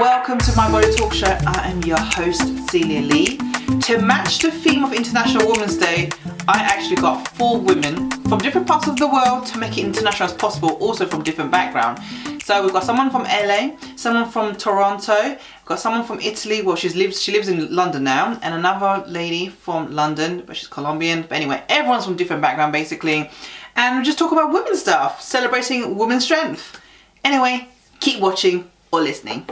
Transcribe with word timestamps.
welcome 0.00 0.38
to 0.38 0.56
my 0.56 0.70
body 0.70 0.90
talk 0.94 1.12
show. 1.12 1.26
I 1.26 1.72
am 1.72 1.82
your 1.82 2.00
host, 2.00 2.40
Cilia 2.70 3.02
Li. 3.02 3.36
To 3.80 4.00
match 4.00 4.38
the 4.38 4.50
theme 4.50 4.82
of 4.82 4.94
International 4.94 5.46
Women's 5.46 5.76
Day, 5.76 6.08
I 6.48 6.60
actually 6.62 6.96
got 6.96 7.28
four 7.36 7.60
women 7.60 8.10
from 8.22 8.38
different 8.38 8.66
parts 8.66 8.88
of 8.88 8.96
the 8.96 9.06
world 9.06 9.44
to 9.48 9.58
make 9.58 9.76
it 9.76 9.84
international 9.84 10.30
as 10.30 10.34
possible, 10.34 10.70
also 10.76 11.06
from 11.06 11.22
different 11.22 11.50
background. 11.50 11.98
So 12.42 12.62
we've 12.62 12.72
got 12.72 12.84
someone 12.84 13.10
from 13.10 13.24
LA, 13.24 13.76
someone 13.96 14.30
from 14.30 14.56
Toronto, 14.56 15.36
got 15.66 15.78
someone 15.78 16.04
from 16.04 16.18
Italy, 16.20 16.62
well 16.62 16.76
she 16.76 16.88
lives 16.88 17.20
she 17.20 17.30
lives 17.30 17.48
in 17.48 17.74
London 17.74 18.02
now, 18.02 18.38
and 18.40 18.54
another 18.54 19.06
lady 19.06 19.48
from 19.50 19.92
London, 19.94 20.44
but 20.46 20.56
she's 20.56 20.68
Colombian. 20.68 21.26
But 21.28 21.32
anyway, 21.32 21.62
everyone's 21.68 22.06
from 22.06 22.16
different 22.16 22.40
background 22.40 22.72
basically. 22.72 23.30
And 23.76 23.98
we 23.98 24.04
just 24.04 24.18
talk 24.18 24.32
about 24.32 24.50
women's 24.50 24.80
stuff, 24.80 25.20
celebrating 25.20 25.94
women's 25.98 26.24
strength. 26.24 26.80
Anyway, 27.22 27.68
keep 28.00 28.20
watching 28.20 28.70
or 28.90 29.02
listening. 29.02 29.46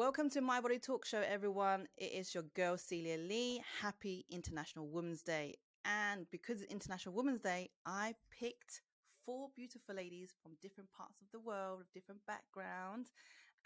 Welcome 0.00 0.30
to 0.30 0.40
My 0.40 0.62
Body 0.62 0.78
Talk 0.78 1.04
Show, 1.04 1.20
everyone. 1.20 1.86
It 1.98 2.12
is 2.14 2.34
your 2.34 2.44
girl 2.56 2.78
Cilia 2.78 3.18
Li. 3.18 3.62
Happy 3.82 4.24
International 4.30 4.88
Women's 4.88 5.20
Day. 5.20 5.56
And 5.84 6.24
because 6.30 6.62
it's 6.62 6.72
International 6.72 7.14
Women's 7.14 7.42
Day, 7.42 7.68
I 7.84 8.14
picked 8.30 8.80
four 9.26 9.50
beautiful 9.54 9.94
ladies 9.94 10.32
from 10.42 10.52
different 10.62 10.88
parts 10.90 11.20
of 11.20 11.26
the 11.32 11.38
world, 11.38 11.80
with 11.80 11.92
different 11.92 12.22
backgrounds. 12.26 13.10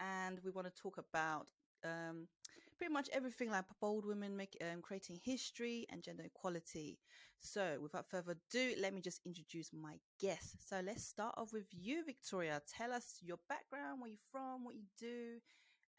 And 0.01 0.41
we 0.43 0.51
want 0.51 0.67
to 0.67 0.73
talk 0.73 0.97
about 0.97 1.47
um, 1.85 2.27
pretty 2.77 2.91
much 2.91 3.07
everything 3.13 3.49
like 3.49 3.63
bold 3.79 4.05
women 4.05 4.35
make, 4.35 4.57
um, 4.61 4.81
creating 4.81 5.21
history 5.23 5.85
and 5.89 6.03
gender 6.03 6.23
equality. 6.23 6.99
So, 7.39 7.77
without 7.81 8.09
further 8.09 8.35
ado, 8.51 8.73
let 8.81 8.93
me 8.93 8.99
just 8.99 9.21
introduce 9.25 9.71
my 9.71 9.99
guests. 10.19 10.67
So, 10.67 10.81
let's 10.85 11.05
start 11.05 11.35
off 11.37 11.53
with 11.53 11.67
you, 11.71 12.03
Victoria. 12.03 12.61
Tell 12.77 12.91
us 12.91 13.19
your 13.21 13.37
background, 13.47 14.01
where 14.01 14.09
you're 14.09 14.31
from, 14.33 14.65
what 14.65 14.75
you 14.75 14.83
do, 14.99 15.39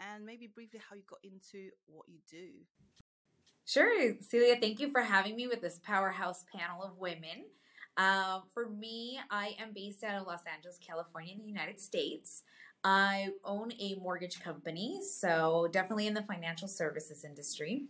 and 0.01 0.25
maybe 0.25 0.47
briefly 0.47 0.81
how 0.89 0.97
you 0.97 1.03
got 1.09 1.21
into 1.23 1.71
what 1.87 2.07
you 2.09 2.19
do. 2.31 2.49
Sure, 3.65 4.15
Cilia, 4.21 4.57
thank 4.61 4.79
you 4.79 4.91
for 4.91 5.01
having 5.01 5.35
me 5.35 5.49
with 5.49 5.61
this 5.61 5.81
powerhouse 5.83 6.45
panel 6.55 6.83
of 6.85 6.99
women. 6.99 7.47
Um, 7.97 8.43
for 8.53 8.69
me, 8.69 9.19
I 9.31 9.57
am 9.59 9.73
based 9.75 10.05
out 10.05 10.21
of 10.21 10.27
Los 10.27 10.43
Angeles, 10.53 10.79
California, 10.87 11.33
in 11.33 11.41
the 11.41 11.49
United 11.49 11.81
States. 11.81 12.43
I 12.85 13.31
own 13.45 13.73
a 13.81 13.97
mortgage 13.97 14.39
company, 14.39 15.01
so 15.03 15.69
definitely 15.73 16.07
in 16.07 16.15
the 16.15 16.23
financial 16.23 16.69
services 16.69 17.25
industry. 17.25 17.87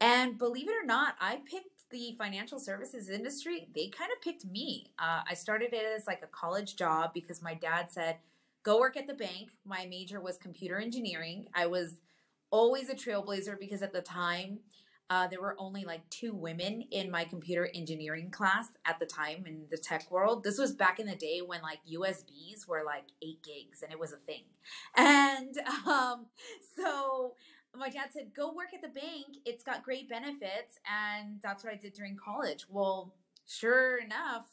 And 0.00 0.38
believe 0.38 0.68
it 0.68 0.72
or 0.72 0.86
not, 0.86 1.14
I 1.20 1.40
picked 1.44 1.90
the 1.90 2.16
financial 2.18 2.58
services 2.58 3.10
industry. 3.10 3.68
They 3.74 3.88
kind 3.88 4.10
of 4.16 4.22
picked 4.22 4.46
me. 4.46 4.92
Uh, 4.98 5.20
I 5.28 5.34
started 5.34 5.72
it 5.72 5.84
as 5.96 6.06
like 6.06 6.22
a 6.22 6.28
college 6.28 6.76
job 6.76 7.12
because 7.12 7.42
my 7.42 7.54
dad 7.54 7.90
said, 7.90 8.16
go 8.62 8.78
work 8.78 8.96
at 8.96 9.06
the 9.06 9.14
bank. 9.14 9.50
My 9.64 9.86
major 9.86 10.20
was 10.20 10.36
computer 10.36 10.78
engineering. 10.78 11.46
I 11.54 11.66
was 11.66 12.00
always 12.50 12.88
a 12.88 12.94
trailblazer 12.94 13.58
because 13.58 13.82
at 13.82 13.92
the 13.92 14.02
time, 14.02 14.60
uh, 15.10 15.26
there 15.26 15.40
were 15.40 15.56
only 15.58 15.84
like 15.84 16.08
two 16.08 16.32
women 16.32 16.84
in 16.92 17.10
my 17.10 17.24
computer 17.24 17.68
engineering 17.74 18.30
class 18.30 18.68
at 18.84 19.00
the 19.00 19.06
time 19.06 19.44
in 19.44 19.66
the 19.68 19.76
tech 19.76 20.08
world. 20.08 20.44
This 20.44 20.56
was 20.56 20.72
back 20.72 21.00
in 21.00 21.06
the 21.06 21.16
day 21.16 21.40
when 21.44 21.60
like 21.62 21.80
USBs 21.92 22.68
were 22.68 22.84
like 22.86 23.06
eight 23.20 23.42
gigs 23.42 23.82
and 23.82 23.90
it 23.90 23.98
was 23.98 24.12
a 24.12 24.16
thing. 24.16 24.44
And 24.96 25.56
um, 25.86 26.26
so 26.76 27.34
my 27.76 27.88
dad 27.88 28.10
said, 28.12 28.30
go 28.36 28.52
work 28.52 28.72
at 28.72 28.82
the 28.82 29.00
bank. 29.00 29.38
It's 29.44 29.64
got 29.64 29.82
great 29.82 30.08
benefits. 30.08 30.78
And 30.88 31.40
that's 31.42 31.64
what 31.64 31.72
I 31.72 31.76
did 31.76 31.92
during 31.92 32.16
college. 32.16 32.66
Well, 32.68 33.14
sure 33.46 33.98
enough, 33.98 34.46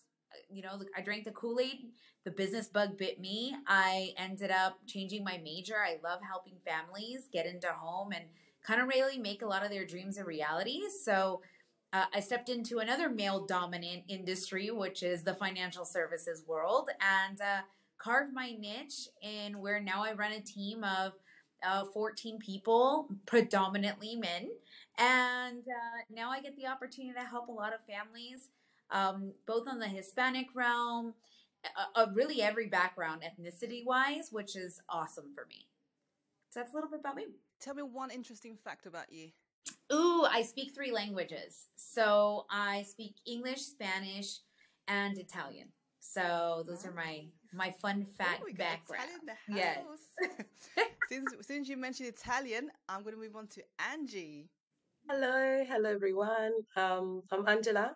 you 0.49 0.63
know, 0.63 0.79
I 0.95 1.01
drank 1.01 1.25
the 1.25 1.31
Kool 1.31 1.59
Aid. 1.59 1.91
The 2.27 2.33
business 2.33 2.67
bug 2.67 2.97
bit 2.97 3.21
me. 3.21 3.55
I 3.67 4.13
ended 4.17 4.51
up 4.51 4.79
changing 4.85 5.23
my 5.23 5.39
major. 5.45 5.77
I 5.77 5.97
love 6.03 6.19
helping 6.21 6.57
families 6.65 7.29
get 7.31 7.45
into 7.45 7.69
home 7.69 8.11
and 8.11 8.25
kind 8.61 8.81
of 8.81 8.89
really 8.89 9.17
make 9.17 9.43
a 9.43 9.45
lot 9.45 9.63
of 9.63 9.71
their 9.71 9.85
dreams 9.85 10.17
a 10.17 10.25
reality. 10.25 10.81
So 11.05 11.39
uh, 11.93 12.03
I 12.13 12.19
stepped 12.19 12.49
into 12.49 12.79
another 12.79 13.07
male 13.07 13.45
dominant 13.45 14.03
industry, 14.09 14.71
which 14.71 15.03
is 15.03 15.23
the 15.23 15.35
financial 15.35 15.85
services 15.85 16.43
world, 16.45 16.89
and 16.99 17.39
uh, 17.39 17.61
carved 17.97 18.33
my 18.33 18.51
niche 18.59 19.07
in 19.21 19.61
where 19.61 19.79
now 19.79 20.03
I 20.03 20.11
run 20.11 20.33
a 20.33 20.41
team 20.41 20.83
of 20.83 21.13
uh, 21.65 21.85
14 21.93 22.39
people, 22.39 23.07
predominantly 23.25 24.17
men. 24.17 24.49
And 24.97 25.59
uh, 25.59 26.01
now 26.13 26.29
I 26.29 26.41
get 26.41 26.57
the 26.57 26.67
opportunity 26.67 27.13
to 27.17 27.25
help 27.25 27.47
a 27.47 27.53
lot 27.53 27.71
of 27.73 27.79
families, 27.87 28.49
um, 28.91 29.31
both 29.45 29.65
on 29.65 29.79
the 29.79 29.87
Hispanic 29.87 30.47
realm, 30.53 31.13
uh, 31.95 32.05
really 32.13 32.41
every 32.41 32.67
background, 32.67 33.23
ethnicity 33.23 33.85
wise, 33.85 34.29
which 34.31 34.55
is 34.55 34.81
awesome 34.89 35.31
for 35.33 35.45
me. 35.47 35.67
So 36.49 36.59
that's 36.59 36.71
a 36.73 36.75
little 36.75 36.89
bit 36.89 36.99
about 36.99 37.15
me. 37.15 37.25
Tell 37.59 37.73
me 37.73 37.83
one 37.83 38.11
interesting 38.11 38.57
fact 38.63 38.85
about 38.85 39.11
you. 39.11 39.29
Ooh, 39.91 40.25
I 40.29 40.43
speak 40.43 40.73
three 40.73 40.91
languages. 40.91 41.67
So 41.75 42.45
I 42.49 42.83
speak 42.83 43.15
English, 43.25 43.61
Spanish, 43.61 44.39
and 44.87 45.17
Italian. 45.17 45.67
So 45.99 46.63
those 46.67 46.85
oh. 46.85 46.89
are 46.89 46.93
my 46.93 47.25
my 47.53 47.71
fun 47.81 48.05
fact 48.17 48.43
oh, 48.43 48.53
background. 48.57 49.31
Yes. 49.49 49.79
since 51.09 51.33
since 51.41 51.69
you 51.69 51.77
mentioned 51.77 52.09
Italian, 52.09 52.69
I'm 52.87 53.03
going 53.03 53.15
to 53.15 53.21
move 53.21 53.35
on 53.35 53.47
to 53.47 53.61
Angie. 53.91 54.49
Hello, 55.09 55.63
hello 55.67 55.89
everyone. 55.89 56.51
Um, 56.75 57.23
I'm 57.31 57.47
Angela. 57.47 57.95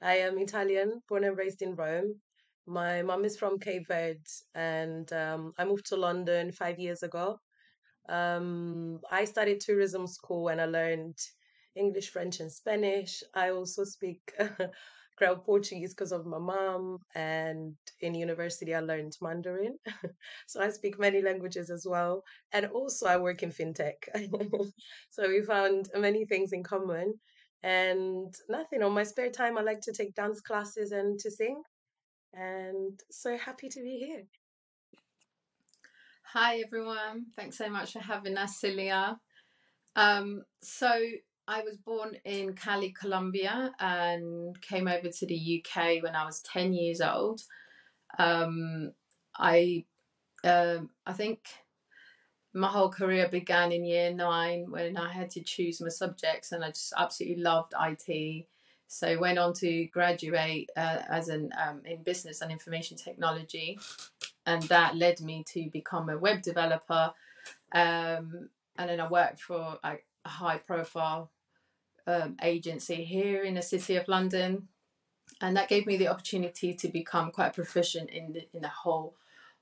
I 0.00 0.18
am 0.18 0.38
Italian, 0.38 1.02
born 1.08 1.24
and 1.24 1.36
raised 1.36 1.62
in 1.62 1.74
Rome. 1.74 2.16
My 2.66 3.02
mom 3.02 3.24
is 3.24 3.36
from 3.36 3.58
Cape 3.58 3.88
Verde, 3.88 4.20
and 4.54 5.12
um, 5.12 5.52
I 5.58 5.64
moved 5.64 5.86
to 5.86 5.96
London 5.96 6.52
five 6.52 6.78
years 6.78 7.02
ago. 7.02 7.40
Um, 8.08 9.00
I 9.10 9.24
studied 9.24 9.60
tourism 9.60 10.06
school 10.06 10.48
and 10.48 10.60
I 10.60 10.66
learned 10.66 11.18
English, 11.74 12.10
French, 12.10 12.40
and 12.40 12.52
Spanish. 12.52 13.22
I 13.34 13.50
also 13.50 13.84
speak 13.84 14.20
Creole 15.16 15.36
Portuguese 15.36 15.92
because 15.94 16.12
of 16.12 16.26
my 16.26 16.38
mom, 16.38 16.98
and 17.14 17.74
in 18.00 18.14
university 18.14 18.74
I 18.74 18.80
learned 18.80 19.16
Mandarin. 19.20 19.78
so 20.46 20.60
I 20.60 20.70
speak 20.70 20.98
many 20.98 21.22
languages 21.22 21.70
as 21.70 21.86
well, 21.88 22.22
and 22.52 22.66
also 22.66 23.06
I 23.06 23.16
work 23.16 23.42
in 23.42 23.50
fintech. 23.50 23.96
so 25.10 25.28
we 25.28 25.42
found 25.42 25.90
many 25.96 26.24
things 26.26 26.52
in 26.52 26.62
common. 26.62 27.14
And 27.64 28.34
nothing 28.48 28.82
on 28.82 28.92
my 28.92 29.04
spare 29.04 29.30
time, 29.30 29.56
I 29.56 29.62
like 29.62 29.80
to 29.82 29.92
take 29.92 30.14
dance 30.14 30.40
classes 30.40 30.90
and 30.92 31.18
to 31.20 31.30
sing. 31.30 31.62
And 32.34 33.00
so 33.10 33.36
happy 33.36 33.68
to 33.68 33.82
be 33.82 33.98
here. 33.98 34.24
Hi, 36.32 36.62
everyone. 36.64 37.26
Thanks 37.36 37.58
so 37.58 37.68
much 37.68 37.92
for 37.92 37.98
having 38.00 38.38
us, 38.38 38.58
Cilia. 38.58 39.20
Um, 39.96 40.44
so, 40.62 40.88
I 41.46 41.62
was 41.62 41.76
born 41.76 42.16
in 42.24 42.54
Cali, 42.54 42.94
Colombia, 42.98 43.72
and 43.78 44.58
came 44.62 44.88
over 44.88 45.08
to 45.08 45.26
the 45.26 45.62
UK 45.62 46.02
when 46.02 46.14
I 46.16 46.24
was 46.24 46.40
10 46.40 46.72
years 46.72 47.00
old. 47.00 47.42
Um, 48.18 48.92
I, 49.36 49.84
uh, 50.44 50.78
I 51.06 51.12
think 51.12 51.40
my 52.54 52.68
whole 52.68 52.90
career 52.90 53.28
began 53.28 53.72
in 53.72 53.84
year 53.84 54.12
nine 54.14 54.70
when 54.70 54.96
I 54.96 55.12
had 55.12 55.30
to 55.30 55.42
choose 55.42 55.80
my 55.80 55.88
subjects, 55.88 56.52
and 56.52 56.64
I 56.64 56.68
just 56.68 56.94
absolutely 56.96 57.42
loved 57.42 57.74
IT. 57.78 58.46
So 58.92 59.18
went 59.18 59.38
on 59.38 59.54
to 59.54 59.86
graduate 59.86 60.70
uh, 60.76 60.98
as 61.08 61.28
an 61.28 61.50
um, 61.58 61.80
in 61.86 62.02
business 62.02 62.42
and 62.42 62.52
information 62.52 62.98
technology, 62.98 63.78
and 64.44 64.62
that 64.64 64.96
led 64.96 65.18
me 65.22 65.44
to 65.54 65.70
become 65.70 66.10
a 66.10 66.18
web 66.18 66.42
developer. 66.42 67.14
Um, 67.74 68.50
and 68.76 68.90
then 68.90 69.00
I 69.00 69.08
worked 69.08 69.40
for 69.40 69.78
a, 69.82 69.96
high 70.26 70.58
profile 70.58 71.30
um, 72.06 72.36
agency 72.42 73.02
here 73.02 73.42
in 73.42 73.54
the 73.54 73.62
city 73.62 73.96
of 73.96 74.08
London, 74.08 74.68
and 75.40 75.56
that 75.56 75.70
gave 75.70 75.86
me 75.86 75.96
the 75.96 76.08
opportunity 76.08 76.74
to 76.74 76.88
become 76.88 77.30
quite 77.30 77.54
proficient 77.54 78.10
in 78.10 78.34
the 78.34 78.46
in 78.52 78.60
the 78.60 78.68
whole 78.68 79.16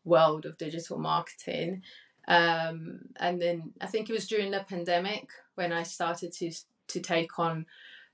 world 0.04 0.44
of 0.44 0.58
digital 0.58 0.98
marketing. 0.98 1.82
Um, 2.26 3.02
and 3.20 3.40
then 3.40 3.74
I 3.80 3.86
think 3.86 4.10
it 4.10 4.12
was 4.12 4.26
during 4.26 4.50
the 4.50 4.66
pandemic 4.69 5.28
when 5.55 5.72
I 5.72 5.84
started 5.84 6.32
to 6.32 6.50
to 6.88 7.00
take 7.00 7.38
on 7.38 7.66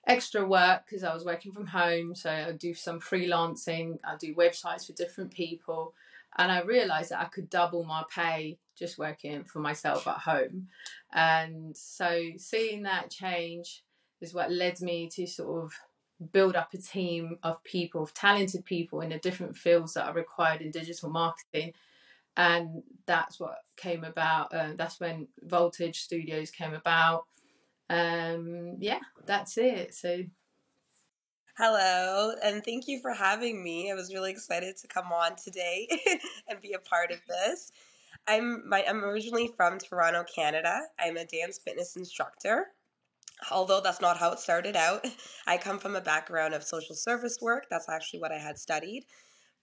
extra 0.07 0.47
work 0.47 0.83
because 0.87 1.05
I 1.05 1.13
was 1.13 1.25
working 1.25 1.53
from 1.53 1.67
home. 1.67 2.15
So 2.15 2.31
I 2.31 2.53
do 2.53 2.75
some 2.75 3.01
freelancing. 3.01 3.99
I 4.05 4.17
do 4.17 4.35
websites 4.35 4.87
for 4.87 4.93
different 4.93 5.33
people, 5.33 5.95
and 6.39 6.53
I 6.53 6.63
realized 6.63 7.11
that 7.11 7.21
I 7.21 7.27
could 7.27 7.51
double 7.51 7.85
my 7.85 8.05
pay 8.15 8.59
just 8.79 8.99
working 8.99 9.45
for 9.45 9.59
myself 9.59 10.07
at 10.07 10.19
home. 10.19 10.69
And 11.13 11.77
so 11.77 12.31
seeing 12.37 12.83
that 12.83 13.11
change 13.11 13.83
is 14.21 14.35
what 14.35 14.53
led 14.53 14.81
me 14.81 15.09
to 15.15 15.27
sort 15.27 15.65
of 15.65 15.73
build 16.33 16.57
up 16.57 16.73
a 16.75 16.79
team 16.79 17.39
of 17.43 17.63
people, 17.65 18.03
of 18.03 18.15
talented 18.15 18.65
people 18.65 19.01
in 19.01 19.11
the 19.11 19.19
different 19.19 19.57
fields 19.57 19.95
that 19.95 20.07
are 20.07 20.15
required 20.15 20.61
in 20.61 20.71
digital 20.71 21.11
marketing. 21.11 21.73
And 22.37 22.83
that's 23.07 23.41
what 23.41 23.59
came 23.77 24.05
about. 24.05 24.55
Uh, 24.55 24.73
that's 24.77 25.01
when 25.01 25.29
Voltage 25.43 26.01
Studios 26.01 26.51
came 26.51 26.75
about. 26.75 27.27
Um, 27.89 28.77
yeah, 28.81 29.01
that's 29.27 29.59
it. 29.59 29.95
So 29.95 30.25
Hello, 31.59 32.35
and 32.45 32.63
thank 32.63 32.87
you 32.87 33.01
for 33.01 33.15
having 33.15 33.65
me. 33.65 33.91
I 33.91 33.95
was 33.95 34.13
really 34.13 34.31
excited 34.31 34.77
to 34.77 34.89
come 34.89 35.11
on 35.11 35.37
today 35.37 35.89
and 36.49 36.61
be 36.61 36.75
a 36.75 36.79
part 36.79 37.11
of 37.11 37.19
this. 37.27 37.73
I'm 38.29 38.69
my 38.69 38.85
I'm 38.87 39.03
originally 39.03 39.51
from 39.57 39.79
Toronto, 39.79 40.25
Canada. 40.25 40.81
I'm 40.99 41.17
a 41.17 41.25
dance 41.25 41.59
fitness 41.59 41.97
instructor. 41.97 42.67
Although 43.51 43.81
that's 43.81 44.03
not 44.03 44.19
how 44.19 44.33
it 44.33 44.39
started 44.39 44.77
out. 44.77 45.07
I 45.47 45.57
come 45.57 45.79
from 45.79 45.97
a 45.97 46.01
background 46.03 46.53
of 46.53 46.63
social 46.63 46.95
service 46.95 47.39
work. 47.41 47.67
That's 47.71 47.89
actually 47.89 48.21
what 48.21 48.33
I 48.33 48.39
had 48.39 48.59
studied. 48.59 49.07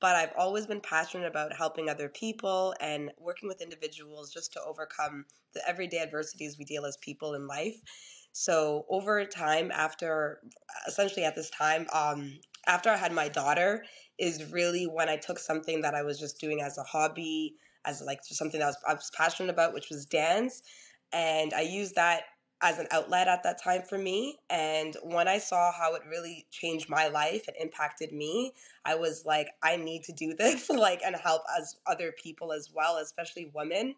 But 0.03 0.17
I've 0.17 0.33
always 0.37 0.67
been 0.67 0.81
passionate 0.81 1.27
about 1.27 1.55
helping 1.55 1.89
other 1.89 2.09
people 2.09 2.75
and 2.81 3.09
working 3.17 3.47
with 3.47 3.61
individuals 3.61 4.33
just 4.33 4.51
to 4.53 4.61
overcome 4.61 5.23
the 5.53 5.65
everyday 5.65 5.99
adversities 5.99 6.57
we 6.59 6.65
deal 6.65 6.85
as 6.85 6.97
people 6.97 7.35
in 7.35 7.47
life. 7.47 7.81
So 8.33 8.85
over 8.89 9.23
time, 9.23 9.71
after 9.71 10.41
essentially 10.89 11.23
at 11.23 11.35
this 11.35 11.49
time, 11.51 11.87
um, 11.93 12.33
after 12.67 12.89
I 12.89 12.97
had 12.97 13.13
my 13.13 13.29
daughter, 13.29 13.85
is 14.19 14.51
really 14.51 14.87
when 14.87 15.07
I 15.07 15.15
took 15.15 15.39
something 15.39 15.81
that 15.83 15.95
I 15.95 16.01
was 16.01 16.19
just 16.19 16.37
doing 16.37 16.59
as 16.61 16.77
a 16.77 16.83
hobby, 16.83 17.55
as 17.85 18.01
like 18.01 18.19
something 18.25 18.59
that 18.59 18.65
I 18.65 18.69
was, 18.69 18.77
I 18.89 18.93
was 18.95 19.11
passionate 19.15 19.51
about, 19.51 19.73
which 19.73 19.89
was 19.89 20.05
dance, 20.05 20.63
and 21.13 21.53
I 21.53 21.61
used 21.61 21.95
that 21.95 22.23
as 22.63 22.79
an 22.79 22.87
outlet 22.91 23.27
at 23.27 23.43
that 23.43 23.61
time 23.61 23.83
for 23.83 23.97
me. 23.97 24.39
And 24.49 24.95
when 25.03 25.27
I 25.27 25.37
saw 25.37 25.71
how 25.73 25.95
it 25.95 26.01
really 26.09 26.47
changed 26.49 26.89
my 26.89 27.09
life 27.09 27.43
and 27.47 27.57
impacted 27.59 28.13
me, 28.13 28.53
I 28.85 28.95
was 28.95 29.25
like, 29.25 29.49
I 29.61 29.75
need 29.75 30.05
to 30.05 30.13
do 30.13 30.33
this, 30.37 30.69
like, 30.69 31.01
and 31.05 31.15
help 31.15 31.43
as 31.59 31.75
other 31.85 32.13
people 32.13 32.53
as 32.53 32.71
well, 32.73 32.97
especially 32.97 33.51
women. 33.53 33.95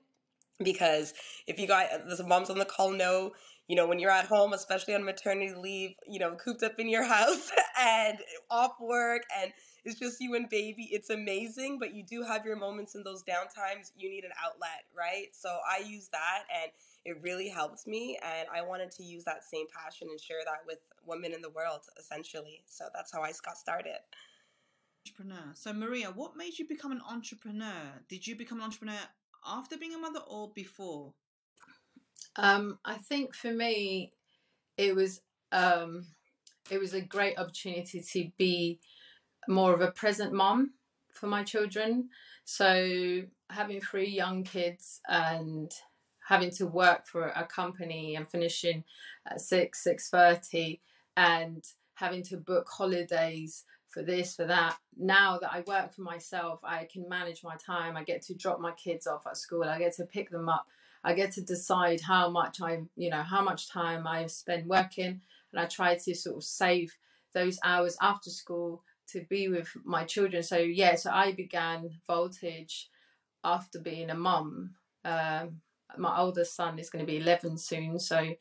Because 0.64 1.14
if 1.48 1.60
you 1.60 1.68
got 1.68 1.88
uh, 1.92 2.16
the 2.16 2.24
moms 2.24 2.50
on 2.50 2.58
the 2.58 2.66
call 2.66 2.92
know, 2.92 3.34
you 3.68 3.76
know, 3.76 3.88
when 3.88 4.00
you're 4.00 4.12
at 4.12 4.26
home, 4.26 4.54
especially 4.54 4.96
on 4.96 5.04
maternity 5.04 5.54
leave, 5.54 5.96
you 6.08 6.20
know, 6.20 6.36
cooped 6.36 6.64
up 6.64 6.80
in 6.80 6.88
your 6.88 7.04
house 7.16 7.52
and 7.80 8.18
off 8.50 8.74
work 8.80 9.24
and 9.42 9.52
it's 9.84 10.00
just 10.00 10.20
you 10.20 10.34
and 10.34 10.50
baby. 10.50 10.90
It's 10.92 11.12
amazing, 11.12 11.78
but 11.80 11.94
you 11.94 12.04
do 12.04 12.24
have 12.24 12.46
your 12.46 12.56
moments 12.56 12.96
in 12.96 13.04
those 13.04 13.24
downtimes. 13.24 13.92
You 13.96 14.10
need 14.10 14.24
an 14.24 14.32
outlet, 14.44 14.86
right? 14.98 15.28
So 15.34 15.50
I 15.70 15.84
use 15.86 16.10
that 16.12 16.44
and 16.64 16.72
it 17.06 17.22
really 17.22 17.48
helped 17.48 17.88
me. 17.88 18.18
And 18.24 18.48
I 18.54 18.62
wanted 18.62 18.92
to 18.92 19.04
use 19.04 19.24
that 19.26 19.44
same 19.44 19.68
passion 19.74 20.08
and 20.10 20.20
share 20.20 20.40
that 20.46 20.66
with 20.66 20.80
women 21.06 21.34
in 21.34 21.42
the 21.42 21.52
world, 21.52 21.82
essentially. 22.00 22.64
So 22.66 22.86
that's 22.94 23.14
how 23.14 23.22
I 23.22 23.32
got 23.44 23.58
started. 23.58 23.98
Entrepreneur. 25.08 25.52
So, 25.54 25.72
Maria, 25.72 26.08
what 26.08 26.36
made 26.36 26.58
you 26.58 26.68
become 26.68 26.92
an 26.92 27.02
entrepreneur? 27.08 28.02
Did 28.10 28.26
you 28.26 28.36
become 28.36 28.58
an 28.58 28.64
entrepreneur 28.64 29.00
after 29.46 29.78
being 29.78 29.94
a 29.94 30.00
mother 30.00 30.22
or 30.28 30.52
before? 30.56 31.14
Um, 32.36 32.80
I 32.84 32.96
think 32.96 33.36
for 33.36 33.52
me, 33.52 34.14
it 34.78 34.96
was 34.96 35.22
um, 35.52 36.08
it 36.72 36.80
was 36.80 36.94
a 36.94 37.02
great 37.02 37.38
opportunity 37.38 38.02
to 38.02 38.32
be 38.38 38.80
more 39.48 39.74
of 39.74 39.82
a 39.82 39.92
present 39.92 40.34
mom 40.34 40.72
for 41.12 41.28
my 41.28 41.44
children. 41.44 42.10
So 42.44 43.22
having 43.50 43.80
three 43.80 44.10
young 44.10 44.44
kids 44.44 45.02
and 45.08 45.72
having 46.28 46.52
to 46.52 46.66
work 46.66 47.06
for 47.06 47.28
a 47.28 47.46
company 47.46 48.16
and 48.16 48.30
finishing 48.30 48.84
at 49.30 49.42
six 49.42 49.84
six 49.84 50.10
thirty 50.10 50.82
and 51.18 51.64
having 51.96 52.24
to 52.24 52.38
book 52.38 52.68
holidays 52.70 53.64
for 53.88 54.02
this 54.02 54.36
for 54.36 54.46
that 54.46 54.76
now 54.98 55.38
that 55.38 55.52
i 55.54 55.64
work 55.68 55.94
for 55.94 56.02
myself 56.02 56.60
i 56.64 56.88
can 56.92 57.08
manage 57.08 57.44
my 57.44 57.56
time 57.56 57.96
i 57.96 58.04
get 58.04 58.22
to 58.22 58.34
drop 58.34 58.60
my 58.60 58.72
kids 58.72 59.08
off 59.08 59.26
at 59.26 59.38
school 59.38 59.64
i 59.64 59.80
get 59.80 59.96
to 59.96 60.04
pick 60.04 60.30
them 60.30 60.50
up 60.50 60.68
i 61.04 61.14
get 61.14 61.32
to 61.32 61.42
decide 61.42 62.02
how 62.02 62.30
much 62.30 62.62
i 62.62 62.82
you 62.98 63.10
know 63.10 63.22
how 63.22 63.42
much 63.42 63.70
time 63.70 64.06
i 64.06 64.26
spend 64.26 64.68
working 64.68 65.22
and 65.54 65.62
i 65.62 65.66
try 65.66 65.96
to 65.96 66.14
sort 66.14 66.36
of 66.36 66.44
save 66.44 66.98
those 67.34 67.60
hours 67.64 67.96
after 68.02 68.30
school 68.30 68.82
to 69.08 69.22
be 69.30 69.48
with 69.48 69.70
my 69.84 70.04
children. 70.04 70.42
So 70.42 70.58
yeah, 70.58 70.96
so 70.96 71.12
I 71.12 71.34
began 71.34 71.92
Voltage 72.08 72.90
after 73.44 73.80
being 73.80 74.10
a 74.10 74.16
mum. 74.16 74.72
Um, 75.04 75.62
my 76.00 76.18
oldest 76.18 76.56
son 76.56 76.80
is 76.80 76.90
going 76.90 77.06
to 77.06 77.12
be 77.12 77.18
11 77.18 77.58
soon, 77.58 78.00
so 78.00 78.36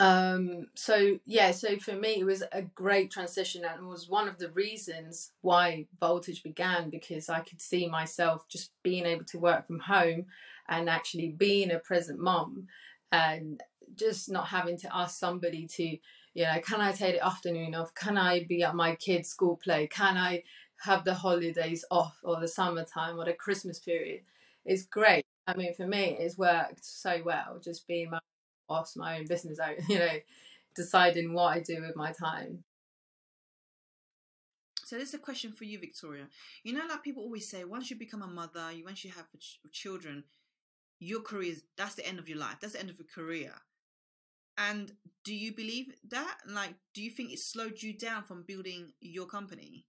um 0.00 0.68
so 0.76 1.18
yeah 1.26 1.50
so 1.50 1.76
for 1.76 1.94
me 1.94 2.20
it 2.20 2.24
was 2.24 2.44
a 2.52 2.62
great 2.62 3.10
transition 3.10 3.64
and 3.64 3.84
was 3.84 4.08
one 4.08 4.28
of 4.28 4.38
the 4.38 4.48
reasons 4.52 5.32
why 5.40 5.84
voltage 5.98 6.44
began 6.44 6.88
because 6.88 7.28
i 7.28 7.40
could 7.40 7.60
see 7.60 7.88
myself 7.88 8.46
just 8.48 8.70
being 8.84 9.04
able 9.04 9.24
to 9.24 9.40
work 9.40 9.66
from 9.66 9.80
home 9.80 10.24
and 10.68 10.88
actually 10.88 11.30
being 11.30 11.72
a 11.72 11.80
present 11.80 12.20
mom 12.20 12.68
and 13.10 13.60
just 13.96 14.30
not 14.30 14.46
having 14.46 14.76
to 14.76 14.96
ask 14.96 15.18
somebody 15.18 15.66
to 15.66 15.98
you 16.38 16.44
know, 16.44 16.60
can 16.60 16.80
I 16.80 16.92
take 16.92 17.16
the 17.16 17.26
afternoon 17.26 17.74
off? 17.74 17.92
Can 17.96 18.16
I 18.16 18.44
be 18.44 18.62
at 18.62 18.76
my 18.76 18.94
kids' 18.94 19.28
school 19.28 19.56
play? 19.56 19.88
Can 19.88 20.16
I 20.16 20.44
have 20.82 21.02
the 21.04 21.14
holidays 21.14 21.84
off 21.90 22.16
or 22.22 22.38
the 22.40 22.46
summertime 22.46 23.18
or 23.18 23.24
the 23.24 23.32
Christmas 23.32 23.80
period? 23.80 24.20
It's 24.64 24.84
great. 24.84 25.24
I 25.48 25.56
mean, 25.56 25.74
for 25.74 25.86
me, 25.86 26.16
it's 26.20 26.36
worked 26.36 26.84
so 26.84 27.22
well. 27.24 27.58
Just 27.64 27.88
being 27.88 28.10
my 28.10 28.20
boss, 28.68 28.96
my 28.96 29.18
own 29.18 29.26
business 29.26 29.58
owner, 29.58 29.78
you 29.88 29.98
know, 29.98 30.18
deciding 30.76 31.32
what 31.32 31.56
I 31.56 31.60
do 31.60 31.80
with 31.80 31.96
my 31.96 32.12
time. 32.12 32.64
So 34.84 34.96
this 34.96 35.08
is 35.08 35.14
a 35.14 35.18
question 35.18 35.52
for 35.52 35.64
you, 35.64 35.78
Victoria. 35.78 36.28
You 36.64 36.74
know, 36.74 36.82
like 36.88 37.02
people 37.02 37.22
always 37.22 37.48
say, 37.48 37.64
once 37.64 37.90
you 37.90 37.98
become 37.98 38.22
a 38.22 38.26
mother, 38.26 38.72
you 38.72 38.84
once 38.84 39.04
you 39.04 39.10
have 39.10 39.26
ch- 39.38 39.58
children, 39.72 40.24
your 40.98 41.22
career 41.22 41.52
is 41.52 41.64
that's 41.76 41.94
the 41.94 42.06
end 42.06 42.18
of 42.18 42.28
your 42.28 42.38
life. 42.38 42.56
That's 42.60 42.74
the 42.74 42.80
end 42.80 42.90
of 42.90 42.98
your 42.98 43.08
career. 43.14 43.52
And 44.58 44.92
do 45.24 45.34
you 45.34 45.54
believe 45.54 45.94
that? 46.10 46.38
Like, 46.46 46.74
do 46.94 47.02
you 47.02 47.10
think 47.10 47.32
it 47.32 47.38
slowed 47.38 47.82
you 47.82 47.96
down 47.96 48.24
from 48.24 48.42
building 48.42 48.92
your 49.00 49.26
company? 49.26 49.86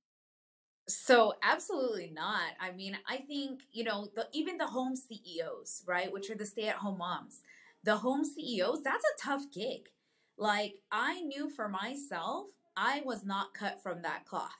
So 0.89 1.33
absolutely 1.43 2.11
not. 2.13 2.51
I 2.59 2.71
mean, 2.71 2.97
I 3.07 3.17
think 3.17 3.61
you 3.71 3.83
know 3.83 4.09
the 4.15 4.27
even 4.33 4.57
the 4.57 4.67
home 4.67 4.95
CEOs, 4.95 5.83
right, 5.85 6.11
which 6.11 6.29
are 6.29 6.35
the 6.35 6.45
stay-at-home 6.45 6.97
moms, 6.97 7.41
the 7.83 7.97
home 7.97 8.25
CEOs. 8.25 8.83
That's 8.83 9.05
a 9.05 9.21
tough 9.21 9.43
gig. 9.53 9.89
Like 10.37 10.75
I 10.91 11.21
knew 11.21 11.49
for 11.49 11.69
myself, 11.69 12.47
I 12.75 13.01
was 13.05 13.25
not 13.25 13.53
cut 13.53 13.81
from 13.81 14.01
that 14.01 14.25
cloth. 14.25 14.51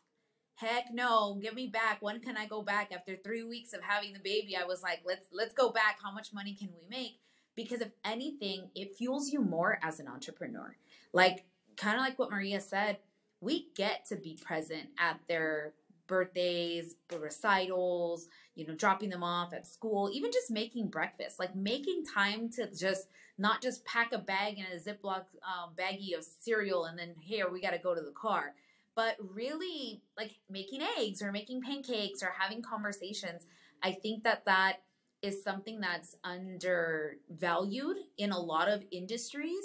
Heck 0.55 0.93
no, 0.93 1.39
give 1.41 1.55
me 1.55 1.67
back. 1.67 2.01
When 2.01 2.19
can 2.19 2.37
I 2.37 2.45
go 2.45 2.61
back 2.61 2.91
after 2.91 3.15
three 3.15 3.43
weeks 3.43 3.73
of 3.73 3.81
having 3.81 4.13
the 4.13 4.19
baby? 4.19 4.55
I 4.55 4.65
was 4.65 4.83
like, 4.83 4.99
let's 5.05 5.27
let's 5.31 5.53
go 5.53 5.71
back. 5.71 5.99
How 6.03 6.11
much 6.11 6.33
money 6.33 6.53
can 6.53 6.69
we 6.79 6.87
make? 6.89 7.19
because 7.59 7.81
if 7.81 7.91
anything, 8.05 8.69
it 8.73 8.95
fuels 8.95 9.31
you 9.31 9.41
more 9.41 9.79
as 9.83 9.99
an 9.99 10.07
entrepreneur. 10.07 10.77
Like, 11.11 11.43
kind 11.75 11.97
of 11.97 12.01
like 12.01 12.17
what 12.17 12.31
Maria 12.31 12.61
said, 12.61 12.99
we 13.41 13.67
get 13.75 14.05
to 14.07 14.15
be 14.15 14.39
present 14.41 14.87
at 14.97 15.19
their 15.27 15.73
birthdays, 16.09 16.95
recitals, 17.17 18.27
you 18.55 18.67
know, 18.67 18.75
dropping 18.75 19.09
them 19.09 19.23
off 19.23 19.53
at 19.53 19.65
school, 19.65 20.09
even 20.11 20.31
just 20.31 20.51
making 20.51 20.89
breakfast, 20.89 21.39
like 21.39 21.55
making 21.55 22.03
time 22.03 22.49
to 22.49 22.69
just 22.75 23.07
not 23.37 23.61
just 23.61 23.85
pack 23.85 24.11
a 24.11 24.17
bag 24.17 24.57
and 24.57 24.67
a 24.73 24.83
Ziploc 24.83 25.23
um, 25.45 25.69
baggie 25.77 26.17
of 26.17 26.25
cereal 26.25 26.83
and 26.83 26.99
then 26.99 27.13
here 27.21 27.49
we 27.49 27.61
got 27.61 27.71
to 27.71 27.77
go 27.77 27.95
to 27.95 28.01
the 28.01 28.11
car, 28.11 28.53
but 28.95 29.15
really 29.33 30.01
like 30.17 30.35
making 30.49 30.81
eggs 30.97 31.21
or 31.21 31.31
making 31.31 31.61
pancakes 31.61 32.21
or 32.21 32.33
having 32.37 32.61
conversations. 32.61 33.45
I 33.81 33.93
think 33.93 34.25
that 34.25 34.43
that 34.45 34.81
is 35.21 35.43
something 35.43 35.79
that's 35.79 36.17
undervalued 36.23 37.97
in 38.17 38.31
a 38.31 38.39
lot 38.39 38.67
of 38.67 38.83
industries 38.91 39.63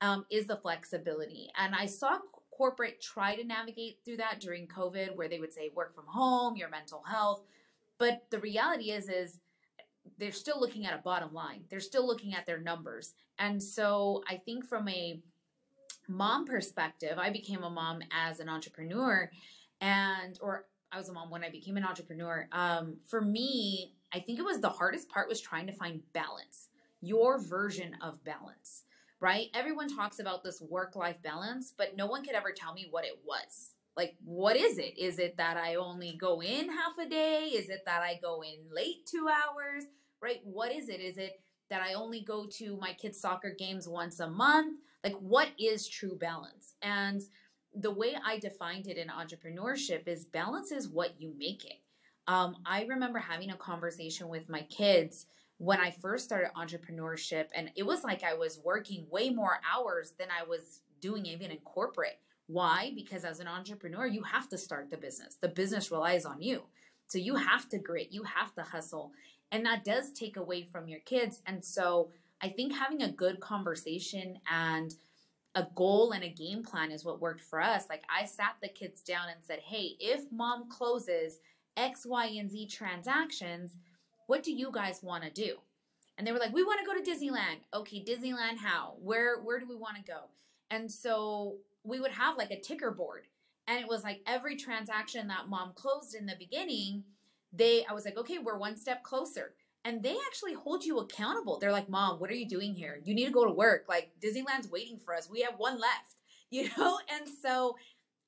um, 0.00 0.26
is 0.30 0.46
the 0.46 0.56
flexibility. 0.56 1.50
And 1.56 1.74
I 1.74 1.86
saw 1.86 2.18
corporate 2.56 3.00
try 3.00 3.36
to 3.36 3.44
navigate 3.44 3.98
through 4.04 4.18
that 4.18 4.40
during 4.40 4.66
COVID, 4.66 5.16
where 5.16 5.28
they 5.28 5.40
would 5.40 5.52
say 5.52 5.70
work 5.74 5.94
from 5.94 6.06
home, 6.06 6.56
your 6.56 6.70
mental 6.70 7.02
health. 7.02 7.42
But 7.98 8.24
the 8.30 8.38
reality 8.38 8.90
is, 8.90 9.08
is 9.08 9.40
they're 10.18 10.32
still 10.32 10.60
looking 10.60 10.86
at 10.86 10.94
a 10.94 11.02
bottom 11.02 11.32
line. 11.32 11.64
They're 11.70 11.80
still 11.80 12.06
looking 12.06 12.34
at 12.34 12.46
their 12.46 12.60
numbers. 12.60 13.14
And 13.38 13.62
so 13.62 14.22
I 14.28 14.36
think 14.36 14.66
from 14.66 14.88
a 14.88 15.20
mom 16.08 16.44
perspective, 16.44 17.18
I 17.18 17.30
became 17.30 17.62
a 17.62 17.70
mom 17.70 18.00
as 18.12 18.40
an 18.40 18.48
entrepreneur 18.48 19.30
and 19.80 20.38
or 20.40 20.66
I 20.92 20.98
was 20.98 21.08
a 21.08 21.12
mom 21.12 21.30
when 21.30 21.42
I 21.42 21.50
became 21.50 21.76
an 21.76 21.84
entrepreneur. 21.84 22.48
Um, 22.52 22.98
for 23.06 23.20
me, 23.20 23.94
I 24.12 24.20
think 24.20 24.38
it 24.38 24.44
was 24.44 24.60
the 24.60 24.68
hardest 24.68 25.08
part 25.08 25.28
was 25.28 25.40
trying 25.40 25.66
to 25.66 25.72
find 25.72 26.00
balance, 26.12 26.68
your 27.00 27.38
version 27.38 27.96
of 28.00 28.22
balance, 28.22 28.83
right? 29.24 29.48
Everyone 29.54 29.88
talks 29.88 30.18
about 30.18 30.44
this 30.44 30.60
work 30.60 30.96
life 30.96 31.16
balance, 31.22 31.72
but 31.74 31.96
no 31.96 32.06
one 32.06 32.22
could 32.22 32.34
ever 32.34 32.52
tell 32.52 32.74
me 32.74 32.88
what 32.90 33.06
it 33.06 33.18
was. 33.24 33.72
Like, 33.96 34.16
what 34.22 34.54
is 34.54 34.76
it? 34.76 34.98
Is 34.98 35.18
it 35.18 35.38
that 35.38 35.56
I 35.56 35.76
only 35.76 36.18
go 36.20 36.42
in 36.42 36.68
half 36.68 36.98
a 37.00 37.08
day? 37.08 37.44
Is 37.44 37.70
it 37.70 37.84
that 37.86 38.02
I 38.02 38.18
go 38.20 38.42
in 38.42 38.58
late 38.70 39.06
two 39.06 39.26
hours? 39.26 39.84
Right? 40.20 40.40
What 40.44 40.72
is 40.72 40.90
it? 40.90 41.00
Is 41.00 41.16
it 41.16 41.40
that 41.70 41.80
I 41.80 41.94
only 41.94 42.20
go 42.20 42.46
to 42.58 42.76
my 42.76 42.92
kids' 42.92 43.18
soccer 43.18 43.54
games 43.58 43.88
once 43.88 44.20
a 44.20 44.28
month? 44.28 44.80
Like, 45.02 45.14
what 45.14 45.48
is 45.58 45.88
true 45.88 46.18
balance? 46.18 46.74
And 46.82 47.22
the 47.74 47.92
way 47.92 48.14
I 48.22 48.38
defined 48.38 48.88
it 48.88 48.98
in 48.98 49.08
entrepreneurship 49.08 50.06
is 50.06 50.26
balance 50.26 50.70
is 50.70 50.86
what 50.86 51.18
you 51.18 51.32
make 51.38 51.64
it. 51.64 51.80
Um, 52.28 52.56
I 52.66 52.84
remember 52.84 53.20
having 53.20 53.48
a 53.48 53.56
conversation 53.56 54.28
with 54.28 54.50
my 54.50 54.62
kids 54.64 55.24
when 55.58 55.80
I 55.80 55.90
first 55.90 56.24
started 56.24 56.50
entrepreneurship, 56.56 57.46
and 57.54 57.70
it 57.76 57.84
was 57.84 58.04
like 58.04 58.24
I 58.24 58.34
was 58.34 58.60
working 58.64 59.06
way 59.10 59.30
more 59.30 59.60
hours 59.72 60.12
than 60.18 60.28
I 60.30 60.46
was 60.46 60.80
doing 61.00 61.26
even 61.26 61.50
in 61.50 61.58
corporate. 61.58 62.18
Why? 62.46 62.92
Because 62.94 63.24
as 63.24 63.40
an 63.40 63.46
entrepreneur, 63.46 64.06
you 64.06 64.22
have 64.22 64.48
to 64.50 64.58
start 64.58 64.90
the 64.90 64.96
business. 64.96 65.36
The 65.40 65.48
business 65.48 65.90
relies 65.90 66.24
on 66.24 66.42
you. 66.42 66.64
So 67.06 67.18
you 67.18 67.36
have 67.36 67.68
to 67.70 67.78
grit, 67.78 68.08
you 68.12 68.24
have 68.24 68.54
to 68.54 68.62
hustle. 68.62 69.12
And 69.52 69.64
that 69.66 69.84
does 69.84 70.12
take 70.12 70.36
away 70.36 70.64
from 70.64 70.88
your 70.88 71.00
kids. 71.00 71.40
And 71.46 71.64
so 71.64 72.10
I 72.42 72.48
think 72.48 72.74
having 72.74 73.02
a 73.02 73.12
good 73.12 73.40
conversation 73.40 74.38
and 74.50 74.94
a 75.54 75.66
goal 75.74 76.12
and 76.12 76.24
a 76.24 76.28
game 76.28 76.62
plan 76.64 76.90
is 76.90 77.04
what 77.04 77.20
worked 77.20 77.42
for 77.42 77.60
us. 77.60 77.84
Like 77.88 78.02
I 78.14 78.24
sat 78.24 78.56
the 78.60 78.68
kids 78.68 79.00
down 79.02 79.28
and 79.28 79.42
said, 79.42 79.60
hey, 79.60 79.96
if 80.00 80.24
mom 80.32 80.68
closes 80.68 81.38
X, 81.76 82.04
Y, 82.04 82.26
and 82.38 82.50
Z 82.50 82.66
transactions, 82.66 83.76
what 84.26 84.42
do 84.42 84.52
you 84.52 84.70
guys 84.72 85.02
want 85.02 85.24
to 85.24 85.30
do? 85.30 85.56
And 86.16 86.26
they 86.26 86.32
were 86.32 86.38
like, 86.38 86.52
we 86.52 86.62
want 86.62 86.80
to 86.80 86.86
go 86.86 86.94
to 86.94 87.10
Disneyland. 87.10 87.58
Okay, 87.72 88.04
Disneyland 88.04 88.58
how? 88.58 88.94
Where 89.00 89.40
where 89.42 89.58
do 89.58 89.66
we 89.68 89.76
want 89.76 89.96
to 89.96 90.02
go? 90.02 90.28
And 90.70 90.90
so 90.90 91.56
we 91.82 92.00
would 92.00 92.12
have 92.12 92.36
like 92.36 92.50
a 92.50 92.60
ticker 92.60 92.90
board. 92.90 93.26
And 93.66 93.80
it 93.80 93.88
was 93.88 94.04
like 94.04 94.20
every 94.26 94.56
transaction 94.56 95.28
that 95.28 95.48
mom 95.48 95.72
closed 95.74 96.14
in 96.14 96.26
the 96.26 96.36
beginning, 96.38 97.04
they 97.52 97.84
I 97.86 97.92
was 97.92 98.04
like, 98.04 98.16
okay, 98.18 98.38
we're 98.38 98.58
one 98.58 98.76
step 98.76 99.02
closer. 99.02 99.54
And 99.84 100.02
they 100.02 100.16
actually 100.26 100.54
hold 100.54 100.84
you 100.84 100.98
accountable. 100.98 101.58
They're 101.58 101.70
like, 101.70 101.90
Mom, 101.90 102.18
what 102.18 102.30
are 102.30 102.34
you 102.34 102.48
doing 102.48 102.72
here? 102.72 103.00
You 103.04 103.14
need 103.14 103.26
to 103.26 103.30
go 103.30 103.44
to 103.44 103.52
work. 103.52 103.84
Like 103.86 104.12
Disneyland's 104.18 104.70
waiting 104.70 104.98
for 104.98 105.14
us. 105.14 105.28
We 105.28 105.42
have 105.42 105.54
one 105.58 105.78
left, 105.78 106.16
you 106.50 106.70
know? 106.78 106.98
And 107.12 107.28
so 107.42 107.76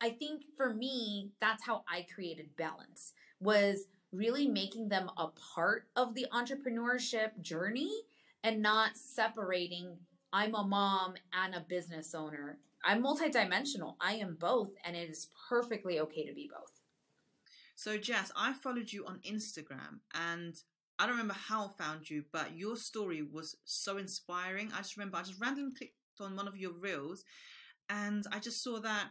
I 0.00 0.10
think 0.10 0.42
for 0.56 0.74
me, 0.74 1.30
that's 1.40 1.64
how 1.64 1.84
I 1.90 2.06
created 2.14 2.56
balance 2.56 3.14
was 3.40 3.86
really 4.16 4.46
making 4.48 4.88
them 4.88 5.10
a 5.16 5.28
part 5.54 5.86
of 5.94 6.14
the 6.14 6.26
entrepreneurship 6.32 7.40
journey 7.40 8.02
and 8.42 8.62
not 8.62 8.96
separating 8.96 9.96
I'm 10.32 10.54
a 10.54 10.64
mom 10.64 11.14
and 11.32 11.54
a 11.54 11.60
business 11.60 12.14
owner. 12.14 12.58
I'm 12.84 13.02
multidimensional. 13.02 13.94
I 14.00 14.14
am 14.14 14.36
both, 14.38 14.70
and 14.84 14.94
it 14.94 15.08
is 15.08 15.28
perfectly 15.48 15.98
okay 16.00 16.26
to 16.26 16.34
be 16.34 16.50
both. 16.52 16.80
So, 17.74 17.98
Jaz, 17.98 18.30
I 18.36 18.52
followed 18.52 18.92
you 18.92 19.06
on 19.06 19.20
Instagram 19.20 20.00
and 20.14 20.54
I 20.98 21.04
don't 21.04 21.16
remember 21.16 21.34
how 21.34 21.66
I 21.66 21.82
found 21.82 22.08
you, 22.08 22.24
but 22.32 22.56
your 22.56 22.76
story 22.76 23.22
was 23.22 23.56
so 23.64 23.98
inspiring. 23.98 24.70
I 24.74 24.78
just 24.78 24.96
remember 24.96 25.18
I 25.18 25.22
just 25.22 25.40
randomly 25.40 25.74
clicked 25.76 25.94
on 26.20 26.36
one 26.36 26.48
of 26.48 26.56
your 26.56 26.72
reels 26.72 27.24
and 27.90 28.24
I 28.32 28.38
just 28.38 28.62
saw 28.62 28.80
that 28.80 29.08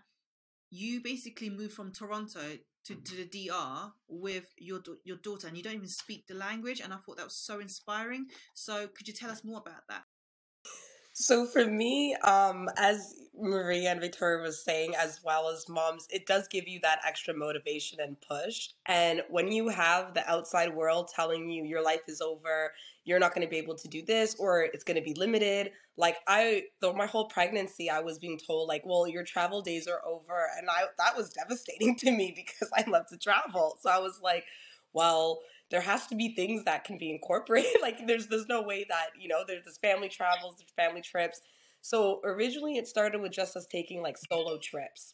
you 0.75 1.01
basically 1.01 1.49
moved 1.49 1.73
from 1.73 1.91
Toronto 1.91 2.57
to, 2.85 2.95
to 2.95 3.15
the 3.15 3.25
DR 3.25 3.93
with 4.07 4.45
your 4.57 4.81
your 5.03 5.17
daughter 5.17 5.47
and 5.47 5.57
you 5.57 5.63
don't 5.63 5.75
even 5.75 5.87
speak 5.87 6.27
the 6.27 6.35
language 6.35 6.81
and 6.81 6.93
I 6.93 6.97
thought 6.97 7.17
that 7.17 7.25
was 7.25 7.35
so 7.35 7.59
inspiring. 7.59 8.27
So 8.53 8.87
could 8.87 9.07
you 9.07 9.13
tell 9.13 9.31
us 9.31 9.43
more 9.43 9.59
about 9.65 9.87
that? 9.89 10.03
So 11.17 11.45
for 11.47 11.65
me, 11.65 12.15
um, 12.25 12.69
as 12.77 13.15
Maria 13.39 13.91
and 13.91 14.01
Victoria 14.01 14.43
was 14.43 14.63
saying, 14.63 14.95
as 14.97 15.21
well 15.23 15.49
as 15.49 15.69
moms, 15.69 16.07
it 16.11 16.27
does 16.27 16.49
give 16.49 16.67
you 16.67 16.81
that 16.81 17.01
extra 17.07 17.33
motivation 17.33 18.01
and 18.01 18.17
push. 18.21 18.71
And 18.87 19.23
when 19.29 19.51
you 19.51 19.69
have 19.69 20.13
the 20.15 20.29
outside 20.29 20.75
world 20.75 21.09
telling 21.15 21.49
you 21.49 21.63
your 21.65 21.83
life 21.83 22.01
is 22.09 22.21
over, 22.21 22.73
you're 23.05 23.19
not 23.19 23.35
going 23.35 23.47
to 23.47 23.51
be 23.51 23.57
able 23.59 23.75
to 23.77 23.89
do 23.89 24.03
this, 24.03 24.35
or 24.39 24.63
it's 24.63 24.83
going 24.83 24.97
to 24.97 25.03
be 25.03 25.15
limited. 25.15 25.71
Like 25.97 26.17
I, 26.27 26.65
though 26.81 26.93
my 26.93 27.07
whole 27.07 27.29
pregnancy, 27.29 27.89
I 27.89 28.01
was 28.01 28.19
being 28.19 28.39
told 28.39 28.69
like, 28.69 28.83
well, 28.85 29.07
your 29.07 29.25
travel 29.25 29.63
days 29.63 29.87
are 29.87 30.05
over, 30.05 30.49
and 30.59 30.69
I 30.69 30.85
that 30.99 31.17
was 31.17 31.31
devastating 31.31 31.97
to 31.99 32.11
me 32.11 32.33
because 32.35 32.69
I 32.77 32.89
love 32.89 33.07
to 33.09 33.17
travel. 33.17 33.79
So 33.81 33.91
I 33.91 33.99
was 33.99 34.21
like, 34.23 34.45
well 34.93 35.41
there 35.71 35.81
has 35.81 36.07
to 36.07 36.15
be 36.15 36.35
things 36.35 36.63
that 36.65 36.83
can 36.83 36.97
be 36.97 37.11
incorporated. 37.11 37.77
like 37.81 38.05
there's 38.07 38.27
there's 38.27 38.47
no 38.47 38.61
way 38.61 38.85
that 38.89 39.07
you 39.19 39.27
know 39.27 39.43
there's 39.47 39.65
this 39.65 39.77
family 39.77 40.09
travels, 40.09 40.55
there's 40.57 40.71
family 40.75 41.01
trips. 41.01 41.41
So 41.81 42.21
originally 42.23 42.77
it 42.77 42.87
started 42.87 43.21
with 43.21 43.31
just 43.31 43.55
us 43.55 43.67
taking 43.67 44.01
like 44.01 44.17
solo 44.17 44.57
trips. 44.57 45.13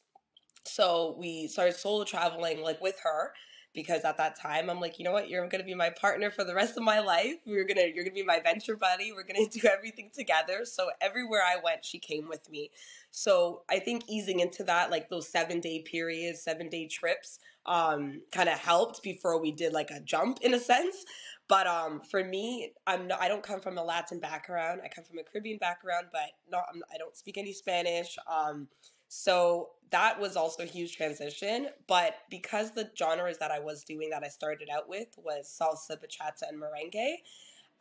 So 0.66 1.16
we 1.18 1.48
started 1.48 1.76
solo 1.76 2.04
traveling 2.04 2.62
like 2.62 2.82
with 2.82 3.00
her 3.04 3.34
because 3.74 4.04
at 4.04 4.18
that 4.18 4.40
time 4.40 4.70
I'm 4.70 4.80
like, 4.80 5.00
you 5.00 5.06
know 5.06 5.12
what, 5.12 5.30
you're 5.30 5.48
gonna 5.48 5.64
be 5.64 5.74
my 5.74 5.90
partner 5.90 6.30
for 6.30 6.44
the 6.44 6.54
rest 6.54 6.78
of 6.78 6.84
my 6.84 7.00
life. 7.00 7.36
We're 7.46 7.66
gonna 7.66 7.88
you're 7.94 8.04
gonna 8.04 8.14
be 8.14 8.24
my 8.24 8.40
venture 8.40 8.76
buddy. 8.76 9.12
We're 9.12 9.24
gonna 9.24 9.48
do 9.52 9.62
everything 9.68 10.12
together. 10.14 10.66
So 10.66 10.90
everywhere 11.02 11.42
I 11.42 11.58
went, 11.64 11.86
she 11.86 12.00
came 12.00 12.28
with 12.28 12.50
me. 12.50 12.72
So 13.12 13.64
I 13.70 13.80
think 13.80 14.04
easing 14.08 14.40
into 14.40 14.64
that, 14.66 14.92
like 14.92 15.10
those 15.10 15.28
seven 15.28 15.60
day 15.60 15.82
periods, 15.82 16.44
seven 16.44 16.70
day 16.70 16.88
trips, 16.88 17.40
um, 17.66 18.22
kind 18.32 18.50
of 18.50 18.58
helped 18.58 19.04
before 19.04 19.40
we 19.40 19.52
did 19.52 19.74
like 19.74 19.92
a 19.92 20.00
jump 20.00 20.40
in 20.42 20.54
a 20.54 20.60
sense. 20.60 21.06
But 21.48 21.68
um, 21.68 22.02
for 22.10 22.24
me, 22.24 22.74
I'm 22.88 23.08
not, 23.08 23.22
I 23.22 23.28
don't 23.28 23.44
come 23.44 23.60
from 23.60 23.78
a 23.78 23.84
Latin 23.84 24.20
background. 24.20 24.82
I 24.84 24.88
come 24.88 25.04
from 25.04 25.20
a 25.20 25.24
Caribbean 25.24 25.58
background, 25.58 26.08
but 26.12 26.30
not 26.50 26.64
I 26.72 26.98
do 26.98 27.06
not 27.06 27.18
speak 27.18 27.38
any 27.38 27.54
Spanish. 27.54 28.18
Um, 28.32 28.68
so 29.10 29.72
that 29.92 30.18
was 30.20 30.38
also 30.38 30.64
a 30.64 30.66
huge 30.66 30.96
transition. 30.96 31.68
But 31.88 32.16
because 32.30 32.72
the 32.72 32.90
genres 32.98 33.38
that 33.40 33.52
I 33.52 33.60
was 33.60 33.84
doing 33.84 34.10
that 34.12 34.24
I 34.24 34.30
started 34.30 34.70
out 34.74 34.88
with 34.88 35.10
was 35.18 35.54
salsa, 35.62 35.98
bachata, 35.98 36.48
and 36.48 36.62
merengue, 36.62 37.16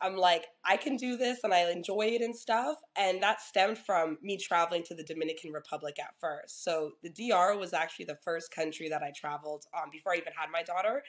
I'm 0.01 0.15
like, 0.15 0.47
I 0.65 0.77
can 0.77 0.97
do 0.97 1.17
this 1.17 1.39
and 1.43 1.53
I 1.53 1.69
enjoy 1.71 2.07
it 2.07 2.21
and 2.21 2.35
stuff. 2.35 2.77
And 2.97 3.21
that 3.21 3.41
stemmed 3.41 3.77
from 3.77 4.17
me 4.21 4.37
traveling 4.37 4.83
to 4.83 4.95
the 4.95 5.03
Dominican 5.03 5.51
Republic 5.51 5.97
at 5.99 6.15
first. 6.19 6.63
So 6.63 6.91
the 7.03 7.09
DR 7.09 7.57
was 7.57 7.73
actually 7.73 8.05
the 8.05 8.17
first 8.23 8.51
country 8.51 8.89
that 8.89 9.03
I 9.03 9.11
traveled 9.15 9.65
um, 9.73 9.89
before 9.91 10.13
I 10.13 10.17
even 10.17 10.33
had 10.35 10.49
my 10.51 10.63
daughter. 10.63 11.03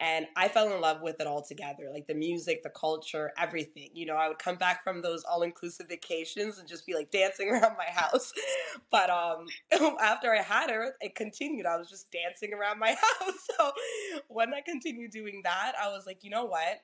And 0.00 0.26
I 0.34 0.48
fell 0.48 0.72
in 0.72 0.80
love 0.80 1.02
with 1.02 1.20
it 1.20 1.26
all 1.26 1.42
together 1.42 1.88
like 1.92 2.08
the 2.08 2.14
music, 2.14 2.64
the 2.64 2.70
culture, 2.70 3.32
everything. 3.38 3.90
You 3.92 4.06
know, 4.06 4.16
I 4.16 4.26
would 4.26 4.40
come 4.40 4.56
back 4.56 4.82
from 4.82 5.02
those 5.02 5.22
all 5.22 5.42
inclusive 5.42 5.86
vacations 5.88 6.58
and 6.58 6.68
just 6.68 6.84
be 6.84 6.94
like 6.94 7.10
dancing 7.12 7.48
around 7.52 7.76
my 7.78 7.86
house. 7.86 8.32
But 8.90 9.08
um, 9.10 9.46
after 10.00 10.34
I 10.34 10.42
had 10.42 10.70
her, 10.70 10.94
it 11.00 11.14
continued. 11.14 11.66
I 11.66 11.76
was 11.76 11.88
just 11.88 12.10
dancing 12.10 12.52
around 12.52 12.80
my 12.80 12.96
house. 13.20 13.48
So 13.56 13.70
when 14.28 14.52
I 14.52 14.60
continued 14.62 15.12
doing 15.12 15.42
that, 15.44 15.74
I 15.80 15.88
was 15.88 16.06
like, 16.06 16.24
you 16.24 16.30
know 16.30 16.44
what? 16.44 16.80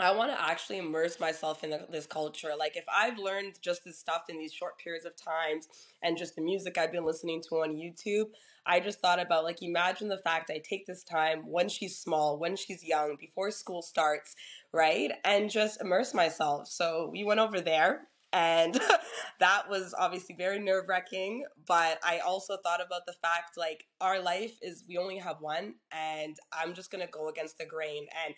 I 0.00 0.12
want 0.12 0.30
to 0.30 0.40
actually 0.40 0.78
immerse 0.78 1.18
myself 1.18 1.64
in 1.64 1.70
the, 1.70 1.86
this 1.90 2.06
culture. 2.06 2.50
Like, 2.56 2.76
if 2.76 2.84
I've 2.92 3.18
learned 3.18 3.58
just 3.60 3.84
this 3.84 3.98
stuff 3.98 4.24
in 4.28 4.38
these 4.38 4.52
short 4.52 4.78
periods 4.78 5.04
of 5.04 5.16
times 5.16 5.68
and 6.02 6.16
just 6.16 6.36
the 6.36 6.42
music 6.42 6.78
I've 6.78 6.92
been 6.92 7.04
listening 7.04 7.42
to 7.48 7.56
on 7.56 7.74
YouTube, 7.74 8.26
I 8.64 8.78
just 8.78 9.00
thought 9.00 9.18
about, 9.18 9.42
like, 9.42 9.62
imagine 9.62 10.08
the 10.08 10.18
fact 10.18 10.50
I 10.50 10.58
take 10.62 10.86
this 10.86 11.02
time 11.02 11.42
when 11.48 11.68
she's 11.68 11.98
small, 11.98 12.38
when 12.38 12.54
she's 12.54 12.84
young, 12.84 13.16
before 13.18 13.50
school 13.50 13.82
starts, 13.82 14.36
right? 14.72 15.10
And 15.24 15.50
just 15.50 15.80
immerse 15.80 16.14
myself. 16.14 16.68
So 16.68 17.10
we 17.12 17.24
went 17.24 17.40
over 17.40 17.60
there. 17.60 18.02
And 18.32 18.78
that 19.40 19.70
was 19.70 19.94
obviously 19.98 20.34
very 20.36 20.58
nerve 20.58 20.84
wracking. 20.86 21.44
But 21.66 21.98
I 22.04 22.18
also 22.18 22.58
thought 22.62 22.84
about 22.84 23.06
the 23.06 23.14
fact 23.22 23.56
like 23.56 23.86
our 24.00 24.20
life 24.20 24.52
is 24.62 24.84
we 24.86 24.98
only 24.98 25.16
have 25.16 25.40
one, 25.40 25.74
and 25.90 26.36
I'm 26.52 26.74
just 26.74 26.90
gonna 26.90 27.06
go 27.06 27.30
against 27.30 27.56
the 27.56 27.64
grain. 27.64 28.06
And 28.26 28.34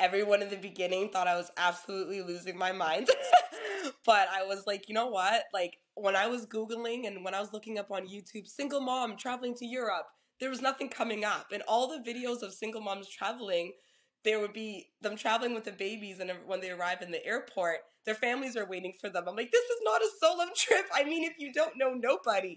everyone 0.00 0.42
in 0.42 0.50
the 0.50 0.56
beginning 0.56 1.10
thought 1.10 1.26
I 1.26 1.36
was 1.36 1.50
absolutely 1.56 2.22
losing 2.22 2.56
my 2.56 2.72
mind. 2.72 3.08
but 4.06 4.28
I 4.32 4.44
was 4.44 4.66
like, 4.66 4.88
you 4.88 4.94
know 4.94 5.08
what? 5.08 5.44
Like 5.52 5.78
when 5.94 6.16
I 6.16 6.26
was 6.26 6.46
Googling 6.46 7.06
and 7.06 7.24
when 7.24 7.34
I 7.34 7.40
was 7.40 7.52
looking 7.52 7.78
up 7.78 7.90
on 7.90 8.06
YouTube, 8.08 8.46
single 8.46 8.80
mom 8.80 9.16
traveling 9.16 9.54
to 9.56 9.66
Europe, 9.66 10.06
there 10.40 10.50
was 10.50 10.62
nothing 10.62 10.88
coming 10.88 11.24
up. 11.24 11.46
And 11.52 11.62
all 11.66 11.88
the 11.88 12.10
videos 12.10 12.42
of 12.42 12.54
single 12.54 12.80
moms 12.80 13.08
traveling, 13.08 13.72
there 14.24 14.40
would 14.40 14.52
be 14.52 14.86
them 15.00 15.16
traveling 15.16 15.54
with 15.54 15.64
the 15.64 15.72
babies. 15.72 16.20
And 16.20 16.30
when 16.46 16.60
they 16.60 16.70
arrive 16.70 17.02
in 17.02 17.10
the 17.10 17.24
airport, 17.24 17.78
their 18.04 18.14
families 18.14 18.56
are 18.56 18.68
waiting 18.68 18.94
for 19.00 19.10
them. 19.10 19.24
I'm 19.26 19.36
like, 19.36 19.50
this 19.50 19.64
is 19.64 19.80
not 19.82 20.00
a 20.00 20.08
solo 20.20 20.44
trip. 20.56 20.86
I 20.94 21.04
mean, 21.04 21.24
if 21.24 21.34
you 21.38 21.52
don't 21.52 21.76
know 21.76 21.94
nobody. 21.94 22.56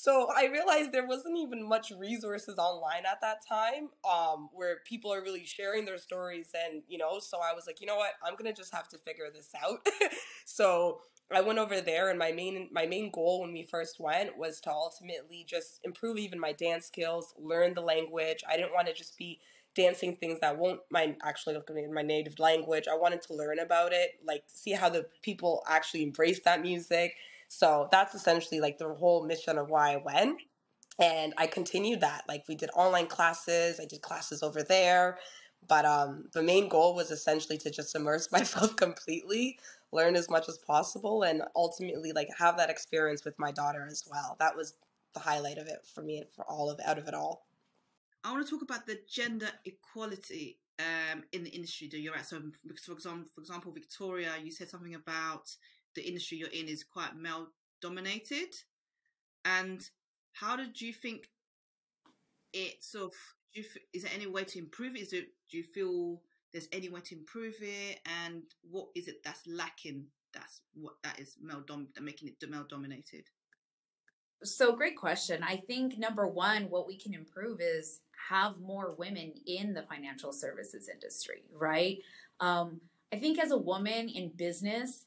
So 0.00 0.28
I 0.34 0.46
realized 0.46 0.92
there 0.92 1.06
wasn't 1.06 1.36
even 1.36 1.68
much 1.68 1.90
resources 1.90 2.56
online 2.56 3.02
at 3.04 3.20
that 3.20 3.46
time 3.46 3.90
um, 4.10 4.48
where 4.54 4.78
people 4.86 5.12
are 5.12 5.20
really 5.20 5.44
sharing 5.44 5.84
their 5.84 5.98
stories. 5.98 6.48
And, 6.54 6.82
you 6.88 6.96
know, 6.96 7.18
so 7.18 7.36
I 7.36 7.52
was 7.52 7.66
like, 7.66 7.82
you 7.82 7.86
know 7.86 7.96
what? 7.96 8.12
I'm 8.24 8.32
going 8.32 8.50
to 8.50 8.58
just 8.58 8.74
have 8.74 8.88
to 8.88 8.98
figure 8.98 9.26
this 9.30 9.50
out. 9.62 9.86
so 10.46 11.00
I 11.30 11.42
went 11.42 11.58
over 11.58 11.82
there 11.82 12.08
and 12.08 12.18
my 12.18 12.32
main 12.32 12.70
my 12.72 12.86
main 12.86 13.10
goal 13.10 13.42
when 13.42 13.52
we 13.52 13.62
first 13.62 14.00
went 14.00 14.38
was 14.38 14.58
to 14.62 14.70
ultimately 14.70 15.44
just 15.46 15.80
improve 15.84 16.16
even 16.16 16.40
my 16.40 16.52
dance 16.52 16.86
skills, 16.86 17.34
learn 17.38 17.74
the 17.74 17.82
language. 17.82 18.42
I 18.48 18.56
didn't 18.56 18.72
want 18.72 18.86
to 18.88 18.94
just 18.94 19.18
be 19.18 19.38
dancing 19.76 20.16
things 20.16 20.40
that 20.40 20.56
won't 20.56 20.80
my 20.90 21.14
actually 21.22 21.56
in 21.76 21.92
my 21.92 22.02
native 22.02 22.38
language. 22.38 22.86
I 22.90 22.96
wanted 22.96 23.20
to 23.24 23.34
learn 23.34 23.58
about 23.58 23.92
it, 23.92 24.12
like 24.26 24.44
see 24.46 24.72
how 24.72 24.88
the 24.88 25.08
people 25.20 25.62
actually 25.68 26.04
embrace 26.04 26.40
that 26.46 26.62
music 26.62 27.16
so 27.52 27.88
that's 27.90 28.14
essentially 28.14 28.60
like 28.60 28.78
the 28.78 28.94
whole 28.94 29.26
mission 29.26 29.58
of 29.58 29.68
why 29.68 29.94
I 29.94 29.96
went. 29.96 30.40
And 31.00 31.34
I 31.36 31.48
continued 31.48 32.00
that. 32.00 32.22
Like 32.28 32.44
we 32.48 32.54
did 32.54 32.70
online 32.76 33.08
classes, 33.08 33.80
I 33.80 33.86
did 33.86 34.02
classes 34.02 34.44
over 34.44 34.62
there. 34.62 35.18
But 35.66 35.84
um, 35.84 36.26
the 36.32 36.44
main 36.44 36.68
goal 36.68 36.94
was 36.94 37.10
essentially 37.10 37.58
to 37.58 37.70
just 37.70 37.96
immerse 37.96 38.30
myself 38.32 38.76
completely, 38.76 39.58
learn 39.90 40.14
as 40.14 40.30
much 40.30 40.48
as 40.48 40.58
possible, 40.58 41.24
and 41.24 41.42
ultimately 41.56 42.12
like 42.12 42.28
have 42.38 42.56
that 42.56 42.70
experience 42.70 43.24
with 43.24 43.36
my 43.36 43.50
daughter 43.50 43.84
as 43.90 44.04
well. 44.08 44.36
That 44.38 44.56
was 44.56 44.74
the 45.12 45.20
highlight 45.20 45.58
of 45.58 45.66
it 45.66 45.80
for 45.92 46.02
me, 46.02 46.22
for 46.36 46.44
all 46.44 46.70
of 46.70 46.78
out 46.86 46.98
of 46.98 47.08
it 47.08 47.14
all. 47.14 47.46
I 48.22 48.30
want 48.30 48.46
to 48.46 48.50
talk 48.50 48.62
about 48.62 48.86
the 48.86 49.00
gender 49.10 49.50
equality 49.64 50.58
um, 50.78 51.24
in 51.32 51.42
the 51.42 51.50
industry 51.50 51.88
that 51.88 51.98
you're 51.98 52.14
at. 52.14 52.26
So, 52.26 52.40
for 52.86 52.92
example, 52.92 53.28
for 53.34 53.40
example, 53.40 53.72
Victoria, 53.72 54.34
you 54.40 54.52
said 54.52 54.68
something 54.68 54.94
about 54.94 55.50
the 55.94 56.06
industry 56.06 56.38
you're 56.38 56.48
in 56.48 56.68
is 56.68 56.84
quite 56.84 57.16
male 57.16 57.48
dominated. 57.80 58.54
And 59.44 59.80
how 60.32 60.56
did 60.56 60.80
you 60.80 60.92
think 60.92 61.28
it 62.52 62.82
sort 62.82 63.06
of? 63.06 63.12
You, 63.52 63.64
is 63.92 64.02
there 64.02 64.12
any 64.14 64.26
way 64.26 64.44
to 64.44 64.58
improve 64.58 64.94
it? 64.94 65.00
Is 65.02 65.12
it? 65.12 65.28
Do 65.50 65.56
you 65.56 65.64
feel 65.64 66.20
there's 66.52 66.68
any 66.72 66.88
way 66.88 67.00
to 67.00 67.16
improve 67.16 67.54
it, 67.60 68.00
and 68.22 68.42
what 68.68 68.88
is 68.94 69.08
it 69.08 69.22
that's 69.24 69.46
lacking? 69.46 70.06
That's 70.32 70.60
what 70.74 70.94
that 71.02 71.18
is 71.18 71.36
male 71.42 71.64
dom 71.66 71.88
making 72.00 72.28
it 72.28 72.50
male 72.50 72.66
dominated. 72.68 73.24
So 74.42 74.74
great 74.74 74.96
question. 74.96 75.42
I 75.42 75.56
think 75.56 75.98
number 75.98 76.26
one, 76.26 76.64
what 76.70 76.86
we 76.86 76.96
can 76.98 77.12
improve 77.12 77.60
is 77.60 78.00
have 78.30 78.58
more 78.58 78.94
women 78.96 79.34
in 79.46 79.74
the 79.74 79.82
financial 79.82 80.32
services 80.32 80.88
industry, 80.88 81.42
right? 81.52 81.98
Um, 82.40 82.80
I 83.12 83.16
think 83.16 83.38
as 83.38 83.50
a 83.50 83.58
woman 83.58 84.08
in 84.08 84.32
business, 84.36 85.04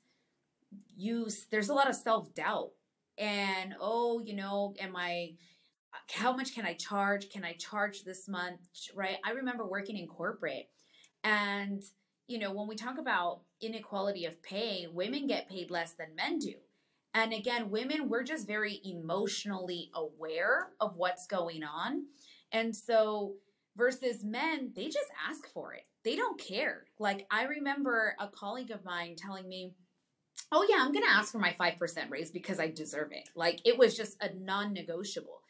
you 0.95 1.27
there's 1.51 1.69
a 1.69 1.73
lot 1.73 1.89
of 1.89 1.95
self 1.95 2.33
doubt, 2.33 2.71
and 3.17 3.75
oh, 3.79 4.19
you 4.19 4.35
know, 4.35 4.73
am 4.79 4.95
I? 4.95 5.33
How 6.11 6.35
much 6.35 6.55
can 6.55 6.65
I 6.65 6.73
charge? 6.73 7.29
Can 7.29 7.43
I 7.43 7.53
charge 7.53 8.03
this 8.03 8.27
month? 8.27 8.61
Right? 8.95 9.17
I 9.25 9.31
remember 9.31 9.65
working 9.65 9.97
in 9.97 10.07
corporate, 10.07 10.69
and 11.23 11.83
you 12.27 12.39
know, 12.39 12.51
when 12.51 12.67
we 12.67 12.75
talk 12.75 12.97
about 12.97 13.41
inequality 13.61 14.25
of 14.25 14.41
pay, 14.41 14.87
women 14.91 15.27
get 15.27 15.49
paid 15.49 15.69
less 15.69 15.93
than 15.93 16.15
men 16.15 16.39
do. 16.39 16.53
And 17.13 17.33
again, 17.33 17.69
women, 17.69 18.09
we're 18.09 18.23
just 18.23 18.47
very 18.47 18.81
emotionally 18.83 19.91
aware 19.93 20.69
of 20.79 20.95
what's 20.95 21.27
going 21.27 21.63
on. 21.63 22.05
And 22.51 22.75
so, 22.75 23.33
versus 23.75 24.23
men, 24.23 24.71
they 24.75 24.85
just 24.85 25.09
ask 25.29 25.47
for 25.53 25.73
it. 25.73 25.83
They 26.03 26.15
don't 26.15 26.39
care. 26.39 26.85
Like, 26.99 27.27
I 27.29 27.43
remember 27.43 28.15
a 28.19 28.27
colleague 28.27 28.71
of 28.71 28.83
mine 28.83 29.15
telling 29.15 29.47
me, 29.47 29.73
Oh, 30.55 30.63
yeah, 30.69 30.77
I'm 30.81 30.91
going 30.91 31.03
to 31.03 31.09
ask 31.09 31.31
for 31.31 31.39
my 31.39 31.55
5% 31.59 32.11
raise 32.11 32.29
because 32.29 32.59
I 32.59 32.67
deserve 32.67 33.11
it. 33.11 33.27
Like, 33.35 33.59
it 33.65 33.75
was 33.75 33.97
just 33.97 34.17
a 34.21 34.29
non 34.35 34.71
negotiable. 34.71 35.41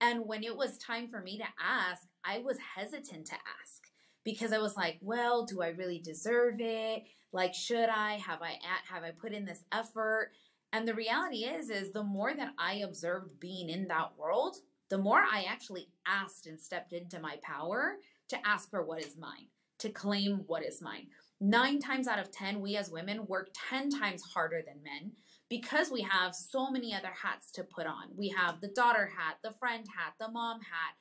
And 0.00 0.24
when 0.24 0.44
it 0.44 0.56
was 0.56 0.78
time 0.78 1.08
for 1.08 1.20
me 1.20 1.36
to 1.38 1.44
ask, 1.60 2.06
I 2.24 2.38
was 2.38 2.58
hesitant 2.76 3.26
to 3.26 3.34
ask 3.34 3.82
because 4.24 4.52
I 4.52 4.58
was 4.58 4.76
like, 4.76 4.98
well, 5.00 5.44
do 5.44 5.62
I 5.62 5.68
really 5.70 5.98
deserve 5.98 6.60
it? 6.60 7.02
Like, 7.32 7.54
should 7.54 7.88
I? 7.88 8.14
Have 8.24 8.40
I 8.40 8.52
at, 8.52 8.86
have 8.88 9.02
I 9.02 9.10
put 9.10 9.32
in 9.32 9.44
this 9.44 9.64
effort? 9.72 10.30
And 10.72 10.86
the 10.86 10.94
reality 10.94 11.38
is, 11.38 11.68
is 11.68 11.90
the 11.90 12.04
more 12.04 12.32
that 12.32 12.52
I 12.56 12.74
observed 12.76 13.40
being 13.40 13.68
in 13.68 13.88
that 13.88 14.12
world, 14.16 14.58
the 14.90 14.98
more 14.98 15.18
I 15.20 15.44
actually 15.48 15.88
asked 16.06 16.46
and 16.46 16.60
stepped 16.60 16.92
into 16.92 17.18
my 17.18 17.36
power 17.42 17.96
to 18.28 18.46
ask 18.46 18.70
for 18.70 18.84
what 18.84 19.04
is 19.04 19.16
mine, 19.18 19.48
to 19.78 19.88
claim 19.88 20.44
what 20.46 20.64
is 20.64 20.80
mine. 20.80 21.08
Nine 21.44 21.80
times 21.80 22.06
out 22.06 22.20
of 22.20 22.30
10, 22.30 22.60
we 22.60 22.76
as 22.76 22.88
women 22.88 23.26
work 23.26 23.48
10 23.68 23.90
times 23.90 24.22
harder 24.22 24.62
than 24.64 24.80
men 24.84 25.10
because 25.48 25.90
we 25.90 26.02
have 26.02 26.36
so 26.36 26.70
many 26.70 26.94
other 26.94 27.10
hats 27.20 27.50
to 27.52 27.64
put 27.64 27.84
on. 27.84 28.10
We 28.16 28.28
have 28.28 28.60
the 28.60 28.68
daughter 28.68 29.10
hat, 29.18 29.38
the 29.42 29.50
friend 29.50 29.84
hat, 29.96 30.14
the 30.20 30.30
mom 30.30 30.60
hat, 30.60 30.94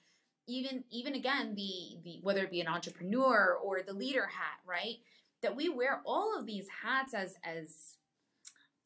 even 0.47 0.83
even 0.89 1.13
again 1.13 1.53
the 1.53 1.99
the 2.03 2.19
whether 2.23 2.41
it 2.41 2.49
be 2.49 2.59
an 2.59 2.67
entrepreneur 2.67 3.55
or 3.63 3.83
the 3.83 3.93
leader 3.93 4.25
hat, 4.25 4.57
right? 4.65 4.95
That 5.43 5.55
we 5.55 5.69
wear 5.69 6.01
all 6.07 6.35
of 6.35 6.47
these 6.47 6.65
hats 6.83 7.13
as 7.13 7.35
as 7.43 7.97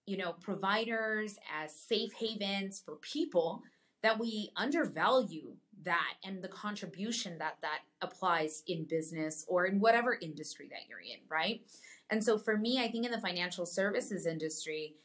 you 0.06 0.18
know, 0.18 0.34
providers, 0.34 1.38
as 1.64 1.74
safe 1.74 2.12
havens 2.14 2.82
for 2.86 2.98
people, 2.98 3.64
that 4.04 4.20
we 4.20 4.52
undervalue 4.56 5.56
that 5.86 6.14
and 6.24 6.44
the 6.44 6.48
contribution 6.50 7.38
that 7.38 7.58
that 7.62 7.80
applies 8.02 8.64
in 8.68 8.86
business 8.86 9.46
or 9.48 9.66
in 9.66 9.80
whatever 9.80 10.18
industry 10.22 10.68
that 10.70 10.90
you're 10.90 11.00
in, 11.00 11.20
right? 11.30 11.62
And 12.10 12.24
so 12.24 12.38
for 12.38 12.58
me, 12.58 12.84
I 12.84 12.92
think 12.92 13.06
in 13.06 13.12
the 13.12 13.20
financial 13.20 13.66
services 13.66 14.26
industry, 14.26 14.96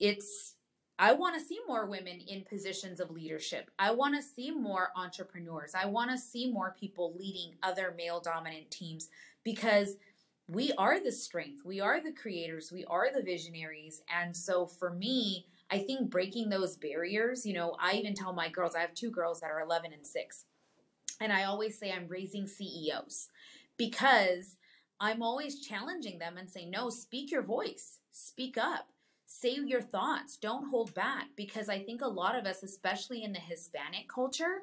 it's 0.00 0.56
I 0.98 1.12
want 1.12 1.34
to 1.34 1.44
see 1.44 1.58
more 1.66 1.86
women 1.86 2.20
in 2.28 2.44
positions 2.44 3.00
of 3.00 3.10
leadership. 3.10 3.70
I 3.78 3.90
want 3.92 4.14
to 4.14 4.22
see 4.22 4.50
more 4.50 4.90
entrepreneurs. 4.94 5.72
I 5.74 5.86
want 5.86 6.10
to 6.10 6.18
see 6.18 6.50
more 6.50 6.76
people 6.78 7.14
leading 7.18 7.54
other 7.62 7.94
male 7.96 8.20
dominant 8.20 8.70
teams 8.70 9.08
because 9.42 9.96
we 10.48 10.72
are 10.72 11.02
the 11.02 11.10
strength. 11.10 11.64
We 11.64 11.80
are 11.80 12.00
the 12.02 12.12
creators. 12.12 12.70
We 12.70 12.84
are 12.84 13.08
the 13.12 13.22
visionaries. 13.22 14.02
And 14.14 14.36
so 14.36 14.66
for 14.66 14.90
me, 14.90 15.46
I 15.72 15.78
think 15.78 16.10
breaking 16.10 16.50
those 16.50 16.76
barriers, 16.76 17.46
you 17.46 17.54
know, 17.54 17.76
I 17.80 17.94
even 17.94 18.12
tell 18.12 18.34
my 18.34 18.50
girls, 18.50 18.74
I 18.74 18.80
have 18.80 18.92
two 18.92 19.10
girls 19.10 19.40
that 19.40 19.50
are 19.50 19.62
11 19.62 19.94
and 19.94 20.06
6. 20.06 20.44
And 21.18 21.32
I 21.32 21.44
always 21.44 21.78
say 21.78 21.90
I'm 21.90 22.08
raising 22.08 22.46
CEOs 22.46 23.30
because 23.78 24.58
I'm 25.00 25.22
always 25.22 25.60
challenging 25.60 26.18
them 26.18 26.36
and 26.36 26.50
saying, 26.50 26.70
no, 26.70 26.90
speak 26.90 27.30
your 27.30 27.42
voice, 27.42 28.00
speak 28.10 28.58
up, 28.58 28.88
say 29.24 29.54
your 29.64 29.80
thoughts, 29.80 30.36
don't 30.36 30.68
hold 30.68 30.92
back. 30.92 31.28
Because 31.36 31.70
I 31.70 31.78
think 31.78 32.02
a 32.02 32.06
lot 32.06 32.38
of 32.38 32.44
us, 32.44 32.62
especially 32.62 33.24
in 33.24 33.32
the 33.32 33.40
Hispanic 33.40 34.10
culture, 34.14 34.58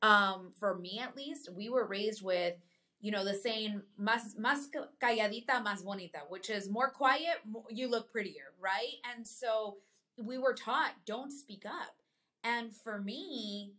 um, 0.00 0.52
for 0.60 0.78
me 0.78 1.00
at 1.02 1.16
least, 1.16 1.48
we 1.52 1.70
were 1.70 1.88
raised 1.88 2.22
with, 2.22 2.54
you 3.00 3.10
know, 3.10 3.24
the 3.24 3.34
saying, 3.34 3.82
más, 4.00 4.38
más 4.38 4.68
calladita, 5.00 5.60
más 5.64 5.84
bonita, 5.84 6.20
which 6.28 6.50
is 6.50 6.70
more 6.70 6.90
quiet, 6.90 7.40
you 7.68 7.88
look 7.88 8.12
prettier, 8.12 8.52
right? 8.60 8.94
And 9.12 9.26
so 9.26 9.78
we 10.26 10.38
were 10.38 10.54
taught, 10.54 10.92
don't 11.06 11.30
speak 11.30 11.64
up. 11.66 11.96
And 12.44 12.74
for 12.74 13.00
me, 13.00 13.74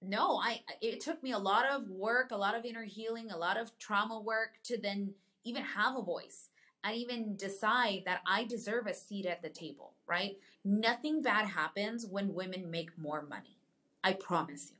no, 0.00 0.38
I 0.38 0.60
it 0.80 1.00
took 1.00 1.22
me 1.22 1.32
a 1.32 1.38
lot 1.38 1.66
of 1.66 1.88
work, 1.88 2.30
a 2.30 2.36
lot 2.36 2.54
of 2.54 2.64
inner 2.64 2.84
healing, 2.84 3.30
a 3.30 3.36
lot 3.36 3.58
of 3.58 3.76
trauma 3.78 4.20
work 4.20 4.58
to 4.64 4.78
then 4.80 5.14
even 5.44 5.62
have 5.62 5.96
a 5.96 6.02
voice 6.02 6.50
and 6.84 6.96
even 6.96 7.36
decide 7.36 8.02
that 8.06 8.20
I 8.26 8.44
deserve 8.44 8.86
a 8.86 8.94
seat 8.94 9.26
at 9.26 9.42
the 9.42 9.48
table, 9.48 9.94
right? 10.06 10.36
Nothing 10.64 11.22
bad 11.22 11.46
happens 11.46 12.06
when 12.06 12.34
women 12.34 12.70
make 12.70 12.96
more 12.96 13.22
money. 13.22 13.58
I 14.04 14.12
promise 14.12 14.70
you. 14.70 14.76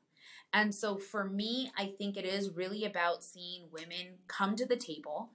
And 0.52 0.74
so 0.74 0.96
for 0.96 1.24
me, 1.24 1.70
I 1.76 1.92
think 1.98 2.16
it 2.16 2.24
is 2.24 2.50
really 2.50 2.84
about 2.84 3.24
seeing 3.24 3.64
women 3.72 4.18
come 4.28 4.56
to 4.56 4.64
the 4.64 4.76
table. 4.76 5.30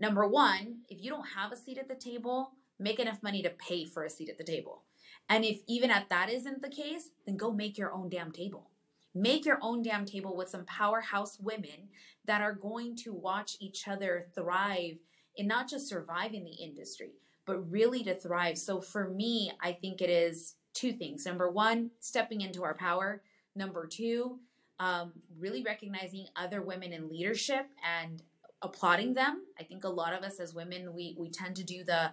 Number 0.00 0.26
one, 0.26 0.80
if 0.88 1.02
you 1.02 1.10
don't 1.10 1.28
have 1.36 1.52
a 1.52 1.56
seat 1.56 1.78
at 1.78 1.88
the 1.88 1.94
table, 1.94 2.52
make 2.78 2.98
enough 2.98 3.22
money 3.22 3.42
to 3.42 3.50
pay 3.50 3.84
for 3.84 4.04
a 4.04 4.10
seat 4.10 4.28
at 4.28 4.38
the 4.38 4.44
table. 4.44 4.82
And 5.28 5.44
if 5.44 5.60
even 5.66 5.90
at 5.90 6.08
that 6.08 6.30
isn't 6.30 6.62
the 6.62 6.68
case, 6.68 7.10
then 7.26 7.36
go 7.36 7.52
make 7.52 7.76
your 7.76 7.92
own 7.92 8.08
damn 8.08 8.32
table. 8.32 8.70
Make 9.14 9.44
your 9.44 9.58
own 9.62 9.82
damn 9.82 10.04
table 10.04 10.36
with 10.36 10.48
some 10.48 10.64
powerhouse 10.64 11.38
women 11.40 11.88
that 12.26 12.40
are 12.40 12.54
going 12.54 12.96
to 12.96 13.12
watch 13.12 13.56
each 13.60 13.88
other 13.88 14.26
thrive 14.34 14.98
and 15.36 15.48
not 15.48 15.68
just 15.68 15.88
survive 15.88 16.34
in 16.34 16.44
the 16.44 16.50
industry, 16.52 17.12
but 17.46 17.70
really 17.70 18.02
to 18.04 18.14
thrive. 18.14 18.58
So 18.58 18.80
for 18.80 19.08
me, 19.08 19.52
I 19.60 19.72
think 19.72 20.00
it 20.00 20.10
is 20.10 20.54
two 20.74 20.92
things. 20.92 21.26
Number 21.26 21.50
one, 21.50 21.90
stepping 22.00 22.40
into 22.42 22.62
our 22.62 22.74
power. 22.74 23.22
Number 23.54 23.86
two, 23.86 24.38
um, 24.78 25.12
really 25.38 25.62
recognizing 25.62 26.26
other 26.36 26.62
women 26.62 26.92
in 26.92 27.08
leadership 27.08 27.66
and 27.84 28.22
applauding 28.62 29.14
them. 29.14 29.42
I 29.58 29.64
think 29.64 29.84
a 29.84 29.88
lot 29.88 30.12
of 30.12 30.22
us 30.22 30.40
as 30.40 30.54
women, 30.54 30.94
we 30.94 31.16
we 31.18 31.30
tend 31.30 31.56
to 31.56 31.64
do 31.64 31.84
the 31.84 32.10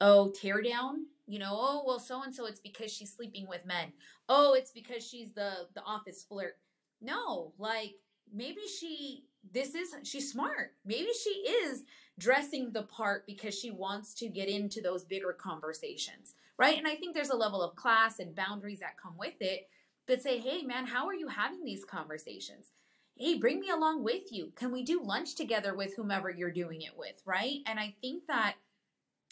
oh 0.00 0.30
tear 0.30 0.60
down. 0.60 1.06
You 1.26 1.38
know, 1.38 1.52
oh 1.52 1.84
well, 1.86 1.98
so 1.98 2.22
and 2.22 2.34
so 2.34 2.46
it's 2.46 2.60
because 2.60 2.92
she's 2.92 3.14
sleeping 3.14 3.46
with 3.48 3.64
men. 3.64 3.92
Oh, 4.28 4.54
it's 4.54 4.70
because 4.70 5.06
she's 5.06 5.32
the 5.32 5.68
the 5.74 5.82
office 5.82 6.24
flirt. 6.28 6.56
No, 7.00 7.52
like 7.58 7.94
maybe 8.32 8.62
she 8.80 9.24
this 9.52 9.74
is 9.74 9.94
she's 10.04 10.30
smart. 10.30 10.74
Maybe 10.84 11.08
she 11.12 11.30
is 11.30 11.84
dressing 12.18 12.72
the 12.72 12.82
part 12.82 13.26
because 13.26 13.58
she 13.58 13.70
wants 13.70 14.14
to 14.14 14.28
get 14.28 14.48
into 14.48 14.80
those 14.80 15.04
bigger 15.04 15.32
conversations, 15.32 16.34
right? 16.58 16.78
And 16.78 16.86
I 16.86 16.94
think 16.94 17.14
there's 17.14 17.30
a 17.30 17.36
level 17.36 17.62
of 17.62 17.76
class 17.76 18.18
and 18.18 18.34
boundaries 18.34 18.80
that 18.80 19.00
come 19.02 19.16
with 19.18 19.40
it 19.40 19.68
but 20.06 20.22
say, 20.22 20.38
hey, 20.38 20.62
man, 20.62 20.86
how 20.86 21.06
are 21.06 21.14
you 21.14 21.28
having 21.28 21.64
these 21.64 21.84
conversations? 21.84 22.72
Hey, 23.16 23.38
bring 23.38 23.60
me 23.60 23.70
along 23.70 24.02
with 24.04 24.32
you. 24.32 24.52
Can 24.56 24.72
we 24.72 24.82
do 24.82 25.02
lunch 25.02 25.34
together 25.34 25.74
with 25.74 25.94
whomever 25.96 26.30
you're 26.30 26.50
doing 26.50 26.82
it 26.82 26.96
with, 26.96 27.22
right? 27.24 27.60
And 27.66 27.78
I 27.78 27.94
think 28.00 28.24
that, 28.26 28.56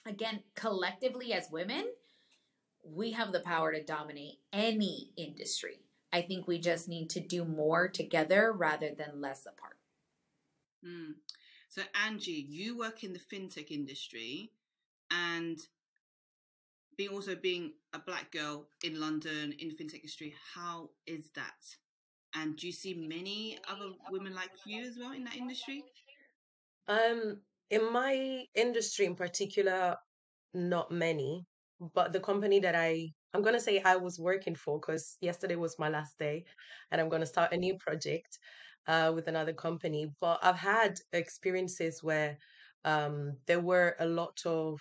again, 0.06 0.42
collectively 0.54 1.32
as 1.32 1.50
women, 1.50 1.86
we 2.84 3.12
have 3.12 3.32
the 3.32 3.40
power 3.40 3.72
to 3.72 3.82
dominate 3.82 4.38
any 4.52 5.10
industry. 5.16 5.80
I 6.12 6.22
think 6.22 6.46
we 6.46 6.58
just 6.58 6.88
need 6.88 7.10
to 7.10 7.20
do 7.20 7.44
more 7.44 7.88
together 7.88 8.52
rather 8.52 8.90
than 8.96 9.20
less 9.20 9.46
apart. 9.46 9.76
Mm. 10.84 11.14
So, 11.68 11.82
Angie, 12.04 12.46
you 12.48 12.76
work 12.76 13.02
in 13.02 13.14
the 13.14 13.18
fintech 13.18 13.70
industry, 13.70 14.50
and 15.10 15.58
being 16.96 17.10
also 17.10 17.34
being 17.34 17.72
a 17.94 17.98
black 17.98 18.30
girl 18.30 18.66
in 18.84 19.00
London 19.00 19.54
in 19.58 19.68
the 19.68 19.74
fintech 19.74 19.96
industry, 19.96 20.34
how 20.54 20.90
is 21.06 21.30
that? 21.34 21.76
And 22.34 22.56
do 22.56 22.66
you 22.66 22.72
see 22.72 22.94
many 22.94 23.58
other 23.70 23.92
women 24.10 24.34
like 24.34 24.50
you 24.66 24.84
as 24.84 24.98
well 24.98 25.12
in 25.12 25.24
that 25.24 25.36
industry? 25.36 25.84
Um, 26.88 27.38
in 27.70 27.92
my 27.92 28.44
industry 28.54 29.06
in 29.06 29.14
particular, 29.14 29.96
not 30.54 30.90
many. 30.90 31.46
But 31.94 32.12
the 32.12 32.20
company 32.20 32.60
that 32.60 32.74
I 32.74 33.10
I'm 33.34 33.42
gonna 33.42 33.60
say 33.60 33.80
I 33.80 33.96
was 33.96 34.18
working 34.18 34.54
for 34.54 34.78
because 34.78 35.16
yesterday 35.20 35.56
was 35.56 35.78
my 35.78 35.88
last 35.88 36.18
day, 36.18 36.44
and 36.90 37.00
I'm 37.00 37.08
gonna 37.08 37.26
start 37.26 37.52
a 37.52 37.56
new 37.56 37.76
project 37.78 38.38
uh, 38.86 39.12
with 39.14 39.26
another 39.28 39.52
company. 39.52 40.12
But 40.20 40.38
I've 40.42 40.56
had 40.58 40.98
experiences 41.12 42.02
where 42.02 42.38
um, 42.84 43.36
there 43.46 43.60
were 43.60 43.96
a 44.00 44.06
lot 44.06 44.40
of 44.44 44.80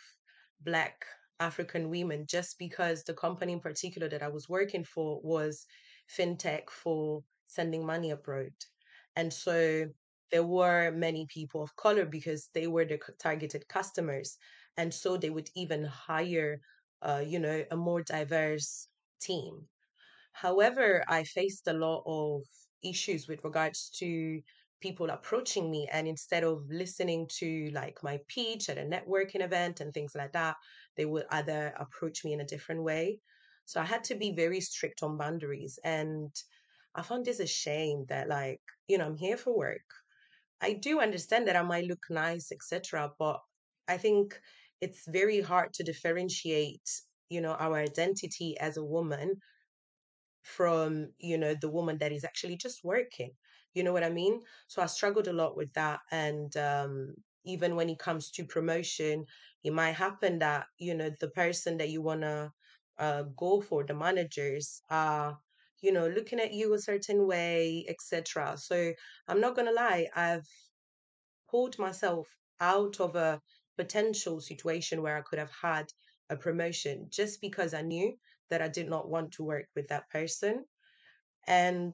black 0.61 1.05
African 1.39 1.89
women 1.89 2.25
just 2.27 2.59
because 2.59 3.03
the 3.03 3.13
company 3.13 3.53
in 3.53 3.59
particular 3.59 4.07
that 4.09 4.21
I 4.21 4.27
was 4.27 4.47
working 4.47 4.83
for 4.83 5.19
was 5.23 5.65
fintech 6.15 6.69
for 6.69 7.23
sending 7.47 7.85
money 7.85 8.11
abroad. 8.11 8.53
And 9.15 9.33
so 9.33 9.87
there 10.31 10.43
were 10.45 10.91
many 10.91 11.25
people 11.27 11.61
of 11.63 11.75
color 11.75 12.05
because 12.05 12.49
they 12.53 12.67
were 12.67 12.85
the 12.85 12.99
targeted 13.19 13.67
customers. 13.67 14.37
And 14.77 14.93
so 14.93 15.17
they 15.17 15.29
would 15.29 15.49
even 15.55 15.83
hire, 15.85 16.61
uh, 17.01 17.23
you 17.25 17.39
know, 17.39 17.65
a 17.71 17.75
more 17.77 18.01
diverse 18.03 18.87
team. 19.21 19.67
However, 20.33 21.03
I 21.07 21.23
faced 21.23 21.67
a 21.67 21.73
lot 21.73 22.03
of 22.05 22.43
issues 22.83 23.27
with 23.27 23.43
regards 23.43 23.89
to 23.99 24.41
people 24.81 25.09
approaching 25.09 25.69
me, 25.71 25.87
and 25.91 26.07
instead 26.07 26.43
of 26.43 26.69
listening 26.69 27.27
to 27.39 27.69
like 27.71 28.01
my 28.03 28.19
pitch 28.27 28.67
at 28.69 28.77
a 28.77 28.81
networking 28.81 29.41
event 29.41 29.79
and 29.79 29.93
things 29.93 30.15
like 30.15 30.33
that, 30.33 30.57
they 30.95 31.05
would 31.05 31.25
either 31.31 31.73
approach 31.79 32.25
me 32.25 32.33
in 32.33 32.41
a 32.41 32.45
different 32.45 32.83
way. 32.83 33.19
So 33.65 33.79
I 33.79 33.85
had 33.85 34.03
to 34.05 34.15
be 34.15 34.31
very 34.33 34.59
strict 34.61 35.03
on 35.03 35.17
boundaries. 35.17 35.79
And 35.83 36.35
I 36.95 37.03
found 37.03 37.25
this 37.25 37.39
a 37.39 37.47
shame 37.47 38.05
that, 38.09 38.27
like, 38.27 38.61
you 38.87 38.97
know, 38.97 39.05
I'm 39.05 39.17
here 39.17 39.37
for 39.37 39.55
work. 39.55 39.85
I 40.61 40.73
do 40.73 40.99
understand 40.99 41.47
that 41.47 41.55
I 41.55 41.63
might 41.63 41.85
look 41.85 42.05
nice, 42.09 42.51
etc., 42.51 43.11
but 43.17 43.39
I 43.87 43.97
think 43.97 44.39
it's 44.79 45.07
very 45.07 45.41
hard 45.41 45.73
to 45.73 45.83
differentiate, 45.83 46.87
you 47.29 47.41
know, 47.41 47.53
our 47.53 47.77
identity 47.77 48.57
as 48.59 48.77
a 48.77 48.83
woman 48.85 49.41
from 50.43 51.07
you 51.19 51.37
know 51.37 51.53
the 51.53 51.69
woman 51.69 51.97
that 51.99 52.11
is 52.11 52.23
actually 52.23 52.57
just 52.57 52.83
working 52.83 53.31
you 53.73 53.83
know 53.83 53.93
what 53.93 54.03
i 54.03 54.09
mean 54.09 54.39
so 54.67 54.81
i 54.81 54.85
struggled 54.85 55.27
a 55.27 55.33
lot 55.33 55.55
with 55.55 55.71
that 55.73 55.99
and 56.11 56.57
um 56.57 57.13
even 57.45 57.75
when 57.75 57.89
it 57.89 57.99
comes 57.99 58.31
to 58.31 58.43
promotion 58.45 59.25
it 59.63 59.71
might 59.73 59.93
happen 59.93 60.39
that 60.39 60.65
you 60.79 60.93
know 60.95 61.09
the 61.19 61.29
person 61.29 61.77
that 61.77 61.89
you 61.89 62.01
want 62.01 62.21
to 62.21 62.51
uh, 62.99 63.23
go 63.35 63.61
for 63.61 63.83
the 63.83 63.93
managers 63.93 64.81
are 64.89 65.37
you 65.81 65.91
know 65.91 66.07
looking 66.07 66.39
at 66.39 66.53
you 66.53 66.73
a 66.73 66.79
certain 66.79 67.27
way 67.27 67.85
etc 67.89 68.55
so 68.57 68.93
i'm 69.27 69.41
not 69.41 69.55
gonna 69.55 69.71
lie 69.71 70.07
i've 70.15 70.47
pulled 71.49 71.77
myself 71.77 72.27
out 72.59 72.99
of 72.99 73.15
a 73.15 73.41
potential 73.77 74.39
situation 74.39 75.01
where 75.01 75.17
i 75.17 75.21
could 75.21 75.39
have 75.39 75.51
had 75.61 75.87
a 76.29 76.35
promotion 76.35 77.07
just 77.09 77.41
because 77.41 77.73
i 77.73 77.81
knew 77.81 78.13
that 78.49 78.61
i 78.61 78.67
did 78.67 78.89
not 78.89 79.09
want 79.09 79.31
to 79.31 79.43
work 79.43 79.67
with 79.75 79.87
that 79.87 80.09
person 80.09 80.65
and 81.47 81.93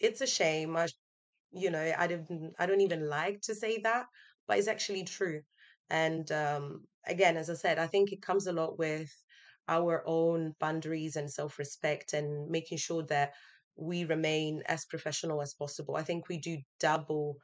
it's 0.00 0.20
a 0.20 0.26
shame. 0.26 0.76
I, 0.76 0.88
you 1.52 1.70
know, 1.70 1.92
I 1.98 2.06
don't, 2.06 2.52
I 2.58 2.66
don't 2.66 2.80
even 2.80 3.08
like 3.08 3.40
to 3.42 3.54
say 3.54 3.78
that, 3.82 4.06
but 4.46 4.58
it's 4.58 4.68
actually 4.68 5.04
true. 5.04 5.42
And 5.90 6.30
um, 6.32 6.82
again, 7.06 7.36
as 7.36 7.50
I 7.50 7.54
said, 7.54 7.78
I 7.78 7.86
think 7.86 8.12
it 8.12 8.22
comes 8.22 8.46
a 8.46 8.52
lot 8.52 8.78
with 8.78 9.10
our 9.68 10.02
own 10.06 10.54
boundaries 10.58 11.16
and 11.16 11.30
self-respect 11.30 12.12
and 12.12 12.50
making 12.50 12.78
sure 12.78 13.04
that 13.04 13.32
we 13.76 14.04
remain 14.04 14.62
as 14.66 14.84
professional 14.84 15.40
as 15.40 15.54
possible. 15.54 15.96
I 15.96 16.02
think 16.02 16.28
we 16.28 16.38
do 16.38 16.58
double, 16.80 17.36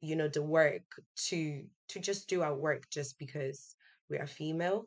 you 0.00 0.16
know, 0.16 0.28
the 0.28 0.42
work 0.42 0.82
to 1.28 1.62
to 1.88 2.00
just 2.00 2.28
do 2.28 2.42
our 2.42 2.54
work 2.54 2.84
just 2.90 3.18
because 3.18 3.74
we 4.08 4.18
are 4.18 4.26
female. 4.26 4.86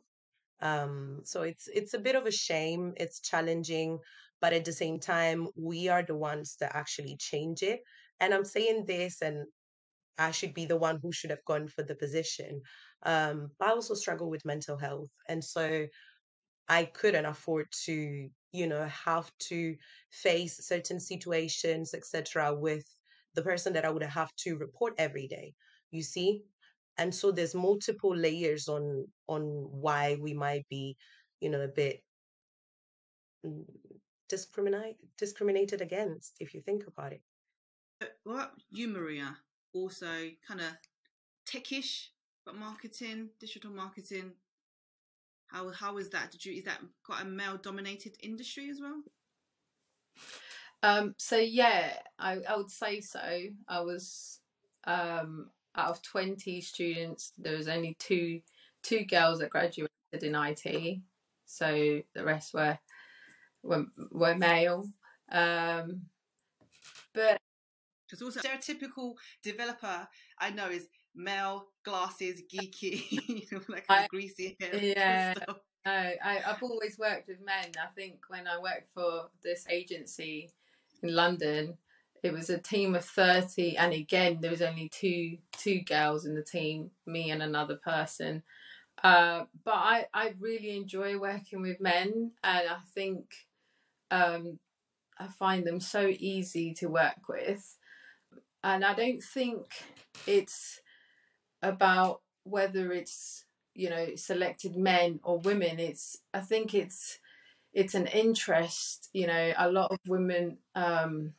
Um, 0.60 1.20
so 1.24 1.42
it's 1.42 1.68
it's 1.68 1.94
a 1.94 1.98
bit 1.98 2.14
of 2.14 2.26
a 2.26 2.30
shame. 2.30 2.92
It's 2.96 3.20
challenging, 3.20 3.98
but 4.40 4.52
at 4.52 4.64
the 4.64 4.72
same 4.72 5.00
time, 5.00 5.48
we 5.56 5.88
are 5.88 6.02
the 6.02 6.16
ones 6.16 6.56
that 6.60 6.76
actually 6.76 7.16
change 7.18 7.62
it. 7.62 7.80
And 8.20 8.32
I'm 8.32 8.44
saying 8.44 8.84
this, 8.86 9.20
and 9.20 9.46
I 10.16 10.30
should 10.30 10.54
be 10.54 10.64
the 10.66 10.76
one 10.76 11.00
who 11.02 11.12
should 11.12 11.30
have 11.30 11.44
gone 11.44 11.66
for 11.68 11.82
the 11.82 11.96
position. 11.96 12.62
Um, 13.02 13.50
but 13.58 13.68
I 13.68 13.72
also 13.72 13.94
struggle 13.94 14.30
with 14.30 14.44
mental 14.44 14.78
health, 14.78 15.10
and 15.28 15.42
so 15.42 15.86
I 16.68 16.84
couldn't 16.86 17.26
afford 17.26 17.66
to, 17.84 18.28
you 18.52 18.66
know, 18.66 18.86
have 18.86 19.30
to 19.50 19.76
face 20.10 20.66
certain 20.66 20.98
situations, 21.00 21.94
etc., 21.94 22.54
with 22.54 22.84
the 23.34 23.42
person 23.42 23.72
that 23.74 23.84
I 23.84 23.90
would 23.90 24.02
have 24.02 24.34
to 24.36 24.56
report 24.56 24.94
every 24.98 25.26
day. 25.26 25.54
You 25.90 26.02
see, 26.02 26.42
and 26.98 27.14
so 27.14 27.30
there's 27.30 27.54
multiple 27.54 28.16
layers 28.16 28.68
on 28.68 29.06
on 29.28 29.42
why 29.70 30.16
we 30.20 30.34
might 30.34 30.66
be, 30.68 30.96
you 31.40 31.50
know, 31.50 31.60
a 31.60 31.68
bit 31.68 32.00
mm, 33.44 33.64
discriminate 34.28 34.96
discriminated 35.18 35.80
against 35.80 36.36
if 36.40 36.54
you 36.54 36.60
think 36.62 36.86
about 36.86 37.12
it. 37.12 37.22
Uh, 38.00 38.06
What 38.24 38.52
you, 38.70 38.88
Maria? 38.88 39.36
Also, 39.72 40.30
kind 40.46 40.60
of 40.60 40.72
techish, 41.46 42.08
but 42.46 42.56
marketing, 42.56 43.30
digital 43.40 43.70
marketing. 43.70 44.32
How 45.46 45.70
how 45.70 45.98
is 45.98 46.10
that? 46.10 46.30
Did 46.30 46.44
you 46.44 46.54
is 46.54 46.64
that 46.64 46.80
quite 47.04 47.22
a 47.22 47.26
male 47.26 47.56
dominated 47.56 48.16
industry 48.22 48.70
as 48.70 48.80
well? 48.80 49.02
Um, 50.82 51.14
so 51.16 51.36
yeah, 51.36 51.94
I, 52.18 52.40
I 52.48 52.56
would 52.56 52.70
say 52.70 53.00
so. 53.00 53.20
I 53.68 53.80
was 53.80 54.40
um, 54.86 55.50
out 55.76 55.90
of 55.90 56.02
20 56.02 56.60
students, 56.60 57.32
there 57.38 57.56
was 57.56 57.68
only 57.68 57.96
two 57.98 58.40
two 58.82 59.04
girls 59.04 59.38
that 59.38 59.50
graduated 59.50 59.88
in 60.22 60.34
IT. 60.34 60.98
So 61.46 62.00
the 62.14 62.24
rest 62.24 62.54
were 62.54 62.78
were, 63.62 63.86
were 64.10 64.34
male. 64.34 64.86
Um, 65.30 66.02
but 67.14 67.38
Because 68.06 68.22
also 68.22 68.40
stereotypical 68.40 69.14
developer 69.42 70.06
I 70.38 70.50
know 70.50 70.68
is 70.68 70.88
male, 71.14 71.66
glasses, 71.84 72.42
geeky, 72.52 73.02
you 73.28 73.42
know, 73.52 73.60
like 73.68 73.86
kind 73.86 74.00
I 74.00 74.04
of 74.04 74.08
greasy 74.10 74.56
hair 74.60 74.76
yeah, 74.96 75.34
no, 75.46 75.54
I, 75.86 76.42
I've 76.46 76.62
always 76.62 76.98
worked 76.98 77.28
with 77.28 77.44
men. 77.44 77.72
I 77.78 77.86
think 77.94 78.20
when 78.28 78.46
I 78.46 78.58
worked 78.58 78.92
for 78.94 79.28
this 79.42 79.66
agency 79.68 80.50
in 81.02 81.14
London, 81.14 81.78
it 82.22 82.32
was 82.32 82.48
a 82.48 82.58
team 82.58 82.94
of 82.94 83.04
30 83.04 83.76
and 83.76 83.92
again 83.92 84.38
there 84.40 84.50
was 84.50 84.62
only 84.62 84.88
two 84.88 85.36
two 85.52 85.80
girls 85.80 86.24
in 86.24 86.34
the 86.34 86.42
team, 86.42 86.90
me 87.06 87.30
and 87.30 87.42
another 87.42 87.76
person. 87.76 88.42
Uh, 89.02 89.44
but 89.64 89.74
I, 89.74 90.06
I 90.14 90.34
really 90.38 90.76
enjoy 90.76 91.18
working 91.18 91.60
with 91.60 91.80
men 91.80 92.32
and 92.42 92.68
I 92.68 92.78
think 92.94 93.26
um, 94.10 94.58
I 95.18 95.26
find 95.26 95.66
them 95.66 95.80
so 95.80 96.06
easy 96.18 96.72
to 96.74 96.86
work 96.86 97.28
with. 97.28 97.76
And 98.62 98.84
I 98.84 98.94
don't 98.94 99.22
think 99.22 99.66
it's 100.26 100.80
about 101.64 102.20
whether 102.44 102.92
it's, 102.92 103.44
you 103.74 103.90
know, 103.90 104.14
selected 104.16 104.76
men 104.76 105.20
or 105.24 105.38
women. 105.40 105.78
It's 105.78 106.18
I 106.32 106.40
think 106.40 106.74
it's 106.74 107.18
it's 107.72 107.94
an 107.94 108.06
interest, 108.08 109.10
you 109.12 109.26
know, 109.26 109.52
a 109.58 109.70
lot 109.70 109.92
of 109.92 109.98
women 110.08 110.58
um 110.74 111.34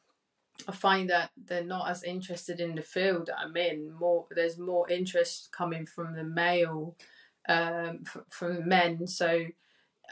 I 0.68 0.72
find 0.72 1.10
that 1.10 1.32
they're 1.38 1.64
not 1.64 1.90
as 1.90 2.04
interested 2.04 2.60
in 2.62 2.76
the 2.76 2.82
field 2.82 3.30
I'm 3.38 3.56
in. 3.58 3.94
More 3.94 4.26
there's 4.32 4.58
more 4.58 4.90
interest 4.90 5.52
coming 5.52 5.86
from 5.86 6.16
the 6.16 6.24
male 6.24 6.96
um 7.50 8.04
from 8.30 8.68
men. 8.68 9.08
So 9.08 9.48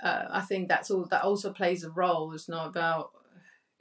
uh, 0.02 0.26
I 0.32 0.41
think 0.41 0.69
that's 0.69 0.91
all 0.91 1.06
that 1.06 1.23
also 1.23 1.52
plays 1.54 1.84
a 1.84 1.91
role. 1.91 2.34
It's 2.34 2.49
not 2.49 2.67
about 2.67 3.12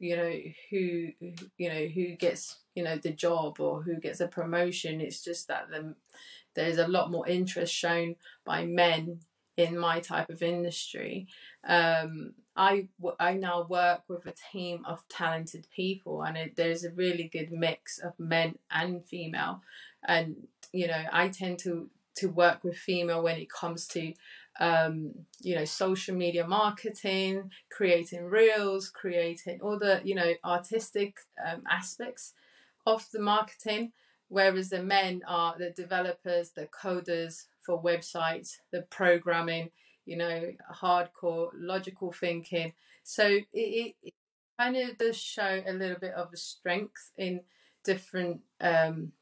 you 0.02 0.16
know 0.16 0.32
who 0.70 1.12
you 1.56 1.68
know 1.68 1.86
who 1.86 2.16
gets 2.16 2.58
you 2.74 2.82
know 2.82 2.96
the 2.96 3.12
job 3.12 3.60
or 3.60 3.82
who 3.82 3.96
gets 3.96 4.20
a 4.20 4.26
promotion. 4.26 5.00
It's 5.00 5.22
just 5.22 5.48
that 5.48 5.70
the, 5.70 5.94
there's 6.54 6.78
a 6.78 6.88
lot 6.88 7.10
more 7.10 7.26
interest 7.28 7.72
shown 7.72 8.16
by 8.44 8.66
men 8.66 9.20
in 9.56 9.78
my 9.78 10.00
type 10.00 10.28
of 10.28 10.42
industry. 10.42 11.28
Um, 11.64 12.34
I 12.56 12.88
I 13.20 13.34
now 13.34 13.66
work 13.68 14.02
with 14.08 14.26
a 14.26 14.34
team 14.52 14.84
of 14.86 15.06
talented 15.08 15.68
people, 15.74 16.22
and 16.22 16.36
it, 16.36 16.56
there's 16.56 16.84
a 16.84 16.90
really 16.90 17.30
good 17.32 17.52
mix 17.52 17.98
of 17.98 18.18
men 18.18 18.58
and 18.70 19.04
female. 19.06 19.62
And 20.02 20.48
you 20.72 20.88
know, 20.88 21.04
I 21.12 21.28
tend 21.28 21.60
to 21.60 21.88
to 22.16 22.28
work 22.28 22.62
with 22.64 22.76
female 22.76 23.22
when 23.22 23.38
it 23.38 23.50
comes 23.50 23.86
to 23.88 24.12
um, 24.60 25.12
you 25.40 25.54
know 25.54 25.64
social 25.64 26.14
media 26.14 26.46
marketing, 26.46 27.50
creating 27.70 28.24
reels, 28.24 28.90
creating 28.90 29.60
all 29.62 29.78
the 29.78 30.00
you 30.04 30.14
know 30.14 30.32
artistic 30.44 31.16
um, 31.44 31.62
aspects 31.70 32.34
of 32.86 33.06
the 33.12 33.20
marketing, 33.20 33.92
whereas 34.28 34.70
the 34.70 34.82
men 34.82 35.22
are 35.26 35.56
the 35.58 35.70
developers, 35.70 36.50
the 36.50 36.68
coders 36.68 37.44
for 37.64 37.82
websites, 37.82 38.56
the 38.72 38.82
programming, 38.90 39.70
you 40.04 40.16
know, 40.16 40.52
hardcore 40.74 41.48
logical 41.54 42.12
thinking. 42.12 42.72
So 43.04 43.26
it, 43.26 43.46
it, 43.52 43.94
it 44.02 44.14
kind 44.58 44.76
of 44.76 44.98
does 44.98 45.16
show 45.16 45.62
a 45.66 45.72
little 45.72 45.98
bit 45.98 46.14
of 46.14 46.32
a 46.32 46.36
strength 46.36 47.12
in 47.16 47.40
different 47.84 48.40
um, 48.60 49.12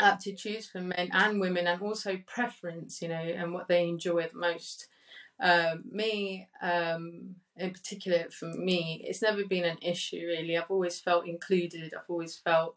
aptitudes 0.00 0.66
for 0.66 0.80
men 0.80 1.10
and 1.12 1.40
women, 1.40 1.66
and 1.66 1.80
also 1.82 2.18
preference, 2.26 3.00
you 3.00 3.08
know, 3.08 3.14
and 3.14 3.52
what 3.52 3.68
they 3.68 3.88
enjoy 3.88 4.26
the 4.26 4.38
most. 4.38 4.88
Um, 5.38 5.84
me, 5.90 6.48
um, 6.60 7.36
in 7.56 7.70
particular, 7.70 8.26
for 8.30 8.46
me, 8.46 9.04
it's 9.06 9.22
never 9.22 9.44
been 9.44 9.64
an 9.64 9.78
issue 9.80 10.26
really. 10.26 10.56
I've 10.56 10.70
always 10.70 11.00
felt 11.00 11.26
included. 11.26 11.94
I've 11.94 12.10
always 12.10 12.36
felt 12.36 12.76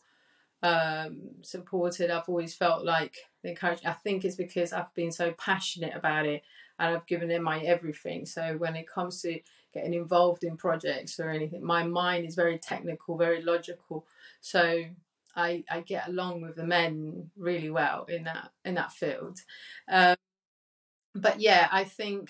um, 0.61 1.19
supported. 1.41 2.09
I've 2.09 2.29
always 2.29 2.55
felt 2.55 2.85
like 2.85 3.17
encouraged. 3.43 3.85
I 3.85 3.93
think 3.93 4.23
it's 4.23 4.37
because 4.37 4.71
I've 4.71 4.93
been 4.95 5.11
so 5.11 5.33
passionate 5.33 5.95
about 5.95 6.25
it 6.25 6.43
and 6.79 6.95
I've 6.95 7.05
given 7.05 7.29
it 7.31 7.41
my 7.41 7.59
everything. 7.59 8.25
So 8.25 8.55
when 8.57 8.75
it 8.75 8.87
comes 8.87 9.21
to 9.21 9.39
getting 9.73 9.93
involved 9.93 10.43
in 10.43 10.55
projects 10.55 11.19
or 11.19 11.29
anything, 11.29 11.63
my 11.65 11.83
mind 11.83 12.25
is 12.25 12.35
very 12.35 12.57
technical, 12.57 13.17
very 13.17 13.41
logical. 13.41 14.05
So 14.39 14.85
I, 15.35 15.63
I 15.69 15.81
get 15.81 16.07
along 16.07 16.41
with 16.41 16.55
the 16.55 16.65
men 16.65 17.31
really 17.35 17.69
well 17.69 18.05
in 18.05 18.23
that 18.25 18.51
in 18.65 18.75
that 18.75 18.91
field. 18.91 19.39
Um, 19.89 20.15
but 21.15 21.39
yeah, 21.39 21.67
I 21.71 21.83
think 21.83 22.29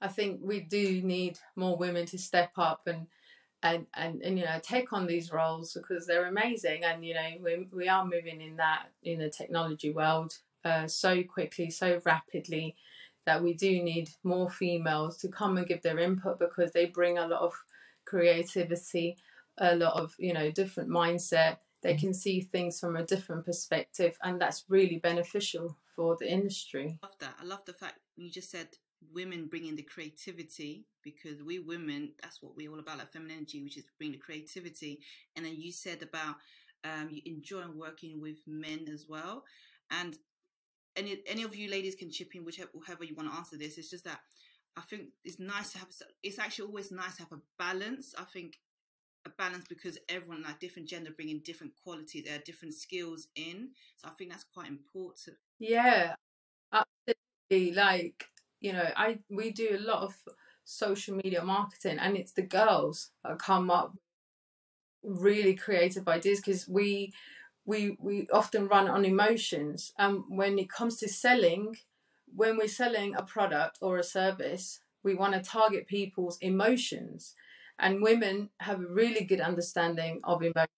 I 0.00 0.08
think 0.08 0.40
we 0.42 0.60
do 0.60 1.02
need 1.02 1.38
more 1.56 1.76
women 1.76 2.06
to 2.06 2.18
step 2.18 2.52
up 2.56 2.82
and 2.86 3.06
and, 3.62 3.86
and, 3.94 4.22
and 4.22 4.38
you 4.38 4.44
know 4.44 4.58
take 4.62 4.92
on 4.92 5.06
these 5.06 5.32
roles 5.32 5.74
because 5.74 6.06
they're 6.06 6.26
amazing 6.26 6.84
and 6.84 7.04
you 7.04 7.14
know 7.14 7.28
we, 7.42 7.68
we 7.72 7.88
are 7.88 8.04
moving 8.04 8.40
in 8.40 8.56
that 8.56 8.86
in 9.02 9.18
the 9.18 9.28
technology 9.28 9.90
world 9.90 10.32
uh, 10.64 10.86
so 10.86 11.22
quickly 11.22 11.70
so 11.70 12.00
rapidly 12.06 12.74
that 13.26 13.42
we 13.42 13.52
do 13.52 13.82
need 13.82 14.08
more 14.24 14.48
females 14.48 15.18
to 15.18 15.28
come 15.28 15.58
and 15.58 15.66
give 15.66 15.82
their 15.82 15.98
input 15.98 16.38
because 16.38 16.72
they 16.72 16.86
bring 16.86 17.18
a 17.18 17.26
lot 17.26 17.42
of 17.42 17.52
creativity 18.06 19.16
a 19.58 19.76
lot 19.76 19.92
of 19.94 20.14
you 20.18 20.32
know 20.32 20.50
different 20.50 20.88
mindset 20.88 21.58
they 21.82 21.94
can 21.94 22.12
see 22.12 22.40
things 22.40 22.78
from 22.78 22.96
a 22.96 23.04
different 23.04 23.44
perspective 23.44 24.18
and 24.22 24.40
that's 24.40 24.64
really 24.68 24.98
beneficial 24.98 25.76
for 25.96 26.16
the 26.18 26.30
industry. 26.30 26.98
I 27.02 27.06
love 27.06 27.16
that. 27.20 27.34
I 27.40 27.44
love 27.44 27.64
the 27.64 27.72
fact 27.72 27.98
you 28.16 28.30
just 28.30 28.50
said 28.50 28.68
women 29.14 29.46
bringing 29.46 29.76
the 29.76 29.82
creativity 29.82 30.84
because 31.02 31.42
we 31.42 31.58
women 31.58 32.12
that's 32.22 32.42
what 32.42 32.54
we're 32.54 32.70
all 32.70 32.78
about 32.78 32.98
like 32.98 33.12
feminine 33.12 33.38
energy 33.38 33.62
which 33.62 33.78
is 33.78 33.84
bring 33.98 34.12
the 34.12 34.18
creativity. 34.18 35.00
And 35.36 35.44
then 35.44 35.54
you 35.56 35.72
said 35.72 36.02
about 36.02 36.36
um, 36.84 37.08
you 37.10 37.22
enjoy 37.26 37.64
working 37.74 38.20
with 38.20 38.38
men 38.46 38.86
as 38.92 39.06
well. 39.08 39.44
And 39.90 40.16
any 40.96 41.22
any 41.26 41.42
of 41.42 41.54
you 41.54 41.70
ladies 41.70 41.94
can 41.94 42.10
chip 42.10 42.34
in 42.34 42.44
whichever 42.44 42.70
however 42.86 43.04
you 43.04 43.14
want 43.14 43.30
to 43.30 43.36
answer 43.36 43.56
this. 43.56 43.78
It's 43.78 43.90
just 43.90 44.04
that 44.04 44.20
i 44.76 44.80
think 44.82 45.08
it's 45.24 45.40
nice 45.40 45.72
to 45.72 45.78
have 45.78 45.88
it's 46.22 46.38
actually 46.38 46.66
always 46.66 46.92
nice 46.92 47.16
to 47.16 47.22
have 47.22 47.32
a 47.32 47.40
balance. 47.58 48.14
I 48.18 48.24
think 48.24 48.58
a 49.26 49.30
balance 49.30 49.64
because 49.68 49.98
everyone 50.08 50.42
like 50.42 50.60
different 50.60 50.88
gender 50.88 51.10
bringing 51.14 51.40
different 51.44 51.72
qualities, 51.84 52.24
there 52.24 52.36
are 52.36 52.42
different 52.42 52.74
skills 52.74 53.28
in. 53.36 53.70
So 53.96 54.08
i 54.08 54.12
think 54.12 54.30
that's 54.30 54.44
quite 54.44 54.68
important. 54.68 55.36
Yeah 55.58 56.14
absolutely. 56.72 57.74
Like 57.74 58.24
you 58.60 58.72
know, 58.72 58.90
I 58.96 59.18
we 59.28 59.50
do 59.50 59.76
a 59.76 59.80
lot 59.80 60.02
of 60.02 60.14
social 60.64 61.16
media 61.16 61.42
marketing, 61.42 61.98
and 61.98 62.16
it's 62.16 62.32
the 62.32 62.42
girls 62.42 63.10
that 63.24 63.38
come 63.38 63.70
up 63.70 63.94
really 65.02 65.54
creative 65.54 66.06
ideas 66.08 66.40
because 66.40 66.68
we 66.68 67.12
we 67.64 67.96
we 67.98 68.28
often 68.32 68.68
run 68.68 68.88
on 68.88 69.04
emotions. 69.04 69.92
And 69.98 70.24
when 70.28 70.58
it 70.58 70.68
comes 70.70 70.96
to 70.98 71.08
selling, 71.08 71.76
when 72.34 72.58
we're 72.58 72.68
selling 72.68 73.14
a 73.14 73.22
product 73.22 73.78
or 73.80 73.98
a 73.98 74.04
service, 74.04 74.80
we 75.02 75.14
want 75.14 75.34
to 75.34 75.40
target 75.40 75.86
people's 75.86 76.38
emotions, 76.38 77.34
and 77.80 78.02
women 78.02 78.50
have 78.60 78.80
a 78.80 78.86
really 78.86 79.24
good 79.24 79.40
understanding 79.40 80.20
of 80.24 80.42
emotions 80.42 80.68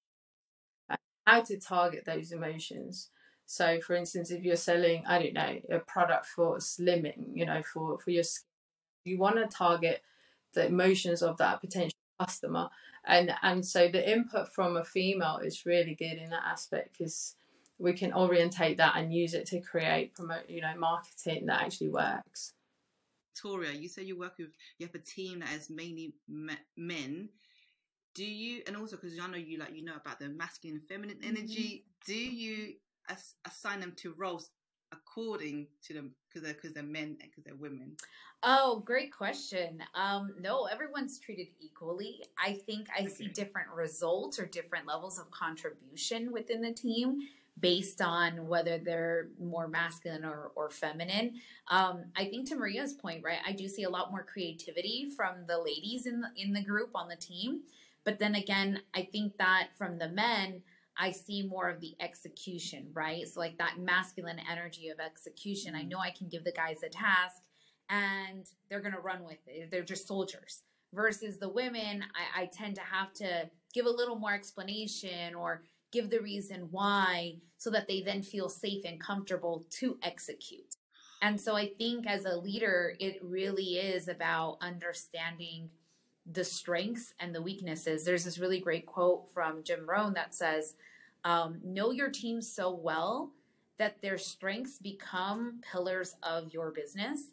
uh, 0.91 0.97
how 1.27 1.41
to 1.43 1.59
target 1.59 2.05
those 2.05 2.33
emotions. 2.33 3.11
So, 3.47 3.81
for 3.81 3.95
instance, 3.95 4.31
if 4.31 4.43
you're 4.43 4.57
selling, 4.57 5.05
I 5.07 5.19
don't 5.19 5.35
know, 5.35 5.61
a 5.71 5.79
product 5.81 6.27
for 6.27 6.59
slimming, 6.59 7.31
you 7.35 7.45
know, 7.45 7.62
for 7.62 7.99
for 7.99 8.11
your 8.11 8.23
skin, 8.23 8.47
you 9.05 9.19
want 9.19 9.37
to 9.37 9.47
target 9.47 10.03
the 10.55 10.67
emotions 10.67 11.23
of 11.23 11.37
that 11.38 11.61
potential 11.61 11.99
customer, 12.21 12.71
and 13.05 13.33
and 13.43 13.67
so 13.67 13.88
the 13.88 14.11
input 14.11 14.53
from 14.55 14.77
a 14.77 14.85
female 14.85 15.38
is 15.43 15.67
really 15.67 15.95
good 15.95 16.19
in 16.19 16.31
that 16.31 16.45
aspect 16.47 16.97
because 16.97 17.37
we 17.79 17.93
can 17.93 18.12
orientate 18.12 18.77
that 18.77 18.97
and 18.97 19.12
use 19.12 19.35
it 19.35 19.47
to 19.47 19.61
create 19.61 20.15
promote, 20.15 20.49
you 20.49 20.61
know, 20.61 20.75
marketing 20.79 21.47
that 21.47 21.62
actually 21.62 21.91
works. 21.91 22.53
Victoria, 23.33 23.73
you 23.73 23.88
say 23.88 24.03
you 24.03 24.18
work 24.18 24.35
with 24.38 24.49
you 24.79 24.87
have 24.87 24.95
a 24.95 24.99
team 24.99 25.40
that 25.40 25.53
is 25.53 25.71
mainly 25.71 26.14
men. 26.77 27.29
Do 28.14 28.25
you 28.25 28.62
and 28.66 28.77
also 28.77 28.97
because 28.97 29.18
I 29.18 29.27
know 29.27 29.37
you 29.37 29.59
like 29.59 29.75
you 29.75 29.85
know 29.85 29.97
about 29.97 30.18
the 30.18 30.29
masculine 30.29 30.79
and 30.79 30.88
feminine 30.88 31.16
mm-hmm. 31.16 31.37
energy. 31.37 31.85
Mm-hmm. 31.85 32.12
Do 32.12 32.14
you 32.14 32.75
ass- 33.09 33.35
assign 33.47 33.81
them 33.81 33.92
to 33.97 34.14
roles 34.18 34.51
according 34.92 35.68
to 35.87 35.95
them 35.95 36.11
because 36.29 36.45
they're 36.45 36.55
because 36.55 36.75
they're 36.75 36.83
men 36.83 37.16
and 37.21 37.31
because 37.31 37.45
they're 37.45 37.57
women? 37.57 37.97
Oh, 38.42 38.83
great 38.85 39.12
question. 39.12 39.83
Um, 39.95 40.35
no, 40.40 40.64
everyone's 40.64 41.18
treated 41.21 41.47
equally. 41.61 42.25
I 42.45 42.55
think 42.55 42.88
I 42.90 43.03
okay. 43.03 43.09
see 43.09 43.29
different 43.29 43.68
results 43.71 44.38
or 44.38 44.47
different 44.47 44.87
levels 44.87 45.18
of 45.18 45.31
contribution 45.31 46.33
within 46.33 46.61
the 46.61 46.73
team 46.73 47.21
based 47.61 48.01
on 48.01 48.47
whether 48.49 48.79
they're 48.79 49.29
more 49.41 49.69
masculine 49.69 50.25
or, 50.25 50.53
or 50.57 50.71
feminine. 50.71 51.35
Um, 51.69 52.05
I 52.17 52.25
think 52.25 52.49
to 52.49 52.57
Maria's 52.57 52.95
point, 52.95 53.23
right? 53.23 53.38
I 53.47 53.53
do 53.53 53.69
see 53.69 53.85
a 53.85 53.91
lot 53.91 54.11
more 54.11 54.25
creativity 54.25 55.11
from 55.17 55.47
the 55.47 55.59
ladies 55.59 56.07
in 56.07 56.23
the 56.23 56.29
in 56.37 56.53
the 56.53 56.62
group 56.62 56.91
on 56.95 57.09
the 57.09 57.17
team. 57.17 57.61
But 58.05 58.19
then 58.19 58.35
again, 58.35 58.81
I 58.95 59.09
think 59.12 59.37
that 59.38 59.69
from 59.77 59.99
the 59.99 60.09
men, 60.09 60.62
I 60.97 61.11
see 61.11 61.43
more 61.43 61.69
of 61.69 61.81
the 61.81 61.95
execution, 62.01 62.88
right? 62.93 63.27
So, 63.27 63.41
like 63.41 63.59
that 63.59 63.79
masculine 63.79 64.41
energy 64.51 64.88
of 64.88 64.99
execution. 64.99 65.75
I 65.75 65.81
mm-hmm. 65.81 65.88
know 65.91 65.99
I 65.99 66.11
can 66.11 66.29
give 66.29 66.45
the 66.45 66.53
guys 66.53 66.83
a 66.83 66.88
task 66.88 67.43
and 67.88 68.47
they're 68.69 68.81
going 68.81 68.95
to 68.95 69.01
run 69.01 69.25
with 69.25 69.38
it. 69.47 69.71
They're 69.71 69.83
just 69.83 70.09
soldiers. 70.09 70.62
Versus 70.95 71.38
the 71.38 71.49
women, 71.49 72.05
I, 72.37 72.43
I 72.43 72.47
tend 72.53 72.75
to 72.75 72.83
have 72.83 73.15
to 73.15 73.49
give 73.73 73.87
a 73.87 73.91
little 73.91 74.17
more 74.17 74.35
explanation 74.35 75.35
or 75.35 75.62
give 75.92 76.11
the 76.11 76.20
reason 76.20 76.68
why 76.70 77.37
so 77.59 77.70
that 77.70 77.87
they 77.87 78.00
then 78.00 78.22
feel 78.22 78.48
safe 78.48 78.85
and 78.85 78.98
comfortable 78.98 79.64
to 79.70 79.98
execute. 80.02 80.76
And 81.20 81.40
so 81.40 81.55
I 81.55 81.68
think 81.78 82.07
as 82.07 82.24
a 82.24 82.37
leader, 82.37 82.94
it 82.98 83.20
really 83.22 83.76
is 83.76 84.09
about 84.09 84.59
understanding 84.61 85.70
the 86.31 86.42
strengths 86.42 87.14
and 87.20 87.35
the 87.35 87.42
weaknesses. 87.42 88.05
There's 88.05 88.24
this 88.24 88.38
really 88.38 88.59
great 88.59 88.87
quote 88.87 89.31
from 89.33 89.62
Jim 89.62 89.88
Rohn 89.88 90.14
that 90.14 90.35
says, 90.35 90.74
um, 91.24 91.61
Know 91.62 91.92
your 91.92 92.11
team 92.11 92.42
so 92.42 92.72
well 92.72 93.31
that 93.78 94.02
their 94.02 94.18
strengths 94.18 94.78
become 94.78 95.61
pillars 95.70 96.16
of 96.22 96.52
your 96.52 96.70
business, 96.70 97.31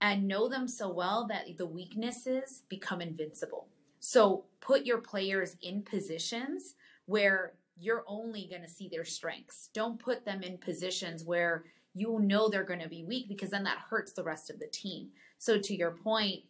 and 0.00 0.28
know 0.28 0.48
them 0.48 0.68
so 0.68 0.90
well 0.90 1.26
that 1.28 1.56
the 1.56 1.66
weaknesses 1.66 2.62
become 2.68 3.00
invincible. 3.00 3.68
So 4.00 4.44
put 4.60 4.84
your 4.84 4.98
players 4.98 5.56
in 5.62 5.82
positions 5.82 6.74
where 7.06 7.52
you're 7.78 8.04
only 8.06 8.46
going 8.50 8.62
to 8.62 8.68
see 8.68 8.88
their 8.88 9.04
strengths. 9.04 9.68
Don't 9.74 9.98
put 9.98 10.24
them 10.24 10.42
in 10.42 10.58
positions 10.58 11.24
where 11.24 11.64
you 11.94 12.18
know 12.20 12.48
they're 12.48 12.64
going 12.64 12.80
to 12.80 12.88
be 12.88 13.04
weak 13.04 13.28
because 13.28 13.50
then 13.50 13.64
that 13.64 13.78
hurts 13.90 14.12
the 14.12 14.22
rest 14.22 14.50
of 14.50 14.58
the 14.58 14.66
team. 14.66 15.08
So, 15.38 15.58
to 15.58 15.74
your 15.74 15.92
point, 15.92 16.42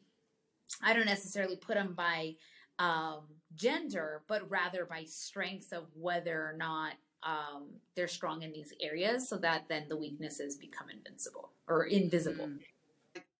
I 0.83 0.93
don't 0.93 1.07
necessarily 1.07 1.57
put 1.57 1.75
them 1.75 1.95
by 1.95 2.35
um, 2.79 3.23
gender, 3.55 4.23
but 4.29 4.49
rather 4.51 4.85
by 4.85 5.05
strengths 5.05 5.73
of 5.73 5.85
whether 5.95 6.35
or 6.35 6.55
not 6.57 6.95
um, 7.23 7.69
they're 7.95 8.09
strong 8.09 8.43
in 8.43 8.53
these 8.53 8.73
areas, 8.81 9.29
so 9.29 9.37
that 9.39 9.65
then 9.69 9.87
the 9.89 9.97
weaknesses 9.97 10.57
become 10.57 10.89
invincible 10.91 11.51
or 11.69 11.85
invisible. 11.85 12.47
Mm. 12.47 12.59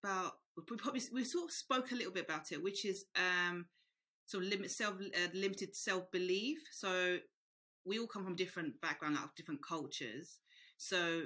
About 0.03 0.39
we 0.71 0.77
probably 0.77 1.03
we 1.13 1.25
sort 1.25 1.47
of 1.47 1.53
spoke 1.53 1.93
a 1.93 1.95
little 1.95 2.13
bit 2.13 2.25
about 2.25 2.51
it, 2.53 2.63
which 2.63 2.85
is 2.85 3.05
um, 3.17 3.67
sort 4.25 4.45
of 4.45 4.51
limit 4.51 4.71
self 4.71 4.97
uh, 5.01 5.29
limited 5.35 5.75
self 5.75 6.11
belief. 6.11 6.59
So 6.71 7.19
we 7.87 7.99
all 7.99 8.07
come 8.07 8.25
from 8.25 8.37
different 8.37 8.81
backgrounds, 8.81 9.19
like 9.21 9.35
different 9.37 9.63
cultures. 9.63 10.41
So 10.77 11.23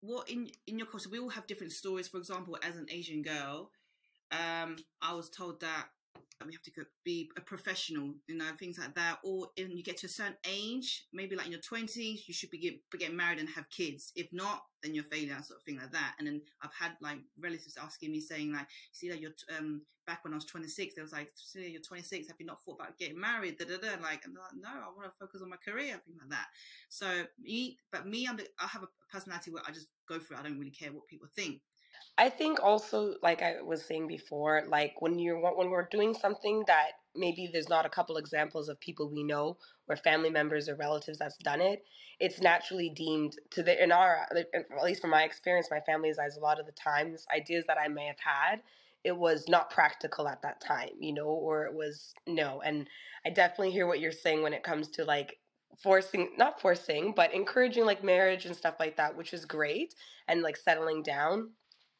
what 0.00 0.28
in 0.30 0.50
in 0.66 0.78
your 0.78 0.86
culture 0.86 1.10
we 1.10 1.18
all 1.18 1.28
have 1.28 1.46
different 1.46 1.72
stories. 1.72 2.08
For 2.08 2.18
example, 2.18 2.58
as 2.62 2.76
an 2.76 2.86
Asian 2.90 3.22
girl, 3.22 3.70
um, 4.32 4.76
I 5.02 5.14
was 5.14 5.30
told 5.30 5.60
that 5.60 5.88
we 6.46 6.52
have 6.54 6.62
to 6.62 6.72
be 7.04 7.30
a 7.36 7.40
professional, 7.40 8.14
you 8.26 8.36
know, 8.36 8.46
things 8.58 8.78
like 8.78 8.94
that. 8.94 9.18
Or 9.22 9.48
when 9.58 9.76
you 9.76 9.82
get 9.82 9.98
to 9.98 10.06
a 10.06 10.10
certain 10.10 10.36
age, 10.48 11.06
maybe 11.12 11.36
like 11.36 11.46
in 11.46 11.52
your 11.52 11.60
twenties, 11.60 12.24
you 12.26 12.34
should 12.34 12.50
be 12.50 12.58
get, 12.58 12.74
getting 12.98 13.16
married 13.16 13.38
and 13.38 13.48
have 13.50 13.68
kids. 13.70 14.12
If 14.16 14.28
not, 14.32 14.62
then 14.82 14.94
you're 14.94 15.04
failure, 15.04 15.36
sort 15.42 15.60
of 15.60 15.64
thing 15.64 15.76
like 15.78 15.92
that. 15.92 16.14
And 16.18 16.26
then 16.26 16.42
I've 16.62 16.74
had 16.78 16.92
like 17.00 17.18
relatives 17.38 17.76
asking 17.80 18.12
me, 18.12 18.20
saying 18.20 18.52
like, 18.52 18.66
"See 18.92 19.08
that 19.10 19.20
you're 19.20 19.32
um 19.58 19.82
back 20.06 20.24
when 20.24 20.32
I 20.32 20.36
was 20.36 20.46
26, 20.46 20.94
they 20.94 21.02
was 21.02 21.12
like, 21.12 21.30
see 21.36 21.68
you're 21.70 21.82
26, 21.82 22.26
have 22.28 22.36
you 22.40 22.46
not 22.46 22.62
thought 22.64 22.80
about 22.80 22.98
getting 22.98 23.20
married?" 23.20 23.58
Da 23.58 23.66
da 23.66 23.76
da. 23.76 24.02
Like, 24.02 24.24
and 24.24 24.34
like, 24.34 24.56
no, 24.58 24.68
I 24.68 24.88
want 24.96 25.04
to 25.04 25.18
focus 25.20 25.42
on 25.42 25.50
my 25.50 25.56
career, 25.56 26.00
things 26.04 26.18
like 26.20 26.30
that. 26.30 26.46
So 26.88 27.24
me, 27.40 27.78
but 27.92 28.06
me, 28.06 28.26
I'm 28.28 28.36
the, 28.36 28.46
I 28.58 28.66
have 28.66 28.82
a 28.82 28.88
personality 29.12 29.50
where 29.50 29.62
I 29.66 29.72
just 29.72 29.88
go 30.08 30.18
for 30.18 30.34
it. 30.34 30.40
I 30.40 30.42
don't 30.42 30.58
really 30.58 30.70
care 30.70 30.92
what 30.92 31.06
people 31.06 31.28
think. 31.34 31.60
I 32.18 32.28
think 32.28 32.62
also, 32.62 33.14
like 33.22 33.42
I 33.42 33.62
was 33.62 33.84
saying 33.84 34.06
before, 34.08 34.64
like 34.68 35.00
when 35.00 35.18
you're 35.18 35.38
when 35.56 35.70
we're 35.70 35.88
doing 35.90 36.14
something 36.14 36.64
that 36.66 36.92
maybe 37.16 37.48
there's 37.52 37.68
not 37.68 37.86
a 37.86 37.90
couple 37.90 38.16
examples 38.18 38.68
of 38.68 38.80
people 38.80 39.10
we 39.10 39.22
know 39.24 39.58
or 39.88 39.96
family 39.96 40.30
members 40.30 40.68
or 40.68 40.76
relatives 40.76 41.18
that's 41.18 41.36
done 41.38 41.60
it, 41.60 41.84
it's 42.20 42.40
naturally 42.40 42.90
deemed 42.90 43.36
to 43.50 43.62
the 43.62 43.82
in 43.82 43.92
our 43.92 44.26
at 44.32 44.84
least 44.84 45.00
from 45.00 45.10
my 45.10 45.24
experience, 45.24 45.68
my 45.70 45.80
family's 45.80 46.18
eyes, 46.18 46.36
a 46.36 46.40
lot 46.40 46.60
of 46.60 46.66
the 46.66 46.72
times 46.72 47.26
ideas 47.36 47.64
that 47.66 47.78
I 47.78 47.88
may 47.88 48.06
have 48.06 48.20
had, 48.20 48.62
it 49.04 49.16
was 49.16 49.48
not 49.48 49.70
practical 49.70 50.28
at 50.28 50.42
that 50.42 50.60
time, 50.60 50.90
you 51.00 51.12
know, 51.12 51.26
or 51.28 51.66
it 51.66 51.74
was 51.74 52.14
no. 52.26 52.60
And 52.62 52.88
I 53.26 53.30
definitely 53.30 53.72
hear 53.72 53.86
what 53.88 54.00
you're 54.00 54.12
saying 54.12 54.42
when 54.42 54.52
it 54.54 54.62
comes 54.62 54.88
to 54.90 55.04
like 55.04 55.38
forcing 55.82 56.30
not 56.38 56.60
forcing 56.60 57.12
but 57.16 57.32
encouraging 57.34 57.84
like 57.86 58.04
marriage 58.04 58.46
and 58.46 58.56
stuff 58.56 58.76
like 58.78 58.96
that 58.96 59.16
which 59.16 59.32
is 59.34 59.44
great 59.44 59.94
and 60.28 60.42
like 60.42 60.56
settling 60.56 61.02
down 61.02 61.50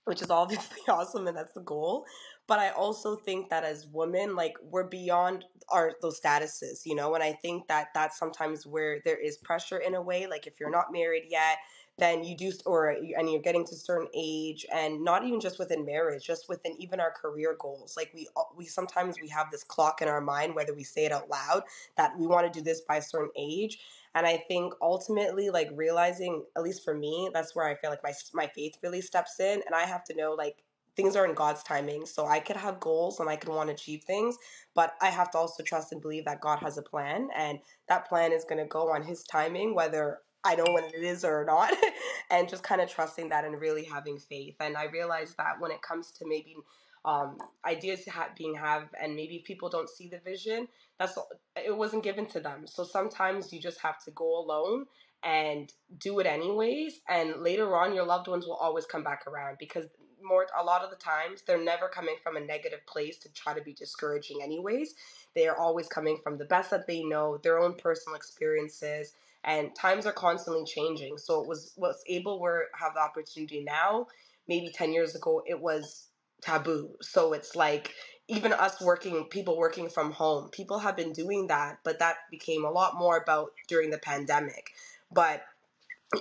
which 0.04 0.22
is 0.22 0.30
obviously 0.30 0.78
awesome 0.88 1.26
and 1.26 1.36
that's 1.36 1.52
the 1.52 1.60
goal 1.60 2.04
but 2.46 2.58
i 2.58 2.70
also 2.70 3.16
think 3.16 3.48
that 3.50 3.64
as 3.64 3.86
women 3.92 4.34
like 4.34 4.54
we're 4.62 4.88
beyond 4.88 5.44
our 5.70 5.92
those 6.02 6.20
statuses 6.20 6.80
you 6.84 6.94
know 6.94 7.14
and 7.14 7.22
i 7.22 7.32
think 7.32 7.66
that 7.68 7.88
that's 7.94 8.18
sometimes 8.18 8.66
where 8.66 9.00
there 9.04 9.18
is 9.18 9.38
pressure 9.38 9.78
in 9.78 9.94
a 9.94 10.02
way 10.02 10.26
like 10.26 10.46
if 10.46 10.58
you're 10.58 10.70
not 10.70 10.92
married 10.92 11.24
yet 11.28 11.58
then 11.98 12.24
you 12.24 12.36
do 12.36 12.52
or 12.66 12.92
uh, 12.92 12.96
and 13.18 13.30
you're 13.30 13.40
getting 13.40 13.64
to 13.64 13.74
a 13.74 13.78
certain 13.78 14.08
age 14.14 14.66
and 14.72 15.02
not 15.04 15.24
even 15.24 15.40
just 15.40 15.58
within 15.58 15.84
marriage 15.84 16.26
just 16.26 16.48
within 16.48 16.74
even 16.78 17.00
our 17.00 17.10
career 17.10 17.56
goals 17.58 17.94
like 17.96 18.10
we 18.14 18.26
we 18.56 18.64
sometimes 18.64 19.16
we 19.20 19.28
have 19.28 19.50
this 19.50 19.62
clock 19.62 20.02
in 20.02 20.08
our 20.08 20.20
mind 20.20 20.54
whether 20.54 20.74
we 20.74 20.82
say 20.84 21.04
it 21.04 21.12
out 21.12 21.28
loud 21.28 21.62
that 21.96 22.16
we 22.18 22.26
want 22.26 22.50
to 22.50 22.58
do 22.58 22.64
this 22.64 22.80
by 22.82 22.96
a 22.96 23.02
certain 23.02 23.30
age 23.36 23.78
and 24.14 24.26
i 24.26 24.36
think 24.48 24.72
ultimately 24.80 25.50
like 25.50 25.68
realizing 25.74 26.42
at 26.56 26.62
least 26.62 26.84
for 26.84 26.94
me 26.94 27.30
that's 27.32 27.54
where 27.54 27.66
i 27.66 27.74
feel 27.74 27.90
like 27.90 28.02
my 28.02 28.12
my 28.34 28.46
faith 28.48 28.76
really 28.82 29.00
steps 29.00 29.38
in 29.40 29.62
and 29.66 29.74
i 29.74 29.84
have 29.84 30.04
to 30.04 30.14
know 30.16 30.32
like 30.32 30.62
things 30.96 31.16
are 31.16 31.24
in 31.24 31.34
God's 31.34 31.62
timing. 31.62 32.04
So 32.04 32.26
I 32.26 32.40
could 32.40 32.56
have 32.56 32.80
goals 32.80 33.20
and 33.20 33.28
I 33.30 33.36
could 33.36 33.48
want 33.48 33.68
to 33.68 33.74
achieve 33.74 34.02
things, 34.04 34.36
but 34.74 34.94
I 35.00 35.08
have 35.08 35.30
to 35.30 35.38
also 35.38 35.62
trust 35.62 35.92
and 35.92 36.02
believe 36.02 36.24
that 36.24 36.40
God 36.40 36.58
has 36.58 36.78
a 36.78 36.82
plan 36.82 37.28
and 37.34 37.60
that 37.88 38.08
plan 38.08 38.32
is 38.32 38.44
going 38.44 38.58
to 38.58 38.68
go 38.68 38.90
on 38.90 39.02
his 39.02 39.22
timing 39.22 39.74
whether 39.74 40.18
I 40.44 40.54
know 40.54 40.64
when 40.72 40.84
it 40.84 40.94
is 40.94 41.24
or 41.24 41.44
not, 41.44 41.72
and 42.30 42.48
just 42.48 42.62
kind 42.62 42.80
of 42.80 42.90
trusting 42.90 43.28
that 43.28 43.44
and 43.44 43.60
really 43.60 43.84
having 43.84 44.18
faith. 44.18 44.56
And 44.60 44.76
I 44.76 44.84
realized 44.86 45.36
that 45.36 45.60
when 45.60 45.70
it 45.70 45.82
comes 45.82 46.10
to 46.12 46.26
maybe 46.26 46.56
um, 47.04 47.38
ideas 47.66 48.06
ha- 48.08 48.30
being 48.36 48.54
have, 48.54 48.88
and 49.00 49.14
maybe 49.14 49.42
people 49.46 49.68
don't 49.68 49.88
see 49.88 50.08
the 50.08 50.18
vision, 50.18 50.68
that's 50.98 51.18
it 51.56 51.76
wasn't 51.76 52.04
given 52.04 52.26
to 52.26 52.40
them. 52.40 52.66
So 52.66 52.84
sometimes 52.84 53.52
you 53.52 53.60
just 53.60 53.80
have 53.80 54.02
to 54.04 54.10
go 54.12 54.38
alone 54.38 54.86
and 55.22 55.72
do 55.98 56.18
it 56.20 56.26
anyways. 56.26 57.00
And 57.08 57.42
later 57.42 57.76
on, 57.76 57.94
your 57.94 58.06
loved 58.06 58.28
ones 58.28 58.46
will 58.46 58.56
always 58.56 58.86
come 58.86 59.04
back 59.04 59.26
around 59.26 59.56
because 59.58 59.86
more 60.22 60.46
a 60.58 60.62
lot 60.62 60.82
of 60.82 60.90
the 60.90 60.96
times 60.96 61.42
they're 61.46 61.62
never 61.62 61.88
coming 61.88 62.16
from 62.22 62.36
a 62.36 62.40
negative 62.40 62.84
place 62.86 63.16
to 63.18 63.32
try 63.32 63.54
to 63.54 63.62
be 63.62 63.72
discouraging 63.72 64.40
anyways 64.42 64.94
they 65.34 65.48
are 65.48 65.56
always 65.56 65.88
coming 65.88 66.18
from 66.22 66.36
the 66.36 66.44
best 66.44 66.70
that 66.70 66.86
they 66.86 67.02
know 67.02 67.38
their 67.42 67.58
own 67.58 67.74
personal 67.74 68.16
experiences 68.16 69.14
and 69.44 69.74
times 69.74 70.06
are 70.06 70.12
constantly 70.12 70.64
changing. 70.64 71.18
So 71.18 71.42
it 71.42 71.48
was 71.48 71.72
what's 71.76 72.04
able 72.08 72.40
where 72.40 72.68
have 72.78 72.94
the 72.94 73.00
opportunity 73.00 73.62
now. 73.64 74.06
Maybe 74.48 74.70
ten 74.70 74.92
years 74.92 75.14
ago, 75.14 75.42
it 75.46 75.60
was 75.60 76.08
taboo. 76.42 76.96
So 77.02 77.32
it's 77.32 77.56
like 77.56 77.94
even 78.28 78.52
us 78.52 78.80
working, 78.80 79.24
people 79.26 79.58
working 79.58 79.88
from 79.88 80.12
home, 80.12 80.50
people 80.50 80.78
have 80.78 80.96
been 80.96 81.12
doing 81.12 81.48
that, 81.48 81.78
but 81.84 81.98
that 81.98 82.16
became 82.30 82.64
a 82.64 82.70
lot 82.70 82.96
more 82.96 83.18
about 83.18 83.52
during 83.68 83.90
the 83.90 83.98
pandemic. 83.98 84.70
But 85.12 85.42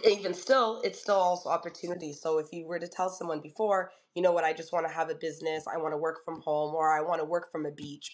even 0.07 0.33
still, 0.33 0.81
it's 0.83 1.01
still 1.01 1.15
also 1.17 1.49
opportunity. 1.49 2.13
So 2.13 2.39
if 2.39 2.47
you 2.53 2.65
were 2.67 2.79
to 2.79 2.87
tell 2.87 3.09
someone 3.09 3.41
before, 3.41 3.91
you 4.15 4.21
know 4.21 4.31
what, 4.31 4.43
I 4.43 4.53
just 4.53 4.73
want 4.73 4.87
to 4.87 4.93
have 4.93 5.09
a 5.09 5.15
business, 5.15 5.65
I 5.67 5.77
want 5.77 5.93
to 5.93 5.97
work 5.97 6.23
from 6.25 6.41
home, 6.41 6.75
or 6.75 6.91
I 6.91 7.01
want 7.01 7.21
to 7.21 7.25
work 7.25 7.51
from 7.51 7.65
a 7.65 7.71
beach, 7.71 8.11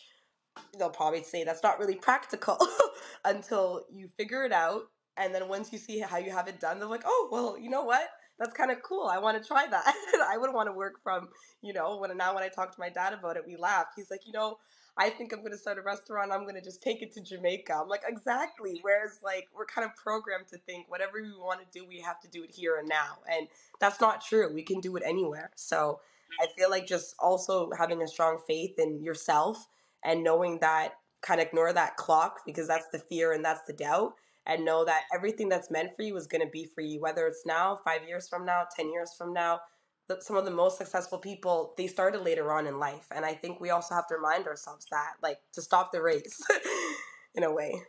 they'll 0.77 0.89
probably 0.89 1.23
say 1.23 1.43
that's 1.43 1.63
not 1.63 1.79
really 1.79 1.95
practical 1.95 2.57
until 3.25 3.85
you 3.91 4.09
figure 4.17 4.43
it 4.45 4.51
out 4.51 4.83
and 5.17 5.33
then 5.33 5.47
once 5.47 5.71
you 5.71 5.77
see 5.77 5.99
how 5.99 6.17
you 6.17 6.31
have 6.31 6.47
it 6.47 6.59
done, 6.59 6.79
they're 6.79 6.87
like, 6.87 7.03
oh, 7.05 7.29
well, 7.31 7.57
you 7.57 7.69
know 7.69 7.83
what? 7.83 8.09
That's 8.37 8.53
kind 8.53 8.71
of 8.71 8.81
cool. 8.83 9.07
I 9.07 9.17
want 9.17 9.41
to 9.41 9.47
try 9.47 9.65
that. 9.67 9.93
I 10.29 10.37
would 10.37 10.53
want 10.53 10.67
to 10.67 10.73
work 10.73 11.01
from, 11.01 11.29
you 11.61 11.73
know, 11.73 11.97
when 11.97 12.15
now 12.17 12.35
when 12.35 12.43
I 12.43 12.49
talk 12.49 12.73
to 12.73 12.79
my 12.79 12.89
dad 12.89 13.13
about 13.13 13.37
it, 13.37 13.43
we 13.47 13.55
laugh. 13.55 13.87
He's 13.95 14.11
like, 14.11 14.25
you 14.25 14.33
know, 14.33 14.57
I 14.97 15.09
think 15.09 15.33
I'm 15.33 15.39
going 15.39 15.51
to 15.51 15.57
start 15.57 15.77
a 15.77 15.81
restaurant. 15.81 16.31
I'm 16.31 16.43
going 16.43 16.55
to 16.55 16.61
just 16.61 16.81
take 16.81 17.01
it 17.01 17.13
to 17.13 17.21
Jamaica. 17.21 17.73
I'm 17.81 17.87
like, 17.87 18.03
exactly. 18.07 18.79
Whereas, 18.81 19.19
like, 19.23 19.47
we're 19.55 19.65
kind 19.65 19.85
of 19.85 19.95
programmed 19.95 20.47
to 20.47 20.57
think 20.59 20.89
whatever 20.89 21.21
we 21.21 21.31
want 21.31 21.59
to 21.59 21.79
do, 21.79 21.85
we 21.87 21.99
have 22.01 22.19
to 22.21 22.27
do 22.29 22.43
it 22.43 22.51
here 22.51 22.77
and 22.79 22.87
now. 22.87 23.19
And 23.31 23.47
that's 23.79 24.01
not 24.01 24.21
true. 24.21 24.53
We 24.53 24.63
can 24.63 24.81
do 24.81 24.95
it 24.97 25.03
anywhere. 25.05 25.51
So 25.55 25.99
I 26.41 26.47
feel 26.57 26.69
like 26.69 26.87
just 26.87 27.15
also 27.19 27.71
having 27.77 28.01
a 28.01 28.07
strong 28.07 28.39
faith 28.45 28.79
in 28.79 29.01
yourself 29.01 29.67
and 30.03 30.23
knowing 30.23 30.59
that 30.59 30.95
kind 31.21 31.41
of 31.41 31.47
ignore 31.47 31.73
that 31.73 31.97
clock 31.97 32.41
because 32.45 32.67
that's 32.67 32.87
the 32.89 32.99
fear 32.99 33.33
and 33.33 33.43
that's 33.43 33.61
the 33.61 33.73
doubt 33.73 34.13
and 34.45 34.63
know 34.63 34.85
that 34.85 35.03
everything 35.13 35.49
that's 35.49 35.71
meant 35.71 35.95
for 35.95 36.03
you 36.03 36.15
is 36.17 36.27
going 36.27 36.43
to 36.43 36.49
be 36.49 36.65
for 36.65 36.81
you, 36.81 37.01
whether 37.01 37.25
it's 37.27 37.45
now, 37.45 37.79
five 37.83 38.01
years 38.07 38.27
from 38.27 38.45
now, 38.45 38.65
10 38.75 38.91
years 38.91 39.13
from 39.17 39.33
now. 39.33 39.59
Some 40.19 40.35
of 40.35 40.45
the 40.45 40.51
most 40.51 40.77
successful 40.77 41.17
people, 41.17 41.73
they 41.77 41.87
started 41.87 42.21
later 42.21 42.51
on 42.53 42.67
in 42.67 42.77
life. 42.77 43.07
And 43.09 43.25
I 43.25 43.33
think 43.33 43.59
we 43.59 43.71
also 43.71 43.95
have 43.95 44.07
to 44.07 44.15
remind 44.15 44.45
ourselves 44.45 44.85
that, 44.91 45.13
like, 45.23 45.39
to 45.53 45.61
stop 45.63 45.91
the 45.91 46.01
race 46.01 46.39
in 47.35 47.43
a 47.43 47.51
way. 47.51 47.81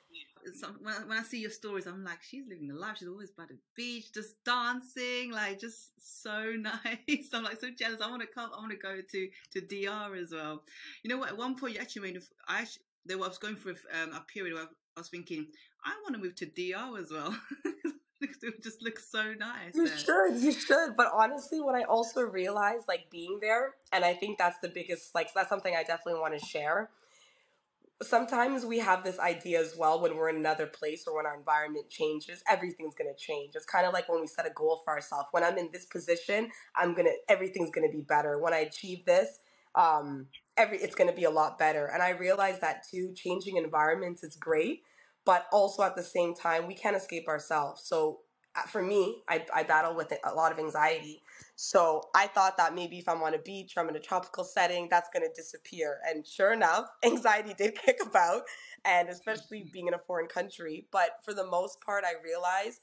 when, 0.83 1.09
when 1.09 1.19
I 1.19 1.23
see 1.23 1.41
your 1.41 1.51
stories, 1.51 1.87
I'm 1.87 2.05
like, 2.05 2.23
she's 2.23 2.47
living 2.49 2.69
the 2.69 2.75
life. 2.75 2.97
She's 2.99 3.09
always 3.09 3.33
by 3.33 3.45
the 3.49 3.59
beach, 3.75 4.13
just 4.15 4.43
dancing, 4.45 5.33
like 5.33 5.61
just 5.61 5.91
so 5.99 6.53
nice. 6.59 7.29
I'm 7.35 7.45
like 7.45 7.61
so 7.61 7.69
jealous. 7.71 8.01
I 8.01 8.09
want 8.09 8.23
to 8.23 8.29
come. 8.29 8.51
I 8.57 8.61
want 8.61 8.71
to 8.71 8.79
go 8.79 8.97
to 9.01 9.29
to 9.53 9.61
DR 9.61 10.15
as 10.17 10.33
well. 10.33 10.63
You 11.03 11.11
know 11.11 11.19
what? 11.19 11.31
At 11.31 11.37
one 11.37 11.57
point, 11.57 11.75
you 11.75 11.81
actually 11.81 12.13
made. 12.13 12.23
I 12.49 12.63
actually, 12.63 12.83
there 13.05 13.19
was 13.19 13.39
going 13.39 13.57
through 13.57 13.77
um, 14.03 14.13
a 14.13 14.21
period 14.21 14.55
where 14.55 14.65
I 14.65 15.01
was 15.01 15.09
thinking, 15.09 15.47
I 15.87 15.95
want 16.03 16.17
to 16.17 16.21
move 16.21 16.35
to 16.37 16.47
DR 16.47 16.99
as 16.99 17.13
well. 17.13 17.37
it 18.21 18.63
just 18.63 18.83
looks 18.83 19.09
so 19.09 19.35
nice. 19.35 19.75
You 19.75 19.87
there. 19.87 19.97
should, 19.97 20.37
you 20.37 20.53
should. 20.53 20.97
But 20.97 21.13
honestly, 21.15 21.61
what 21.61 21.77
I 21.77 21.85
also 21.85 22.23
realized, 22.23 22.85
like 22.89 23.09
being 23.09 23.39
there, 23.41 23.75
and 23.93 24.05
I 24.05 24.13
think 24.13 24.37
that's 24.37 24.59
the 24.59 24.69
biggest, 24.69 25.15
like, 25.15 25.29
that's 25.33 25.49
something 25.49 25.75
I 25.77 25.85
definitely 25.85 26.21
want 26.21 26.39
to 26.39 26.45
share. 26.45 26.91
Sometimes 28.03 28.67
we 28.67 28.81
have 28.81 29.05
this 29.05 29.19
idea 29.21 29.61
as 29.61 29.75
well 29.79 30.03
when 30.03 30.17
we're 30.17 30.29
in 30.29 30.37
another 30.37 30.67
place 30.67 31.07
or 31.07 31.17
when 31.17 31.25
our 31.25 31.37
environment 31.37 31.89
changes, 31.89 32.43
everything's 32.51 32.95
gonna 32.95 33.17
change. 33.17 33.55
It's 33.55 33.65
kind 33.65 33.87
of 33.87 33.95
like 33.95 34.07
when 34.09 34.21
we 34.21 34.27
set 34.27 34.45
a 34.45 34.51
goal 34.51 34.83
for 34.85 34.93
ourselves. 34.93 35.29
When 35.31 35.43
I'm 35.43 35.57
in 35.57 35.71
this 35.73 35.87
position, 35.87 36.51
I'm 36.75 36.95
gonna, 36.95 37.13
everything's 37.29 37.71
gonna 37.71 37.91
be 37.91 38.03
better. 38.03 38.39
When 38.39 38.53
I 38.53 38.59
achieve 38.59 39.07
this, 39.07 39.39
um, 39.77 40.27
every 40.57 40.79
it's 40.79 40.95
going 40.95 41.09
to 41.09 41.15
be 41.15 41.25
a 41.25 41.31
lot 41.31 41.59
better. 41.59 41.87
And 41.87 42.03
I 42.03 42.11
realize 42.11 42.59
that 42.61 42.85
too. 42.91 43.13
Changing 43.15 43.57
environments 43.57 44.25
is 44.25 44.35
great, 44.37 44.83
but 45.27 45.47
also 45.53 45.83
at 45.85 45.97
the 45.97 46.05
same 46.05 46.35
time, 46.35 46.69
we 46.69 46.75
can't 46.75 46.97
escape 46.97 47.29
ourselves. 47.29 47.83
So 47.85 48.21
uh, 48.57 48.63
for 48.63 48.83
me, 48.83 49.23
I, 49.29 49.45
I 49.55 49.65
battle 49.65 49.95
with 49.95 50.13
a 50.25 50.35
lot 50.35 50.53
of 50.53 50.59
anxiety. 50.61 51.23
So 51.57 52.05
I 52.15 52.29
thought 52.29 52.57
that 52.59 52.75
maybe 52.75 52.99
if 52.99 53.09
I'm 53.09 53.23
on 53.23 53.35
a 53.35 53.39
beach 53.39 53.75
or 53.77 53.83
I'm 53.83 53.91
in 53.91 53.97
a 53.97 54.01
tropical 54.01 54.45
setting, 54.45 54.89
that's 54.91 55.11
going 55.13 55.29
to 55.29 55.35
disappear. 55.35 55.99
And 56.09 56.27
sure 56.27 56.53
enough, 56.55 56.87
anxiety 57.05 57.55
did 57.59 57.77
kick 57.77 57.99
about, 58.03 58.45
and 58.87 59.11
especially 59.11 59.69
being 59.73 59.89
in 59.89 59.95
a 59.95 59.99
foreign 59.99 60.29
country. 60.29 60.87
But 60.93 61.11
for 61.25 61.35
the 61.35 61.47
most 61.47 61.83
part, 61.83 62.05
I 62.05 62.15
realized 62.25 62.81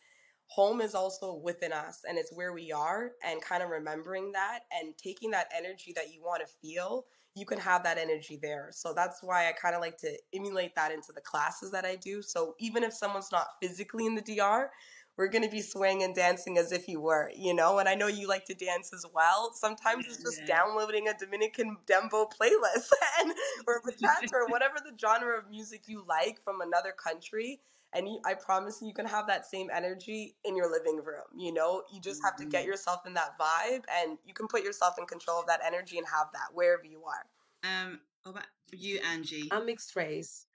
home 0.48 0.82
is 0.82 0.94
also 0.94 1.34
within 1.34 1.74
us 1.74 2.02
and 2.08 2.18
it's 2.18 2.34
where 2.34 2.54
we 2.54 2.72
are 2.72 3.14
and 3.24 3.42
kind 3.42 3.64
of 3.64 3.70
remembering 3.70 4.32
that 4.34 4.62
and 4.72 4.96
taking 4.98 5.32
that 5.32 5.48
energy 5.58 5.94
that 5.96 6.14
you 6.14 6.22
want 6.22 6.42
to 6.46 6.54
feel 6.62 7.06
you 7.36 7.46
can 7.46 7.58
have 7.58 7.84
that 7.84 7.98
energy 7.98 8.38
there 8.42 8.70
so 8.72 8.94
that's 8.94 9.22
why 9.22 9.48
i 9.48 9.52
kind 9.52 9.76
of 9.76 9.82
like 9.82 9.98
to 9.98 10.12
emulate 10.34 10.76
that 10.76 10.92
into 10.92 11.12
the 11.14 11.22
classes 11.22 11.72
that 11.72 11.86
i 11.86 11.96
do 11.96 12.22
so 12.22 12.56
even 12.60 12.84
if 12.84 12.94
someone's 12.94 13.32
not 13.32 13.48
physically 13.62 14.06
in 14.06 14.16
the 14.16 14.22
dr 14.22 14.70
we're 15.18 15.28
going 15.28 15.44
to 15.44 15.50
be 15.50 15.62
swaying 15.62 16.02
and 16.02 16.16
dancing 16.16 16.58
as 16.58 16.72
if 16.72 16.88
you 16.88 17.00
were, 17.00 17.32
you 17.36 17.54
know? 17.54 17.78
And 17.78 17.88
I 17.88 17.94
know 17.94 18.08
you 18.08 18.28
like 18.28 18.46
to 18.46 18.56
dance 18.56 18.92
as 18.94 19.06
well. 19.14 19.52
Sometimes 19.54 20.06
it's 20.08 20.18
just 20.18 20.46
downloading 20.48 21.08
a 21.08 21.14
Dominican 21.14 21.78
Dembow 21.86 22.32
playlist 22.32 22.90
and 23.20 23.34
or 23.68 23.82
bachata 23.82 24.34
or 24.34 24.48
whatever 24.48 24.76
the 24.84 24.98
genre 25.00 25.38
of 25.38 25.50
music 25.50 25.84
you 25.88 26.04
like 26.08 26.44
from 26.44 26.62
another 26.62 26.92
country 26.92 27.60
and 27.94 28.08
you, 28.08 28.20
I 28.26 28.34
promise 28.34 28.80
you, 28.82 28.88
you 28.88 28.94
can 28.94 29.06
have 29.06 29.28
that 29.28 29.46
same 29.46 29.70
energy 29.74 30.36
in 30.46 30.56
your 30.56 30.72
living 30.72 30.98
room. 30.98 31.24
You 31.36 31.54
know, 31.54 31.84
you 31.94 32.02
just 32.02 32.24
have 32.24 32.36
to 32.38 32.46
get 32.46 32.62
mm-hmm. 32.62 32.72
yourself 32.72 33.06
in 33.06 33.14
that 33.14 33.38
vibe, 33.40 33.84
and 34.02 34.18
you 34.26 34.34
can 34.34 34.48
put 34.48 34.64
yourself 34.64 34.96
in 34.98 35.06
control 35.06 35.40
of 35.40 35.48
that 35.48 35.62
energy 35.66 35.98
and 35.98 36.08
have 36.08 36.28
that 36.34 36.54
wherever 36.54 36.86
you 36.86 37.04
are. 37.06 37.26
Um, 37.70 38.00
what 38.24 38.32
about 38.32 38.46
you, 38.72 39.00
Angie? 39.12 39.50
I'm 39.52 39.66
mixed 39.66 39.96
race, 39.96 40.46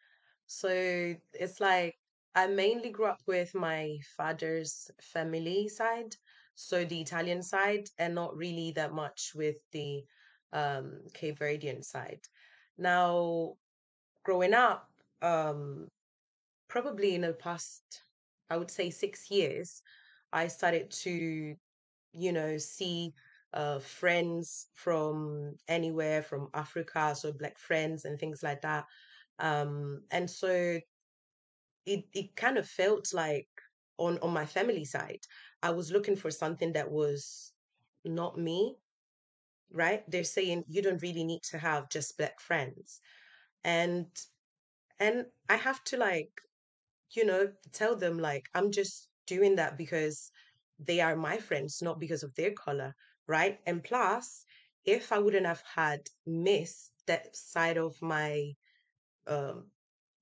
so 0.47 1.15
it's 1.33 1.61
like 1.61 1.97
I 2.35 2.47
mainly 2.47 2.91
grew 2.91 3.07
up 3.07 3.21
with 3.27 3.55
my 3.55 3.99
father's 4.17 4.91
family 5.01 5.69
side, 5.69 6.15
so 6.55 6.85
the 6.85 7.01
Italian 7.01 7.43
side, 7.43 7.89
and 7.99 8.15
not 8.15 8.37
really 8.37 8.73
that 8.73 8.93
much 8.93 9.33
with 9.35 9.57
the 9.73 10.05
um, 10.53 11.01
Cape 11.15 11.39
Verdean 11.39 11.85
side. 11.85 12.21
Now, 12.79 13.55
growing 14.25 14.55
up, 14.55 14.89
um, 15.23 15.89
probably 16.81 17.17
in 17.17 17.23
the 17.23 17.33
past, 17.33 18.03
I 18.51 18.57
would 18.57 18.71
say 18.71 18.91
six 18.91 19.31
years, 19.33 19.83
I 20.33 20.47
started 20.47 20.91
to, 21.03 21.57
you 22.13 22.33
know, 22.33 22.57
see 22.59 23.15
uh, 23.53 23.81
friends 23.81 24.69
from 24.75 25.57
anywhere 25.67 26.23
from 26.23 26.49
Africa, 26.55 27.17
so 27.17 27.33
black 27.33 27.59
friends 27.59 28.05
and 28.05 28.17
things 28.19 28.45
like 28.45 28.63
that. 28.63 28.85
Um, 29.41 30.03
and 30.13 30.31
so 30.31 30.79
it 31.87 32.05
it 32.13 32.37
kind 32.37 32.59
of 32.59 32.69
felt 32.69 33.13
like 33.13 33.49
on 33.97 34.19
on 34.19 34.33
my 34.33 34.47
family 34.47 34.85
side, 34.85 35.25
I 35.65 35.71
was 35.71 35.91
looking 35.91 36.15
for 36.15 36.31
something 36.31 36.75
that 36.75 36.91
was 36.91 37.53
not 38.05 38.39
me, 38.39 38.77
right? 39.73 40.09
They're 40.09 40.23
saying 40.23 40.65
you 40.69 40.83
don't 40.83 41.03
really 41.03 41.25
need 41.25 41.43
to 41.51 41.59
have 41.59 41.91
just 41.91 42.17
black 42.19 42.39
friends. 42.39 43.01
And 43.65 44.07
and 45.01 45.27
I 45.49 45.57
have 45.57 45.83
to 45.85 45.97
like 45.97 46.31
you 47.13 47.25
know, 47.25 47.49
tell 47.73 47.97
them 47.97 48.19
like 48.19 48.47
I'm 48.55 48.71
just 48.71 49.09
doing 49.27 49.57
that 49.57 49.77
because 49.79 50.31
they 50.79 51.01
are 51.01 51.17
my 51.17 51.39
friends, 51.39 51.81
not 51.83 52.01
because 52.01 52.23
of 52.23 52.35
their 52.35 52.53
color, 52.53 52.95
right? 53.27 53.59
And 53.67 53.83
plus, 53.83 54.45
if 54.85 55.13
I 55.13 55.19
wouldn't 55.19 55.47
have 55.47 55.63
had 55.75 56.01
missed 56.27 56.93
that 57.07 57.35
side 57.37 57.77
of 57.77 58.01
my 58.01 58.53
um, 59.27 59.67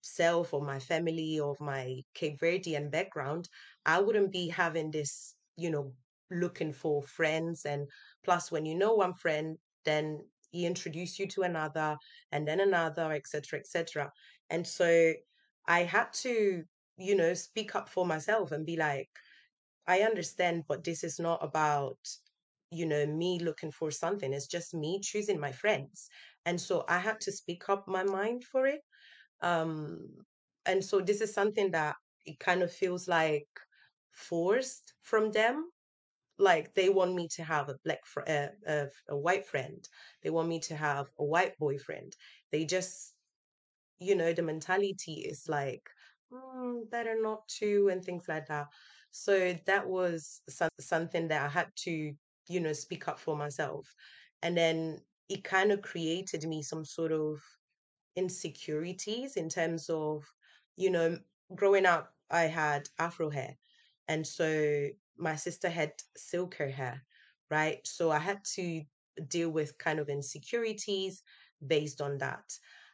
self 0.01 0.55
or 0.55 0.62
my 0.62 0.78
family 0.78 1.39
or 1.39 1.57
my 1.61 2.03
Cape 2.14 2.41
Verdean 2.41 2.91
background, 2.91 3.49
I 3.84 4.01
wouldn't 4.01 4.32
be 4.32 4.49
having 4.49 4.91
this, 4.91 5.34
you 5.57 5.70
know, 5.70 5.93
looking 6.30 6.72
for 6.72 7.03
friends. 7.03 7.64
And 7.64 7.87
plus, 8.24 8.51
when 8.51 8.66
you 8.66 8.76
know 8.76 8.95
one 8.95 9.14
friend, 9.14 9.59
then 9.84 10.20
he 10.51 10.66
introduce 10.66 11.18
you 11.18 11.26
to 11.28 11.43
another 11.43 11.97
and 12.32 12.47
then 12.47 12.61
another, 12.61 13.12
etc., 13.12 13.61
etc. 13.61 14.11
And 14.51 14.66
so 14.66 15.12
I 15.66 15.80
had 15.80 16.12
to, 16.24 16.64
you 16.99 17.14
know, 17.16 17.34
speak 17.34 17.74
up 17.74 17.88
for 17.88 18.07
myself 18.07 18.53
and 18.53 18.66
be 18.66 18.76
like, 18.76 19.09
I 19.86 20.01
understand, 20.01 20.64
but 20.68 20.84
this 20.84 21.05
is 21.05 21.18
not 21.20 21.42
about, 21.44 21.99
you 22.70 22.86
know, 22.86 23.07
me 23.07 23.38
looking 23.40 23.72
for 23.72 23.90
something. 23.90 24.32
It's 24.32 24.47
just 24.47 24.74
me 24.74 25.01
choosing 25.03 25.40
my 25.40 25.53
friends. 25.53 26.09
And 26.44 26.61
so 26.61 26.84
I 26.88 26.99
had 26.99 27.20
to 27.22 27.32
speak 27.32 27.68
up 27.68 27.86
my 27.88 28.03
mind 28.03 28.44
for 28.44 28.66
it. 28.66 28.80
Um, 29.42 29.99
and 30.66 30.84
so 30.84 31.01
this 31.01 31.20
is 31.20 31.32
something 31.34 31.70
that 31.72 31.97
it 32.26 32.38
kind 32.40 32.62
of 32.62 32.72
feels 32.72 33.09
like 33.09 33.49
forced 34.12 34.94
from 35.03 35.32
them. 35.32 35.70
Like 36.38 36.74
they 36.74 36.88
want 36.90 37.14
me 37.14 37.28
to 37.36 37.44
have 37.44 37.68
a 37.70 37.76
black, 37.84 38.05
fr- 38.07 38.28
uh, 38.28 38.49
uh, 38.68 38.86
a 39.09 39.16
white 39.16 39.47
friend. 39.47 39.86
They 40.22 40.30
want 40.30 40.49
me 40.49 40.61
to 40.61 40.76
have 40.76 41.07
a 41.18 41.24
white 41.24 41.59
boyfriend. 41.59 42.16
They 42.53 42.64
just, 42.64 43.14
you 43.99 44.14
know, 44.14 44.32
the 44.32 44.42
mentality 44.42 45.24
is 45.28 45.49
like, 45.49 45.88
mm, 46.32 46.90
better 46.90 47.20
not 47.20 47.46
to, 47.60 47.88
and 47.88 48.04
things 48.04 48.28
like 48.28 48.46
that. 48.48 48.68
So 49.10 49.54
that 49.66 49.86
was 49.86 50.40
some, 50.48 50.68
something 50.80 51.28
that 51.28 51.42
I 51.44 51.48
had 51.48 51.68
to, 51.84 52.12
you 52.48 52.60
know, 52.60 52.72
speak 52.72 53.08
up 53.08 53.18
for 53.18 53.36
myself. 53.36 53.94
And 54.42 54.56
then 54.56 54.98
it 55.28 55.44
kind 55.44 55.72
of 55.72 55.82
created 55.82 56.44
me 56.44 56.62
some 56.62 56.84
sort 56.84 57.12
of 57.12 57.40
insecurities 58.16 59.36
in 59.36 59.48
terms 59.48 59.88
of, 59.90 60.24
you 60.76 60.90
know, 60.90 61.18
growing 61.54 61.86
up, 61.86 62.12
I 62.30 62.42
had 62.44 62.88
afro 62.98 63.30
hair. 63.30 63.56
And 64.08 64.26
so 64.26 64.88
my 65.18 65.36
sister 65.36 65.68
had 65.68 65.92
silker 66.18 66.70
hair, 66.72 67.02
right? 67.50 67.80
So 67.86 68.10
I 68.10 68.18
had 68.18 68.44
to 68.56 68.82
deal 69.28 69.50
with 69.50 69.78
kind 69.78 69.98
of 69.98 70.08
insecurities 70.08 71.22
based 71.66 72.00
on 72.00 72.18
that. 72.18 72.44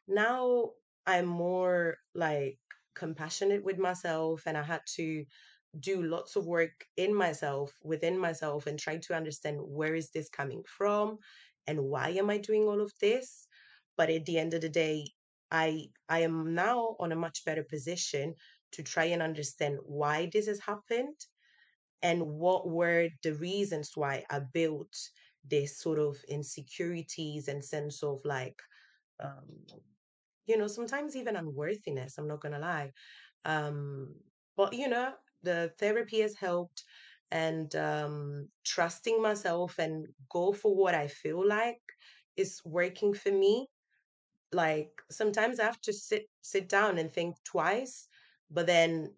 Now 0.08 0.72
I'm 1.06 1.26
more 1.26 1.98
like 2.14 2.58
compassionate 2.95 3.64
with 3.64 3.78
myself 3.78 4.43
and 4.47 4.57
I 4.57 4.62
had 4.62 4.82
to 4.97 5.24
do 5.80 6.03
lots 6.03 6.36
of 6.36 6.47
work 6.47 6.86
in 6.97 7.14
myself, 7.14 7.72
within 7.82 8.18
myself, 8.18 8.66
and 8.66 8.78
try 8.78 8.99
to 8.99 9.14
understand 9.14 9.59
where 9.62 9.95
is 9.95 10.11
this 10.11 10.28
coming 10.28 10.62
from 10.66 11.18
and 11.66 11.84
why 11.84 12.11
am 12.11 12.30
I 12.30 12.38
doing 12.38 12.64
all 12.64 12.80
of 12.80 12.93
this. 13.01 13.47
But 13.97 14.11
at 14.11 14.26
the 14.26 14.38
end 14.38 14.55
of 14.55 14.61
the 14.62 14.68
day, 14.68 15.07
I 15.51 15.88
I 16.09 16.20
am 16.20 16.55
now 16.55 16.97
on 16.99 17.12
a 17.12 17.16
much 17.16 17.45
better 17.45 17.62
position 17.64 18.34
to 18.72 18.82
try 18.82 19.05
and 19.05 19.22
understand 19.22 19.78
why 19.84 20.30
this 20.32 20.47
has 20.47 20.61
happened 20.61 21.18
and 22.03 22.22
what 22.26 22.68
were 22.68 23.09
the 23.22 23.34
reasons 23.34 23.93
why 23.95 24.24
I 24.30 24.40
built 24.40 24.95
this 25.45 25.78
sort 25.78 25.99
of 25.99 26.16
insecurities 26.28 27.49
and 27.49 27.64
sense 27.64 28.03
of 28.03 28.20
like 28.24 28.61
um 29.20 29.66
you 30.47 30.57
know 30.57 30.66
sometimes 30.66 31.16
even 31.16 31.36
unworthiness 31.36 32.18
i'm 32.18 32.28
not 32.28 32.40
gonna 32.40 32.59
lie 32.59 32.90
um 33.45 34.14
but 34.57 34.72
you 34.72 34.88
know 34.88 35.12
the 35.43 35.72
therapy 35.78 36.20
has 36.20 36.34
helped 36.34 36.84
and 37.30 37.74
um 37.76 38.49
trusting 38.64 39.20
myself 39.20 39.78
and 39.78 40.07
go 40.30 40.53
for 40.53 40.74
what 40.74 40.95
i 40.95 41.07
feel 41.07 41.47
like 41.47 41.80
is 42.36 42.62
working 42.64 43.12
for 43.12 43.30
me. 43.30 43.66
Like 44.53 44.90
sometimes 45.11 45.61
i 45.61 45.64
have 45.64 45.80
to 45.82 45.93
sit 45.93 46.26
sit 46.43 46.68
down 46.68 46.99
and 46.99 47.11
think 47.11 47.36
twice 47.45 48.09
but 48.51 48.66
then 48.66 49.12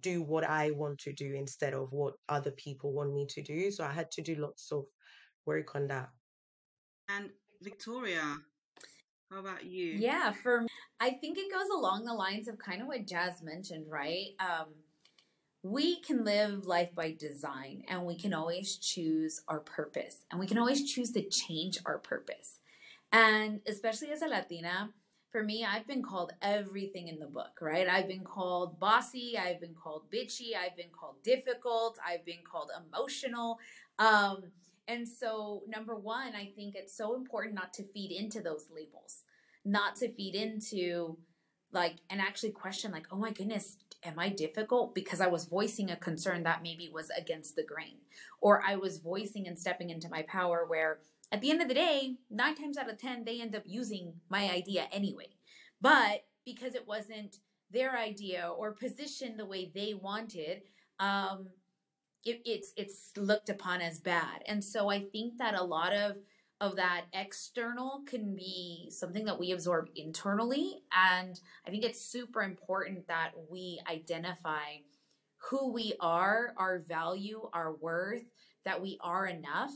do 0.00 0.22
what 0.22 0.44
i 0.44 0.70
want 0.72 0.98
to 0.98 1.12
do 1.12 1.34
instead 1.34 1.72
of 1.72 1.92
what 1.92 2.14
other 2.28 2.50
people 2.50 2.92
want 2.92 3.14
me 3.14 3.26
to 3.26 3.42
do 3.42 3.70
so 3.70 3.84
i 3.84 3.92
had 3.92 4.10
to 4.10 4.20
do 4.20 4.34
lots 4.34 4.70
of 4.70 4.84
work 5.48 5.74
on 5.74 5.88
that. 5.88 6.10
And 7.08 7.30
Victoria, 7.62 8.36
how 9.30 9.40
about 9.40 9.64
you? 9.64 9.84
Yeah, 9.84 10.32
for 10.32 10.66
I 11.00 11.10
think 11.10 11.38
it 11.38 11.52
goes 11.52 11.68
along 11.74 12.04
the 12.04 12.14
lines 12.14 12.48
of 12.48 12.58
kind 12.58 12.80
of 12.80 12.88
what 12.88 13.06
Jaz 13.06 13.42
mentioned, 13.42 13.86
right? 13.88 14.28
Um, 14.40 14.66
we 15.62 16.00
can 16.00 16.24
live 16.24 16.66
life 16.66 16.94
by 16.94 17.12
design 17.18 17.82
and 17.88 18.04
we 18.04 18.16
can 18.16 18.32
always 18.32 18.76
choose 18.76 19.42
our 19.48 19.60
purpose 19.60 20.24
and 20.30 20.40
we 20.40 20.46
can 20.46 20.58
always 20.58 20.90
choose 20.90 21.12
to 21.12 21.28
change 21.28 21.78
our 21.84 21.98
purpose. 21.98 22.60
And 23.12 23.60
especially 23.66 24.10
as 24.10 24.22
a 24.22 24.28
Latina, 24.28 24.90
for 25.30 25.42
me, 25.42 25.64
I've 25.64 25.86
been 25.86 26.02
called 26.02 26.32
everything 26.40 27.08
in 27.08 27.18
the 27.18 27.26
book, 27.26 27.58
right? 27.60 27.88
I've 27.88 28.08
been 28.08 28.24
called 28.24 28.80
bossy, 28.80 29.36
I've 29.36 29.60
been 29.60 29.74
called 29.74 30.10
bitchy, 30.10 30.56
I've 30.56 30.76
been 30.76 30.90
called 30.90 31.22
difficult, 31.22 31.98
I've 32.06 32.24
been 32.24 32.42
called 32.50 32.70
emotional. 32.86 33.58
Um, 33.98 34.44
and 34.88 35.06
so, 35.06 35.62
number 35.68 35.94
one, 35.94 36.34
I 36.34 36.50
think 36.56 36.74
it's 36.74 36.96
so 36.96 37.14
important 37.14 37.54
not 37.54 37.74
to 37.74 37.84
feed 37.84 38.10
into 38.10 38.40
those 38.40 38.66
labels, 38.74 39.22
not 39.64 39.96
to 39.96 40.10
feed 40.10 40.34
into 40.34 41.18
like, 41.70 41.96
and 42.08 42.20
actually 42.20 42.52
question, 42.52 42.90
like, 42.90 43.06
oh 43.12 43.18
my 43.18 43.30
goodness, 43.30 43.76
am 44.02 44.18
I 44.18 44.30
difficult? 44.30 44.94
Because 44.94 45.20
I 45.20 45.26
was 45.26 45.44
voicing 45.44 45.90
a 45.90 45.96
concern 45.96 46.42
that 46.44 46.62
maybe 46.62 46.90
was 46.92 47.10
against 47.10 47.54
the 47.54 47.62
grain, 47.62 47.98
or 48.40 48.62
I 48.66 48.76
was 48.76 48.98
voicing 48.98 49.46
and 49.46 49.58
stepping 49.58 49.90
into 49.90 50.08
my 50.08 50.22
power 50.22 50.64
where 50.66 51.00
at 51.30 51.42
the 51.42 51.50
end 51.50 51.60
of 51.60 51.68
the 51.68 51.74
day, 51.74 52.16
nine 52.30 52.54
times 52.54 52.78
out 52.78 52.90
of 52.90 52.98
10, 52.98 53.24
they 53.24 53.42
end 53.42 53.54
up 53.54 53.64
using 53.66 54.14
my 54.30 54.50
idea 54.50 54.88
anyway. 54.90 55.28
But 55.82 56.24
because 56.46 56.74
it 56.74 56.88
wasn't 56.88 57.36
their 57.70 57.98
idea 57.98 58.50
or 58.56 58.72
positioned 58.72 59.38
the 59.38 59.44
way 59.44 59.70
they 59.74 59.92
wanted, 59.92 60.62
um, 60.98 61.48
it, 62.24 62.42
it's 62.44 62.72
it's 62.76 63.12
looked 63.16 63.48
upon 63.48 63.80
as 63.80 64.00
bad. 64.00 64.42
And 64.46 64.62
so 64.62 64.90
I 64.90 65.00
think 65.00 65.38
that 65.38 65.54
a 65.54 65.62
lot 65.62 65.92
of 65.92 66.16
of 66.60 66.76
that 66.76 67.04
external 67.12 68.02
can 68.06 68.34
be 68.34 68.90
something 68.90 69.24
that 69.26 69.38
we 69.38 69.52
absorb 69.52 69.88
internally. 69.94 70.82
And 70.92 71.38
I 71.66 71.70
think 71.70 71.84
it's 71.84 72.00
super 72.00 72.42
important 72.42 73.06
that 73.06 73.30
we 73.48 73.80
identify 73.88 74.78
who 75.50 75.72
we 75.72 75.94
are, 76.00 76.54
our 76.56 76.80
value, 76.80 77.48
our 77.52 77.74
worth, 77.74 78.24
that 78.64 78.82
we 78.82 78.98
are 79.00 79.26
enough 79.26 79.72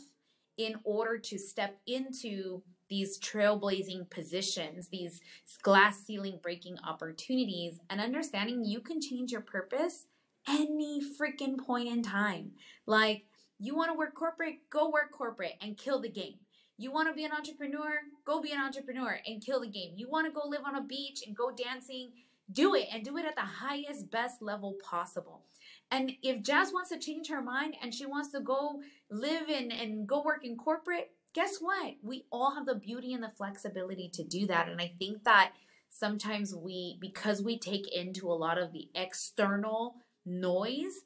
in 0.56 0.74
order 0.84 1.18
to 1.18 1.38
step 1.38 1.78
into 1.86 2.62
these 2.88 3.18
trailblazing 3.18 4.10
positions, 4.10 4.88
these 4.88 5.20
glass 5.62 6.04
ceiling 6.04 6.38
breaking 6.42 6.76
opportunities, 6.86 7.78
and 7.88 8.00
understanding 8.00 8.64
you 8.64 8.80
can 8.80 9.00
change 9.00 9.32
your 9.32 9.40
purpose 9.40 10.06
any 10.48 11.00
freaking 11.00 11.58
point 11.58 11.88
in 11.88 12.02
time. 12.02 12.52
Like, 12.86 13.24
you 13.58 13.76
want 13.76 13.90
to 13.92 13.98
work 13.98 14.14
corporate, 14.14 14.56
go 14.70 14.90
work 14.90 15.12
corporate 15.12 15.54
and 15.60 15.78
kill 15.78 16.00
the 16.00 16.08
game. 16.08 16.34
You 16.78 16.90
want 16.90 17.08
to 17.08 17.14
be 17.14 17.24
an 17.24 17.32
entrepreneur, 17.32 17.92
go 18.24 18.40
be 18.40 18.50
an 18.50 18.60
entrepreneur 18.60 19.20
and 19.26 19.44
kill 19.44 19.60
the 19.60 19.68
game. 19.68 19.92
You 19.96 20.10
want 20.10 20.26
to 20.26 20.32
go 20.32 20.48
live 20.48 20.62
on 20.66 20.74
a 20.74 20.82
beach 20.82 21.22
and 21.24 21.36
go 21.36 21.52
dancing, 21.52 22.10
do 22.50 22.74
it 22.74 22.88
and 22.92 23.04
do 23.04 23.16
it 23.18 23.24
at 23.24 23.36
the 23.36 23.42
highest, 23.42 24.10
best 24.10 24.42
level 24.42 24.76
possible. 24.82 25.42
And 25.90 26.12
if 26.22 26.42
Jaz 26.42 26.72
wants 26.72 26.90
to 26.90 26.98
change 26.98 27.28
her 27.28 27.42
mind 27.42 27.76
and 27.80 27.94
she 27.94 28.06
wants 28.06 28.32
to 28.32 28.40
go 28.40 28.80
live 29.10 29.48
in 29.48 29.70
and 29.70 30.08
go 30.08 30.22
work 30.22 30.44
in 30.44 30.56
corporate, 30.56 31.12
guess 31.34 31.58
what? 31.60 31.94
We 32.02 32.24
all 32.32 32.54
have 32.54 32.66
the 32.66 32.74
beauty 32.74 33.12
and 33.12 33.22
the 33.22 33.30
flexibility 33.30 34.08
to 34.14 34.24
do 34.24 34.46
that. 34.46 34.68
And 34.68 34.80
I 34.80 34.92
think 34.98 35.24
that 35.24 35.52
sometimes 35.88 36.54
we, 36.54 36.98
because 37.00 37.42
we 37.42 37.58
take 37.58 37.86
into 37.94 38.26
a 38.26 38.34
lot 38.34 38.58
of 38.58 38.72
the 38.72 38.88
external 38.94 39.96
noise, 40.24 41.02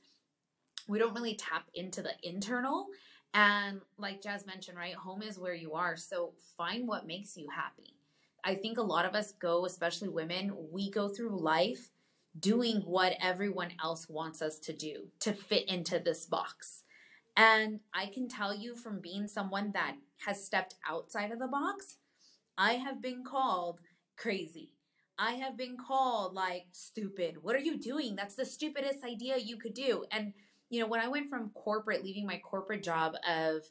we 0.89 0.99
don't 0.99 1.15
really 1.15 1.35
tap 1.35 1.65
into 1.75 2.03
the 2.03 2.13
internal. 2.23 2.87
And 3.35 3.81
like 3.99 4.23
Jaz 4.23 4.47
mentioned, 4.47 4.79
right, 4.79 4.95
home 4.95 5.23
is 5.23 5.39
where 5.39 5.55
you 5.55 5.73
are. 5.75 5.97
So 5.97 6.33
find 6.57 6.87
what 6.87 7.07
makes 7.07 7.37
you 7.37 7.49
happy. 7.55 7.95
I 8.45 8.55
think 8.55 8.79
a 8.79 8.83
lot 8.83 9.05
of 9.05 9.15
us 9.15 9.33
go, 9.33 9.67
especially 9.67 10.09
women, 10.09 10.55
we 10.71 10.91
go 10.91 11.09
through 11.09 11.41
life 11.41 11.91
doing 12.39 12.83
what 12.83 13.17
everyone 13.21 13.73
else 13.83 14.09
wants 14.09 14.43
us 14.43 14.59
to 14.61 14.73
do 14.73 15.09
to 15.21 15.33
fit 15.33 15.69
into 15.69 15.99
this 15.99 16.27
box. 16.27 16.85
And 17.37 17.81
I 17.93 18.07
can 18.07 18.29
tell 18.29 18.55
you 18.55 18.75
from 18.75 19.01
being 19.01 19.29
someone 19.29 19.73
that 19.73 19.97
has 20.25 20.45
stepped 20.45 20.77
outside 20.89 21.33
of 21.33 21.39
the 21.39 21.49
box, 21.49 21.97
I 22.57 22.75
have 22.75 23.03
been 23.03 23.25
called 23.25 23.81
crazy. 24.17 24.71
I 25.19 25.33
have 25.33 25.57
been 25.57 25.77
called 25.77 26.35
like 26.35 26.67
stupid. 26.73 27.37
What 27.43 27.57
are 27.57 27.61
you 27.61 27.79
doing? 27.79 28.17
That's 28.17 28.35
the 28.35 28.45
stupidest 28.45 29.05
idea 29.05 29.39
you 29.39 29.57
could 29.57 29.75
do. 29.75 30.05
And, 30.11 30.33
you 30.69 30.81
know, 30.81 30.87
when 30.87 31.01
I 31.01 31.09
went 31.09 31.31
from 31.31 31.51
corporate, 31.51 32.05
leaving 32.05 32.27
my 32.27 32.39
corporate 32.39 32.83
job 32.83 33.15
of 33.29 33.63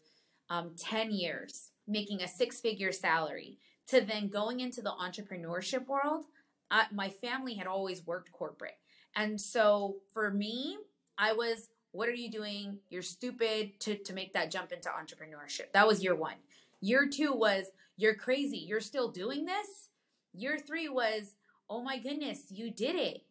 um, 0.49 0.71
10 0.77 1.11
years, 1.11 1.71
making 1.87 2.21
a 2.21 2.27
six 2.27 2.59
figure 2.59 2.91
salary, 2.91 3.59
to 3.87 4.01
then 4.01 4.29
going 4.29 4.59
into 4.61 4.81
the 4.81 4.91
entrepreneurship 4.91 5.85
world, 5.87 6.25
I, 6.71 6.85
my 6.91 7.09
family 7.09 7.53
had 7.53 7.67
always 7.67 8.05
worked 8.05 8.31
corporate. 8.31 8.77
And 9.15 9.39
so 9.39 9.97
for 10.13 10.31
me, 10.31 10.77
I 11.17 11.33
was 11.33 11.69
What 11.91 12.09
are 12.09 12.13
you 12.13 12.29
doing? 12.29 12.79
You're 12.89 13.01
stupid 13.01 13.79
to, 13.81 13.95
to 13.95 14.13
make 14.13 14.33
that 14.33 14.51
jump 14.51 14.73
into 14.73 14.89
entrepreneurship. 14.89 15.71
That 15.73 15.87
was 15.87 16.03
year 16.03 16.15
one. 16.15 16.35
Year 16.81 17.07
two 17.07 17.31
was, 17.33 17.67
you're 17.95 18.15
crazy. 18.15 18.57
You're 18.57 18.81
still 18.81 19.09
doing 19.11 19.45
this. 19.45 19.89
Year 20.35 20.57
three 20.57 20.89
was, 20.89 21.35
oh 21.69 21.81
my 21.81 21.97
goodness, 21.97 22.43
you 22.49 22.71
did 22.71 22.95
it. 22.95 23.23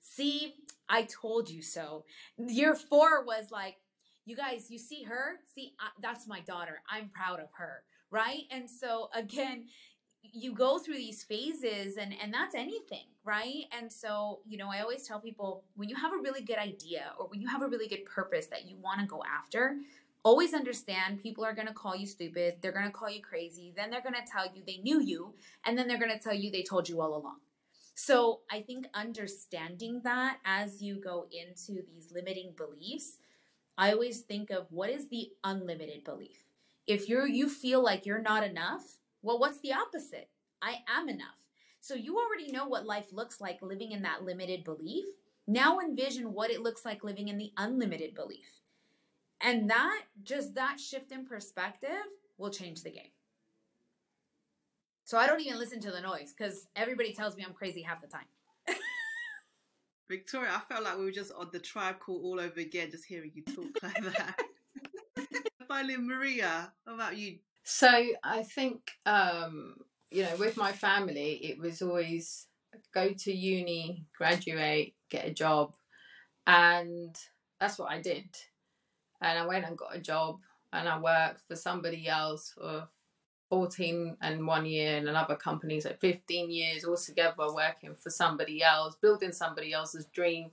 See, 0.00 0.54
I 0.88 1.02
told 1.02 1.48
you 1.48 1.62
so. 1.62 2.04
Year 2.38 2.74
four 2.74 3.24
was 3.24 3.50
like, 3.50 3.76
you 4.24 4.36
guys, 4.36 4.70
you 4.70 4.78
see 4.78 5.02
her? 5.04 5.40
See, 5.54 5.74
I, 5.80 5.88
that's 6.00 6.28
my 6.28 6.40
daughter. 6.40 6.82
I'm 6.90 7.08
proud 7.08 7.40
of 7.40 7.48
her. 7.54 7.82
Right. 8.10 8.42
And 8.50 8.68
so, 8.68 9.08
again, 9.14 9.64
you 10.22 10.52
go 10.54 10.78
through 10.78 10.94
these 10.94 11.22
phases 11.24 11.96
and 11.96 12.14
and 12.22 12.32
that's 12.32 12.54
anything 12.54 13.06
right 13.24 13.64
and 13.76 13.92
so 13.92 14.40
you 14.46 14.56
know 14.56 14.68
i 14.70 14.80
always 14.80 15.06
tell 15.06 15.18
people 15.18 15.64
when 15.74 15.88
you 15.88 15.96
have 15.96 16.12
a 16.12 16.16
really 16.22 16.42
good 16.42 16.58
idea 16.58 17.12
or 17.18 17.26
when 17.26 17.40
you 17.40 17.48
have 17.48 17.62
a 17.62 17.66
really 17.66 17.88
good 17.88 18.04
purpose 18.04 18.46
that 18.46 18.64
you 18.64 18.76
want 18.80 19.00
to 19.00 19.06
go 19.06 19.22
after 19.24 19.76
always 20.24 20.54
understand 20.54 21.22
people 21.22 21.44
are 21.44 21.54
going 21.54 21.66
to 21.66 21.74
call 21.74 21.96
you 21.96 22.06
stupid 22.06 22.54
they're 22.60 22.72
going 22.72 22.86
to 22.86 22.90
call 22.90 23.10
you 23.10 23.22
crazy 23.22 23.72
then 23.76 23.90
they're 23.90 24.02
going 24.02 24.14
to 24.14 24.30
tell 24.30 24.46
you 24.54 24.62
they 24.66 24.78
knew 24.78 25.00
you 25.00 25.34
and 25.64 25.76
then 25.76 25.88
they're 25.88 25.98
going 25.98 26.10
to 26.10 26.22
tell 26.22 26.34
you 26.34 26.50
they 26.50 26.62
told 26.62 26.88
you 26.88 27.00
all 27.00 27.16
along 27.16 27.38
so 27.94 28.40
i 28.50 28.60
think 28.60 28.86
understanding 28.94 30.00
that 30.04 30.38
as 30.44 30.80
you 30.80 31.00
go 31.00 31.26
into 31.32 31.82
these 31.86 32.12
limiting 32.12 32.52
beliefs 32.56 33.18
i 33.76 33.92
always 33.92 34.20
think 34.20 34.50
of 34.50 34.66
what 34.70 34.90
is 34.90 35.08
the 35.08 35.30
unlimited 35.44 36.04
belief 36.04 36.44
if 36.86 37.08
you're 37.08 37.26
you 37.26 37.48
feel 37.48 37.82
like 37.82 38.06
you're 38.06 38.22
not 38.22 38.44
enough 38.44 38.98
well, 39.22 39.38
what's 39.38 39.60
the 39.60 39.72
opposite? 39.72 40.28
I 40.60 40.78
am 40.88 41.08
enough. 41.08 41.28
So 41.80 41.94
you 41.94 42.18
already 42.18 42.50
know 42.50 42.66
what 42.66 42.86
life 42.86 43.12
looks 43.12 43.40
like 43.40 43.62
living 43.62 43.92
in 43.92 44.02
that 44.02 44.24
limited 44.24 44.64
belief. 44.64 45.04
Now 45.46 45.78
envision 45.78 46.32
what 46.32 46.50
it 46.50 46.60
looks 46.60 46.84
like 46.84 47.04
living 47.04 47.28
in 47.28 47.38
the 47.38 47.52
unlimited 47.56 48.14
belief. 48.14 48.61
And 49.42 49.68
that, 49.70 50.02
just 50.22 50.54
that 50.54 50.78
shift 50.78 51.10
in 51.12 51.26
perspective 51.26 51.90
will 52.38 52.50
change 52.50 52.82
the 52.82 52.90
game. 52.90 53.10
So 55.04 55.18
I 55.18 55.26
don't 55.26 55.40
even 55.40 55.58
listen 55.58 55.80
to 55.80 55.90
the 55.90 56.00
noise 56.00 56.32
because 56.36 56.68
everybody 56.76 57.12
tells 57.12 57.36
me 57.36 57.44
I'm 57.46 57.52
crazy 57.52 57.82
half 57.82 58.00
the 58.00 58.06
time. 58.06 58.24
Victoria, 60.08 60.50
I 60.54 60.60
felt 60.72 60.84
like 60.84 60.96
we 60.96 61.04
were 61.04 61.10
just 61.10 61.32
on 61.32 61.48
the 61.52 61.58
tribe 61.58 61.98
call 61.98 62.22
all 62.22 62.40
over 62.40 62.60
again, 62.60 62.90
just 62.90 63.04
hearing 63.04 63.32
you 63.34 63.42
talk 63.42 63.82
like 63.82 64.14
that. 64.14 64.38
Finally, 65.68 65.96
Maria, 65.96 66.72
how 66.86 66.94
about 66.94 67.16
you? 67.16 67.38
So 67.64 67.90
I 68.22 68.42
think 68.42 68.92
um, 69.06 69.74
you 70.10 70.22
know, 70.22 70.36
with 70.38 70.56
my 70.56 70.72
family, 70.72 71.40
it 71.42 71.58
was 71.58 71.82
always 71.82 72.46
go 72.94 73.12
to 73.12 73.32
uni, 73.32 74.04
graduate, 74.16 74.94
get 75.10 75.26
a 75.26 75.32
job, 75.32 75.74
and 76.46 77.16
that's 77.58 77.78
what 77.78 77.90
I 77.90 78.00
did. 78.00 78.26
And 79.22 79.38
I 79.38 79.46
went 79.46 79.64
and 79.64 79.78
got 79.78 79.96
a 79.96 80.00
job, 80.00 80.40
and 80.72 80.88
I 80.88 80.98
worked 80.98 81.42
for 81.48 81.56
somebody 81.56 82.08
else 82.08 82.52
for 82.54 82.88
14 83.50 84.16
and 84.22 84.46
one 84.46 84.64
year 84.64 84.96
in 84.96 85.08
another 85.08 85.36
company, 85.36 85.78
so 85.80 85.92
15 86.00 86.50
years 86.50 86.84
altogether 86.84 87.52
working 87.54 87.94
for 87.94 88.08
somebody 88.08 88.62
else, 88.62 88.96
building 88.96 89.32
somebody 89.32 89.72
else's 89.74 90.06
dream, 90.06 90.50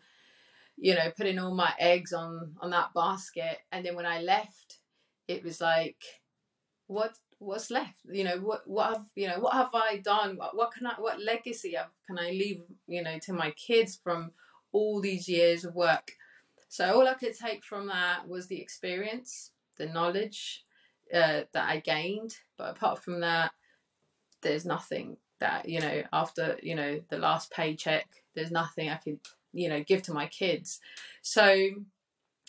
you 0.78 0.93
know, 0.93 1.09
putting 1.15 1.39
all 1.39 1.55
my 1.55 1.74
eggs 1.80 2.13
on 2.13 2.55
on 2.59 2.72
that 2.72 2.93
basket. 2.93 3.59
And 3.72 3.86
then 3.86 3.95
when 3.95 4.05
I 4.05 4.22
left, 4.22 4.80
it 5.30 5.43
was 5.43 5.61
like 5.61 6.03
what 6.88 7.13
what's 7.38 7.72
left? 7.72 8.01
You 8.11 8.26
know 8.26 8.38
what 8.38 8.67
what 8.67 8.89
have 8.89 9.05
you 9.15 9.28
know 9.28 9.39
what 9.39 9.53
have 9.53 9.70
i 9.74 9.97
done? 10.03 10.36
What, 10.36 10.57
what 10.57 10.74
can 10.74 10.88
i 10.88 10.93
what 10.97 11.22
legacy 11.22 11.76
have, 11.76 11.91
can 12.05 12.20
i 12.20 12.32
leave 12.32 12.63
you 12.88 13.01
know 13.01 13.17
to 13.20 13.34
my 13.34 13.51
kids 13.51 13.97
from 14.03 14.32
all 14.72 14.99
these 14.99 15.30
years 15.30 15.63
of 15.63 15.74
work 15.74 16.11
so 16.70 16.93
all 16.93 17.07
i 17.07 17.13
could 17.13 17.38
take 17.38 17.63
from 17.63 17.88
that 17.88 18.28
was 18.28 18.47
the 18.47 18.61
experience 18.61 19.51
the 19.78 19.88
knowledge 19.88 20.63
uh, 21.13 21.41
that 21.51 21.67
i 21.67 21.80
gained. 21.80 22.36
But 22.57 22.72
apart 22.72 23.03
from 23.03 23.22
that 23.22 23.51
there's 24.41 24.65
nothing 24.65 25.17
that 25.39 25.67
you 25.67 25.82
know 25.82 26.03
after 26.13 26.57
you 26.61 26.76
know 26.76 27.01
the 27.09 27.17
last 27.17 27.51
paycheck 27.51 28.07
there's 28.36 28.51
nothing 28.51 28.89
i 28.89 28.95
could 28.95 29.20
you 29.51 29.67
know 29.67 29.84
give 29.84 30.03
to 30.03 30.13
my 30.13 30.28
kids. 30.28 30.80
So 31.22 31.70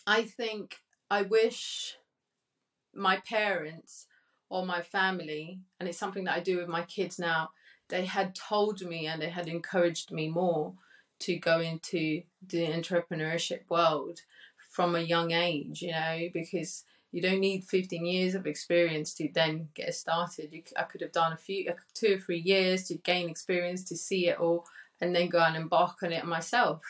i 0.06 0.22
think 0.22 0.76
i 1.10 1.22
wish 1.22 1.96
my 2.94 3.18
parents 3.18 4.06
or 4.48 4.66
my 4.66 4.82
family, 4.82 5.60
and 5.78 5.88
it's 5.88 5.98
something 5.98 6.24
that 6.24 6.36
I 6.36 6.40
do 6.40 6.56
with 6.56 6.68
my 6.68 6.82
kids 6.82 7.18
now, 7.18 7.50
they 7.88 8.04
had 8.04 8.34
told 8.34 8.82
me 8.82 9.06
and 9.06 9.22
they 9.22 9.30
had 9.30 9.48
encouraged 9.48 10.10
me 10.10 10.28
more 10.28 10.74
to 11.20 11.36
go 11.36 11.60
into 11.60 12.22
the 12.46 12.66
entrepreneurship 12.66 13.60
world 13.68 14.20
from 14.70 14.94
a 14.94 15.00
young 15.00 15.32
age, 15.32 15.82
you 15.82 15.92
know, 15.92 16.28
because 16.32 16.84
you 17.12 17.20
don't 17.20 17.40
need 17.40 17.64
15 17.64 18.06
years 18.06 18.34
of 18.34 18.46
experience 18.46 19.14
to 19.14 19.28
then 19.34 19.68
get 19.74 19.94
started. 19.94 20.52
You, 20.52 20.62
I 20.76 20.84
could 20.84 21.00
have 21.00 21.12
done 21.12 21.32
a 21.32 21.36
few, 21.36 21.72
two 21.94 22.14
or 22.14 22.18
three 22.18 22.40
years 22.40 22.84
to 22.84 22.94
gain 22.96 23.28
experience, 23.28 23.84
to 23.84 23.96
see 23.96 24.28
it 24.28 24.38
all, 24.38 24.64
and 25.00 25.14
then 25.14 25.28
go 25.28 25.40
and 25.40 25.56
embark 25.56 26.02
on 26.02 26.12
it 26.12 26.24
myself. 26.24 26.82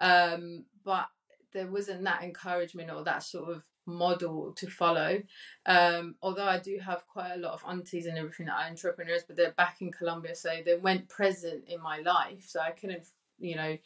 Um, 0.00 0.64
but 0.84 1.06
there 1.52 1.66
wasn't 1.66 2.04
that 2.04 2.22
encouragement 2.22 2.90
or 2.90 3.04
that 3.04 3.22
sort 3.22 3.50
of 3.50 3.64
model 3.86 4.52
to 4.56 4.68
follow. 4.68 5.22
Um, 5.66 6.16
although 6.22 6.46
I 6.46 6.58
do 6.58 6.78
have 6.84 7.06
quite 7.06 7.32
a 7.34 7.38
lot 7.38 7.54
of 7.54 7.64
aunties 7.66 8.06
and 8.06 8.18
everything 8.18 8.46
that 8.46 8.54
are 8.54 8.68
entrepreneurs, 8.68 9.24
but 9.26 9.36
they're 9.36 9.52
back 9.52 9.78
in 9.80 9.92
Colombia, 9.92 10.34
so 10.34 10.50
they 10.64 10.76
went 10.76 11.08
present 11.08 11.64
in 11.68 11.80
my 11.80 11.98
life, 11.98 12.44
so 12.46 12.60
I 12.60 12.70
couldn't, 12.70 13.04
you 13.44 13.56
know, 13.56 13.76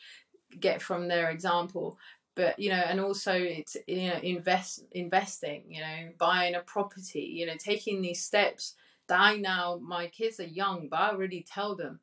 get 0.61 0.83
from 0.83 1.09
their 1.09 1.31
example. 1.31 1.99
But 2.37 2.59
you 2.59 2.71
know, 2.71 2.77
and 2.77 3.01
also 3.01 3.33
it's 3.33 3.77
you 3.87 4.09
know 4.09 4.19
invest 4.23 4.85
investing, 4.93 5.65
you 5.69 5.81
know, 5.81 6.11
buying 6.19 6.55
a 6.55 6.61
property, 6.61 7.23
you 7.23 7.47
know, 7.47 7.57
taking 7.59 8.01
these 8.01 8.25
steps 8.25 8.75
that 9.09 9.21
I 9.21 9.37
now 9.37 9.81
my 9.83 10.07
kids 10.09 10.39
are 10.41 10.45
young, 10.45 10.89
but 10.91 11.01
I 11.01 11.11
already 11.11 11.45
tell 11.49 11.75
them, 11.75 12.01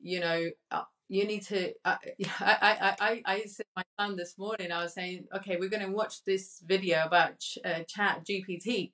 you 0.00 0.20
know, 0.20 0.50
uh, 0.70 0.82
you 1.08 1.26
need 1.26 1.42
to 1.46 1.72
uh, 1.84 1.96
I, 2.40 2.96
I 3.00 3.06
i 3.08 3.22
i 3.34 3.44
said 3.46 3.64
my 3.74 3.82
son 3.98 4.16
this 4.16 4.36
morning 4.36 4.70
i 4.70 4.82
was 4.82 4.92
saying 4.92 5.26
okay 5.34 5.56
we're 5.56 5.70
going 5.70 5.86
to 5.86 5.90
watch 5.90 6.22
this 6.24 6.62
video 6.66 7.02
about 7.06 7.38
ch- 7.38 7.56
uh, 7.64 7.82
chat 7.88 8.26
gpt 8.26 8.92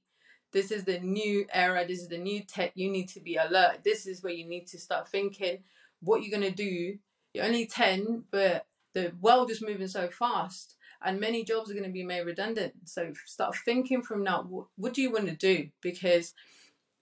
this 0.55 0.71
is 0.71 0.85
the 0.85 1.01
new 1.01 1.47
era 1.53 1.85
this 1.87 2.01
is 2.01 2.09
the 2.09 2.17
new 2.17 2.41
tech. 2.45 2.73
You 2.77 2.89
need 2.89 3.09
to 3.09 3.21
be 3.21 3.35
alert. 3.35 3.81
This 3.85 4.07
is 4.07 4.23
where 4.23 4.33
you 4.33 4.49
need 4.49 4.69
to 4.69 4.79
start 4.79 5.09
thinking. 5.09 5.65
What 6.01 6.23
you're 6.23 6.39
going 6.39 6.55
to 6.55 6.57
do 6.57 6.97
you're 7.35 7.45
only 7.45 7.67
10 7.67 8.25
but 8.31 8.67
the 8.95 9.13
world 9.21 9.51
is 9.51 9.61
moving 9.61 9.89
so 9.89 10.09
fast 10.09 10.77
and 11.05 11.21
many 11.21 11.45
jobs 11.45 11.71
are 11.71 11.75
going 11.75 11.85
to 11.85 11.91
be 11.91 12.05
made 12.05 12.25
redundant 12.25 12.73
so 12.85 13.13
start 13.27 13.55
thinking 13.65 14.01
from 14.03 14.23
now 14.23 14.43
what, 14.49 14.67
what 14.77 14.95
do 14.95 15.03
you 15.03 15.11
want 15.11 15.27
to 15.27 15.37
do 15.37 15.69
because 15.83 16.33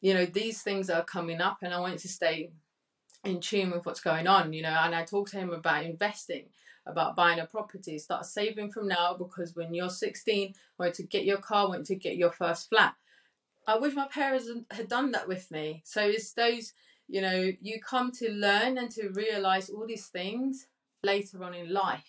you 0.01 0.13
know 0.13 0.27
these 0.27 0.63
things 0.63 0.91
are 0.91 1.05
coming 1.05 1.41
up 1.41 1.59
and 1.63 1.73
i 1.73 1.79
want 1.79 1.99
to 1.99 2.09
stay 2.09 2.51
in 3.25 3.41
tune 3.41 3.71
with 3.71 3.87
what's 3.87 4.01
going 4.01 4.27
on, 4.27 4.53
you 4.53 4.63
know. 4.63 4.77
And 4.81 4.95
I 4.95 5.05
talked 5.05 5.31
to 5.33 5.39
him 5.39 5.51
about 5.51 5.85
investing, 5.85 6.47
about 6.87 7.17
buying 7.17 7.39
a 7.39 7.47
property, 7.47 7.99
start 7.99 8.27
saving 8.27 8.71
from 8.71 8.89
now 8.89 9.15
because 9.15 9.55
when 9.55 9.75
you're 9.75 9.91
16, 9.91 10.55
want 10.79 10.95
to 10.95 11.03
get 11.05 11.25
your 11.25 11.39
car, 11.39 11.69
want 11.69 11.87
to 11.87 11.95
get 11.95 12.17
your 12.17 12.33
first 12.33 12.69
flat. 12.69 12.95
I 13.67 13.79
wish 13.79 13.95
my 13.95 14.09
parents 14.09 14.49
had 14.73 14.89
done 14.89 15.13
that 15.13 15.29
with 15.29 15.51
me. 15.51 15.83
So 15.85 16.03
it's 16.03 16.33
those, 16.33 16.73
you 17.13 17.21
know, 17.21 17.53
you 17.61 17.79
come 17.79 18.11
to 18.11 18.31
learn 18.33 18.79
and 18.79 18.91
to 18.93 19.11
realize 19.11 19.69
all 19.69 19.87
these 19.87 20.07
things 20.07 20.67
later 21.03 21.45
on 21.45 21.53
in 21.53 21.71
life 21.71 22.09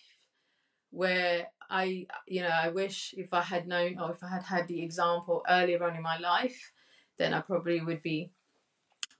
where 0.90 1.48
I, 1.68 2.06
you 2.26 2.40
know, 2.40 2.48
I 2.48 2.70
wish 2.70 3.12
if 3.14 3.34
I 3.34 3.42
had 3.42 3.68
known 3.68 3.98
or 3.98 4.12
if 4.12 4.24
I 4.24 4.30
had 4.30 4.44
had 4.44 4.66
the 4.66 4.82
example 4.82 5.42
earlier 5.46 5.84
on 5.84 5.94
in 5.94 6.00
my 6.02 6.16
life, 6.16 6.72
then 7.18 7.34
I 7.34 7.42
probably 7.42 7.82
would 7.82 8.00
be 8.00 8.30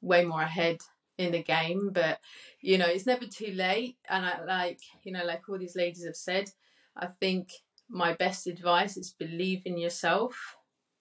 way 0.00 0.24
more 0.24 0.40
ahead 0.40 0.78
in 1.18 1.32
the 1.32 1.42
game. 1.42 1.90
But 1.92 2.18
you 2.62 2.78
know 2.78 2.86
it's 2.86 3.04
never 3.04 3.26
too 3.26 3.52
late. 3.52 3.98
And 4.08 4.24
i 4.24 4.42
like 4.42 4.80
you 5.02 5.12
know 5.12 5.24
like 5.26 5.46
all 5.50 5.58
these 5.58 5.76
ladies 5.76 6.06
have 6.06 6.16
said 6.16 6.50
i 6.96 7.06
think 7.06 7.50
my 7.90 8.14
best 8.14 8.46
advice 8.46 8.96
is 8.96 9.12
believe 9.12 9.62
in 9.66 9.76
yourself 9.76 10.56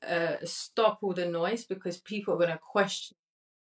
uh, 0.06 0.36
stop 0.44 1.00
all 1.02 1.14
the 1.14 1.26
noise 1.26 1.64
because 1.64 1.98
people 1.98 2.34
are 2.34 2.38
going 2.38 2.50
to 2.50 2.58
question 2.58 3.16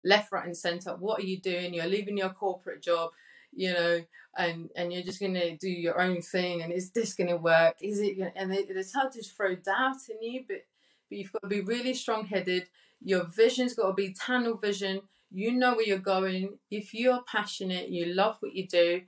left 0.04 0.32
right 0.32 0.46
and 0.46 0.58
center. 0.58 0.96
What 0.96 1.20
are 1.20 1.26
you 1.26 1.40
doing? 1.40 1.74
You're 1.74 1.86
leaving 1.86 2.18
your 2.18 2.30
corporate 2.30 2.82
job 2.82 3.12
you 3.52 3.74
know 3.74 4.00
and 4.38 4.70
and 4.76 4.94
you're 4.94 5.02
just 5.02 5.20
to 5.34 5.58
do 5.58 5.68
your 5.68 6.00
own 6.00 6.22
thing 6.22 6.62
and 6.62 6.72
is 6.72 6.92
this 6.92 7.16
to 7.30 7.38
work? 7.38 7.78
Is 7.82 8.00
it 8.00 8.18
gonna, 8.18 8.32
and 8.36 8.52
they 8.52 8.84
start 8.84 9.14
to 9.14 9.24
throw 9.24 9.56
doubt 9.56 9.98
in 10.10 10.22
you 10.22 10.44
but 10.48 10.66
but 11.10 11.18
you've 11.18 11.32
got 11.32 11.42
to 11.42 11.48
be 11.48 11.62
really 11.62 11.96
strong 11.96 12.26
headed 12.28 12.68
your 13.02 13.24
vision's 13.26 13.74
got 13.74 13.88
to 13.88 13.94
be 13.94 14.14
tunnel 14.14 14.58
vision. 14.58 15.02
You 15.32 15.54
know 15.54 15.76
where 15.76 15.86
you're 15.86 15.98
going. 16.00 16.58
If 16.70 16.94
you're 16.94 17.22
passionate, 17.24 17.90
you 17.90 18.14
love 18.14 18.38
what 18.40 18.54
you 18.54 18.68
do, 18.68 19.02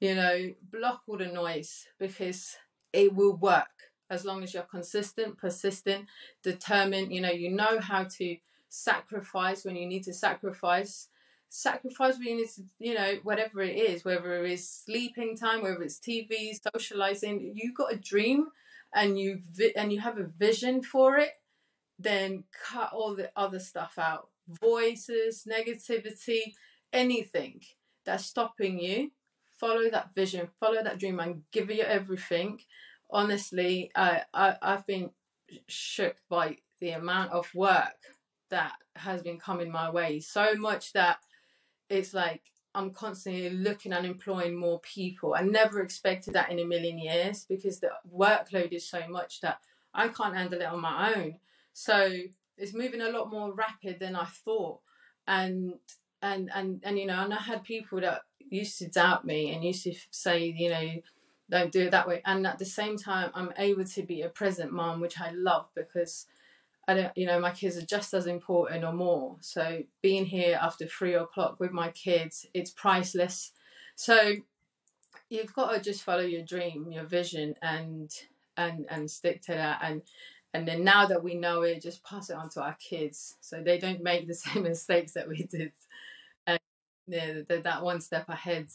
you 0.00 0.14
know, 0.14 0.52
block 0.70 1.02
all 1.06 1.16
the 1.16 1.26
noise 1.26 1.86
because 1.98 2.56
it 2.92 3.14
will 3.14 3.36
work. 3.36 3.68
As 4.10 4.24
long 4.24 4.42
as 4.42 4.52
you're 4.52 4.64
consistent, 4.64 5.38
persistent, 5.38 6.06
determined. 6.42 7.12
You 7.12 7.20
know, 7.20 7.30
you 7.30 7.50
know 7.50 7.78
how 7.78 8.04
to 8.04 8.36
sacrifice 8.70 9.64
when 9.64 9.76
you 9.76 9.86
need 9.86 10.04
to 10.04 10.14
sacrifice. 10.14 11.08
Sacrifice 11.50 12.16
when 12.16 12.28
you 12.28 12.36
need 12.36 12.48
to, 12.48 12.62
you 12.78 12.94
know, 12.94 13.16
whatever 13.24 13.60
it 13.60 13.76
is, 13.76 14.04
whether 14.04 14.44
it 14.44 14.50
is 14.52 14.68
sleeping 14.68 15.36
time, 15.36 15.62
whether 15.62 15.82
it's 15.82 15.98
TV, 15.98 16.52
socializing, 16.72 17.52
you 17.54 17.74
got 17.74 17.92
a 17.92 17.96
dream 17.96 18.46
and 18.94 19.18
you 19.18 19.40
vi- 19.52 19.74
and 19.76 19.92
you 19.92 20.00
have 20.00 20.18
a 20.18 20.24
vision 20.24 20.82
for 20.82 21.18
it, 21.18 21.32
then 21.98 22.44
cut 22.64 22.92
all 22.92 23.14
the 23.14 23.30
other 23.36 23.58
stuff 23.58 23.98
out. 23.98 24.28
Voices, 24.48 25.46
negativity, 25.48 26.54
anything 26.92 27.60
that's 28.04 28.24
stopping 28.26 28.78
you. 28.78 29.10
Follow 29.58 29.90
that 29.90 30.14
vision, 30.14 30.48
follow 30.58 30.82
that 30.82 30.98
dream, 30.98 31.20
and 31.20 31.42
give 31.52 31.68
it 31.70 31.80
everything. 31.80 32.60
Honestly, 33.10 33.90
I 33.94 34.22
I've 34.32 34.86
been 34.86 35.10
shook 35.66 36.16
by 36.28 36.58
the 36.80 36.90
amount 36.90 37.32
of 37.32 37.52
work 37.54 37.98
that 38.50 38.72
has 38.96 39.22
been 39.22 39.38
coming 39.38 39.70
my 39.70 39.90
way. 39.90 40.20
So 40.20 40.54
much 40.54 40.92
that 40.92 41.18
it's 41.88 42.14
like 42.14 42.42
I'm 42.74 42.90
constantly 42.90 43.50
looking 43.50 43.92
and 43.92 44.06
employing 44.06 44.54
more 44.54 44.80
people. 44.80 45.34
I 45.34 45.42
never 45.42 45.80
expected 45.80 46.34
that 46.34 46.50
in 46.50 46.60
a 46.60 46.64
million 46.64 46.98
years 46.98 47.44
because 47.48 47.80
the 47.80 47.90
workload 48.14 48.72
is 48.72 48.88
so 48.88 49.08
much 49.08 49.40
that 49.40 49.58
I 49.92 50.08
can't 50.08 50.36
handle 50.36 50.60
it 50.60 50.66
on 50.66 50.80
my 50.80 51.14
own. 51.14 51.36
So 51.72 52.12
it's 52.56 52.74
moving 52.74 53.00
a 53.00 53.10
lot 53.10 53.30
more 53.30 53.52
rapid 53.52 53.98
than 53.98 54.14
I 54.14 54.26
thought. 54.26 54.80
And 55.26 55.74
and 56.22 56.50
and 56.54 56.80
and 56.84 56.98
you 56.98 57.06
know, 57.06 57.24
and 57.24 57.34
I 57.34 57.38
had 57.38 57.64
people 57.64 58.00
that 58.02 58.22
used 58.38 58.78
to 58.78 58.88
doubt 58.88 59.24
me 59.24 59.52
and 59.52 59.64
used 59.64 59.84
to 59.84 59.94
say, 60.10 60.44
you 60.56 60.70
know, 60.70 61.02
don't 61.50 61.72
do 61.72 61.82
it 61.82 61.90
that 61.90 62.06
way. 62.06 62.22
And 62.24 62.46
at 62.46 62.58
the 62.58 62.64
same 62.64 62.96
time, 62.96 63.30
I'm 63.34 63.52
able 63.58 63.84
to 63.84 64.02
be 64.02 64.22
a 64.22 64.28
present 64.28 64.72
mom, 64.72 65.00
which 65.00 65.20
I 65.20 65.30
love 65.32 65.66
because 65.74 66.26
I 66.88 66.94
don't, 66.94 67.16
you 67.16 67.26
know, 67.26 67.38
my 67.38 67.50
kids 67.50 67.76
are 67.76 67.86
just 67.86 68.14
as 68.14 68.26
important 68.26 68.84
or 68.84 68.92
more. 68.92 69.36
So 69.40 69.82
being 70.02 70.24
here 70.24 70.58
after 70.60 70.86
three 70.86 71.14
o'clock 71.14 71.60
with 71.60 71.72
my 71.72 71.90
kids, 71.90 72.46
it's 72.54 72.70
priceless. 72.70 73.52
So 73.94 74.34
you've 75.28 75.54
got 75.54 75.72
to 75.72 75.80
just 75.80 76.02
follow 76.02 76.22
your 76.22 76.42
dream, 76.42 76.90
your 76.90 77.04
vision, 77.04 77.54
and 77.62 78.10
and 78.56 78.86
and 78.88 79.10
stick 79.10 79.42
to 79.42 79.52
that. 79.52 79.80
And 79.82 80.02
and 80.52 80.66
then 80.66 80.82
now 80.82 81.06
that 81.06 81.22
we 81.22 81.34
know 81.34 81.62
it, 81.62 81.82
just 81.82 82.04
pass 82.04 82.30
it 82.30 82.36
on 82.36 82.48
to 82.50 82.62
our 82.62 82.76
kids 82.80 83.36
so 83.40 83.62
they 83.62 83.78
don't 83.78 84.02
make 84.02 84.26
the 84.26 84.34
same 84.46 84.64
mistakes 84.64 85.12
that 85.12 85.28
we 85.28 85.44
did. 85.44 85.72
And 86.46 86.58
yeah, 87.06 87.40
they're 87.48 87.60
that 87.60 87.82
one 87.82 88.00
step 88.00 88.28
ahead. 88.28 88.66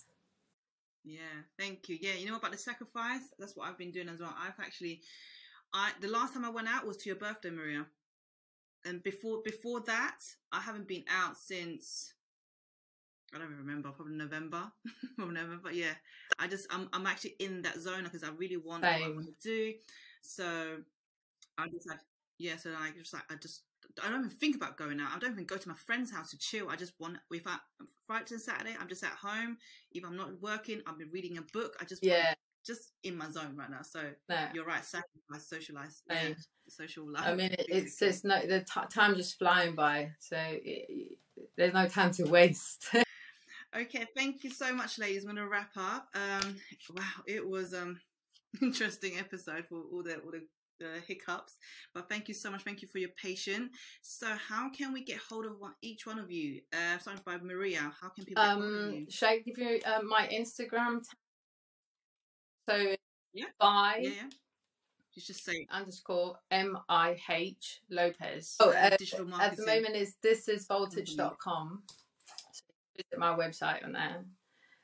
Yeah, 1.03 1.43
thank 1.60 1.88
you. 1.88 1.97
Yeah, 2.01 2.14
you 2.14 2.28
know 2.28 2.38
about 2.38 2.51
the 2.51 2.58
sacrifice? 2.58 3.22
That's 3.38 3.56
what 3.56 3.70
I've 3.70 3.78
been 3.78 3.91
doing 3.91 4.10
as 4.10 4.20
well. 4.20 4.34
I've 4.39 4.60
actually, 4.60 5.01
I 5.76 5.91
the 6.01 6.07
last 6.07 6.34
time 6.34 6.43
I 6.43 6.49
went 6.49 6.67
out 6.67 6.88
was 6.88 6.97
to 6.97 7.09
your 7.09 7.17
birthday, 7.17 7.51
Maria 7.51 7.86
and 8.86 9.01
before 9.03 9.41
before 9.43 9.82
that, 9.82 10.19
I 10.51 10.61
haven't 10.61 10.88
been 10.88 11.03
out 11.09 11.38
since 11.38 12.13
I 13.34 13.38
don't 13.39 13.47
even 13.47 13.57
remember, 13.57 13.89
probably 13.89 14.13
November, 14.13 14.71
probably 15.17 15.36
November. 15.36 15.71
Yeah, 15.71 15.93
I 16.39 16.47
just 16.47 16.67
I'm 16.71 16.88
I'm 16.93 17.07
actually 17.07 17.36
in 17.39 17.63
that 17.63 17.80
zone 17.80 18.03
because 18.03 18.23
I 18.23 18.30
really 18.38 18.57
want 18.57 18.84
Same. 18.84 19.01
what 19.01 19.09
I 19.09 19.13
want 19.13 19.26
to 19.26 19.34
do. 19.41 19.73
So 20.21 20.78
I 21.57 21.67
just 21.67 21.88
like 21.88 21.99
yeah, 22.38 22.57
so 22.57 22.71
I 22.78 22.91
just 22.97 23.13
like 23.13 23.23
I 23.30 23.36
just 23.36 23.63
I 24.03 24.09
don't 24.09 24.19
even 24.19 24.30
think 24.30 24.55
about 24.55 24.78
going 24.78 24.99
out. 24.99 25.09
I 25.15 25.19
don't 25.19 25.32
even 25.32 25.45
go 25.45 25.57
to 25.57 25.69
my 25.69 25.76
friend's 25.76 26.11
house 26.11 26.30
to 26.32 26.38
chill. 26.38 26.69
I 26.69 26.76
just 26.76 26.93
want 26.99 27.17
if 27.32 27.47
I 27.47 27.57
Friday 28.05 28.26
and 28.32 28.41
Saturday, 28.41 28.76
I'm 28.80 28.88
just 28.88 29.03
at 29.03 29.11
home. 29.11 29.57
If 29.91 30.05
I'm 30.05 30.15
not 30.15 30.41
working, 30.41 30.82
I've 30.86 30.99
been 30.99 31.11
reading 31.11 31.38
a 31.39 31.41
book. 31.41 31.76
I 31.82 31.86
just 31.86 32.03
yeah 32.03 32.36
just 32.66 32.93
in 33.03 33.18
my 33.18 33.30
zone 33.30 33.55
right 33.55 33.70
now. 33.70 33.82
So 33.84 34.01
no. 34.30 34.47
you're 34.53 34.66
right, 34.66 34.84
sacrifice, 34.84 35.47
socialize, 35.47 36.01
yeah, 36.09 36.30
social 36.68 37.11
life. 37.11 37.24
I 37.26 37.36
mean, 37.36 37.51
it, 37.51 37.66
it's 37.70 37.99
just 37.99 38.26
no 38.26 38.39
the 38.45 38.61
t- 38.61 38.82
time 38.89 39.16
just 39.16 39.38
flying 39.38 39.76
by, 39.76 40.11
so 40.20 40.38
it, 40.39 41.18
there's 41.57 41.74
no 41.74 41.88
time 41.88 42.11
to 42.11 42.24
waste. 42.26 42.88
okay, 43.76 44.05
thank 44.16 44.43
you 44.43 44.49
so 44.49 44.74
much, 44.74 44.97
ladies. 44.97 45.24
I'm 45.24 45.36
gonna 45.36 45.47
wrap 45.47 45.72
up. 45.78 46.07
Um, 46.16 46.55
wow, 46.95 47.24
it 47.28 47.47
was 47.47 47.74
um 47.74 47.99
interesting 48.61 49.18
episode 49.20 49.66
for 49.70 49.82
all 49.91 50.03
the 50.03 50.16
all 50.18 50.32
the 50.32 50.41
the 50.80 51.01
hiccups. 51.07 51.53
But 51.93 52.09
thank 52.09 52.28
you 52.28 52.34
so 52.34 52.51
much. 52.51 52.63
Thank 52.63 52.82
you 52.82 52.88
for 52.88 52.97
your 52.97 53.11
patience. 53.22 53.72
So, 54.01 54.28
how 54.28 54.70
can 54.70 54.91
we 54.91 55.03
get 55.03 55.20
hold 55.30 55.45
of 55.45 55.53
one, 55.59 55.74
each 55.82 56.05
one 56.05 56.20
of 56.20 56.32
you? 56.32 56.61
Uh, 56.74 56.97
starting 56.99 57.24
by 57.26 57.38
Maria, 57.38 57.93
how 58.01 58.09
can 58.09 58.26
people? 58.26 58.43
Um, 58.43 59.07
should 59.09 59.30
I 59.30 59.39
give 59.39 59.57
you 59.57 59.80
uh, 59.86 60.01
my 60.03 60.28
Instagram 60.28 61.01
so 62.68 62.95
yeah, 63.34 63.45
by 63.59 63.99
yeah, 64.01 64.09
yeah. 64.09 64.30
just 65.16 65.43
say 65.43 65.68
underscore 65.72 66.38
M 66.51 66.78
I 66.89 67.18
H 67.30 67.82
Lopez. 67.89 68.55
Oh, 68.59 68.72
uh, 68.72 68.89
digital 68.97 69.26
marketing. 69.26 69.51
At 69.51 69.57
the 69.57 69.66
moment 69.66 69.95
is 69.95 70.16
this 70.22 70.47
is 70.47 70.66
voltage.com. 70.66 71.84
So 72.51 72.63
visit 72.95 73.20
my 73.20 73.36
website 73.36 73.84
on 73.84 73.93
there. 73.93 74.26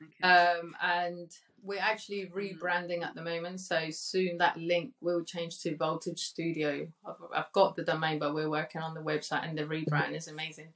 Okay. 0.02 0.28
Um, 0.28 0.74
and 0.82 1.30
we're 1.62 1.80
actually 1.80 2.22
mm-hmm. 2.22 2.38
rebranding 2.38 3.02
at 3.02 3.14
the 3.14 3.22
moment, 3.22 3.60
so 3.60 3.88
soon 3.90 4.38
that 4.38 4.56
link 4.58 4.92
will 5.00 5.22
change 5.22 5.60
to 5.60 5.76
Voltage 5.76 6.20
Studio. 6.20 6.86
I've, 7.06 7.14
I've 7.34 7.52
got 7.52 7.76
the 7.76 7.84
domain, 7.84 8.18
but 8.18 8.34
we're 8.34 8.50
working 8.50 8.80
on 8.80 8.94
the 8.94 9.00
website, 9.00 9.48
and 9.48 9.56
the 9.56 9.64
rebrand 9.64 10.16
is 10.16 10.28
amazing. 10.28 10.68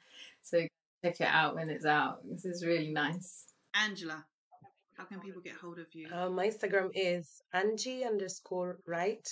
So 0.42 0.66
check 1.04 1.20
it 1.20 1.28
out 1.28 1.57
when 1.57 1.70
it's 1.70 1.84
out. 1.84 2.20
This 2.24 2.44
is 2.44 2.64
really 2.64 2.90
nice. 2.90 3.46
Angela, 3.74 4.24
how 4.97 5.05
can 5.05 5.20
people 5.20 5.42
get 5.42 5.55
hold 5.55 5.78
of 5.78 5.86
you? 5.92 6.09
Uh, 6.12 6.30
my 6.30 6.49
Instagram 6.49 6.90
is 6.94 7.42
Angie 7.53 8.05
underscore 8.05 8.78
right, 8.86 9.28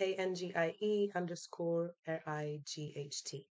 A 0.00 0.14
N 0.14 0.34
G 0.34 0.52
I 0.54 0.74
E 0.80 1.10
underscore 1.14 1.94
R 2.06 2.20
I 2.26 2.60
G 2.64 2.92
H 2.96 3.24
T. 3.24 3.46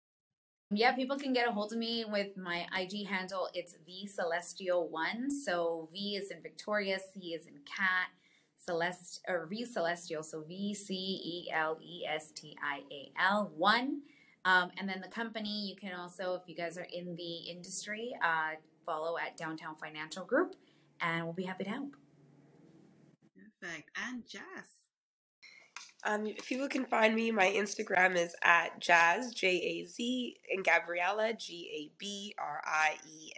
Yeah, 0.71 0.93
people 0.93 1.17
can 1.17 1.33
get 1.33 1.47
a 1.47 1.51
hold 1.51 1.71
of 1.71 1.77
me 1.77 2.03
with 2.05 2.35
my 2.35 2.65
IG 2.77 3.07
handle. 3.07 3.47
It's 3.53 3.75
V 3.85 4.07
Celestial 4.07 4.89
One. 4.89 5.29
So 5.29 5.87
V 5.93 6.15
is 6.15 6.31
in 6.31 6.41
Victoria, 6.41 6.99
C 6.99 7.33
is 7.33 7.45
in 7.45 7.53
cat, 7.65 8.09
Celest 8.67 9.19
or 9.27 9.45
V 9.49 9.65
Celestial. 9.65 10.23
So 10.23 10.43
V 10.43 10.73
C 10.73 10.93
E 10.93 11.51
L 11.53 11.77
E 11.81 12.05
S 12.05 12.31
T 12.31 12.57
I 12.61 12.81
A 12.91 13.11
L 13.21 13.51
One. 13.55 14.01
Um, 14.45 14.71
and 14.77 14.89
then 14.89 14.99
the 14.99 15.07
company, 15.07 15.69
you 15.69 15.75
can 15.77 15.97
also, 15.97 16.33
if 16.33 16.41
you 16.47 16.55
guys 16.55 16.77
are 16.77 16.87
in 16.91 17.15
the 17.15 17.49
industry, 17.49 18.13
uh, 18.21 18.55
follow 18.85 19.17
at 19.17 19.37
Downtown 19.37 19.75
Financial 19.75 20.25
Group 20.25 20.57
and 21.03 21.25
we'll 21.25 21.33
be 21.33 21.43
happy 21.43 21.65
to 21.65 21.69
help. 21.69 21.95
Perfect. 23.61 23.91
And 24.09 24.23
Jaz. 24.23 24.67
Um, 26.05 26.27
if 26.27 26.47
people 26.47 26.67
can 26.67 26.85
find 26.85 27.15
me, 27.15 27.31
my 27.31 27.47
Instagram 27.47 28.15
is 28.17 28.35
at 28.43 28.81
Jaz 28.81 29.33
J 29.33 29.47
A 29.49 29.85
Z 29.85 30.37
and 30.53 30.65
Gabriella 30.65 31.33
G 31.33 31.69
A 31.77 31.91
B 31.99 32.35
R 32.39 32.61
I 32.65 32.95
E 33.07 33.31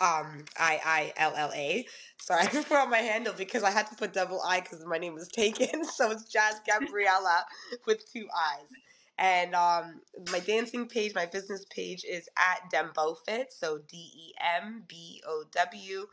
um 0.00 0.44
I 0.58 0.80
I 0.84 1.12
L 1.16 1.34
L 1.36 1.52
A. 1.54 1.86
Sorry, 2.20 2.42
I 2.44 2.46
put 2.48 2.72
on 2.72 2.90
my 2.90 2.98
handle 2.98 3.34
because 3.36 3.62
I 3.62 3.70
had 3.70 3.86
to 3.88 3.96
put 3.96 4.12
double 4.12 4.40
I 4.46 4.60
because 4.60 4.84
my 4.86 4.98
name 4.98 5.14
was 5.14 5.28
taken. 5.28 5.82
So 5.84 6.10
it's 6.10 6.34
Jaz 6.34 6.60
Gabriella 6.66 7.44
with 7.86 8.10
two 8.12 8.26
I's. 8.34 8.68
And 9.20 9.54
um, 9.54 10.00
my 10.30 10.38
dancing 10.38 10.86
page, 10.86 11.14
my 11.14 11.26
business 11.26 11.66
page 11.70 12.04
is 12.08 12.28
at 12.38 12.70
Dembowfit. 12.72 13.46
so 13.50 13.80
D 13.88 13.96
E 13.96 14.32
M 14.62 14.84
B 14.88 15.22
O 15.26 15.44
W 15.52 16.06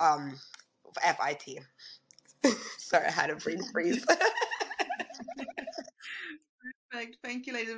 um, 0.00 0.38
F 1.02 1.18
I 1.20 1.34
T. 1.34 1.60
Sorry, 2.78 3.06
I 3.06 3.10
had 3.10 3.30
a 3.30 3.36
brain 3.36 3.62
freeze. 3.72 4.04
Perfect. 6.90 7.18
Thank 7.22 7.46
you, 7.46 7.52
ladies. 7.52 7.76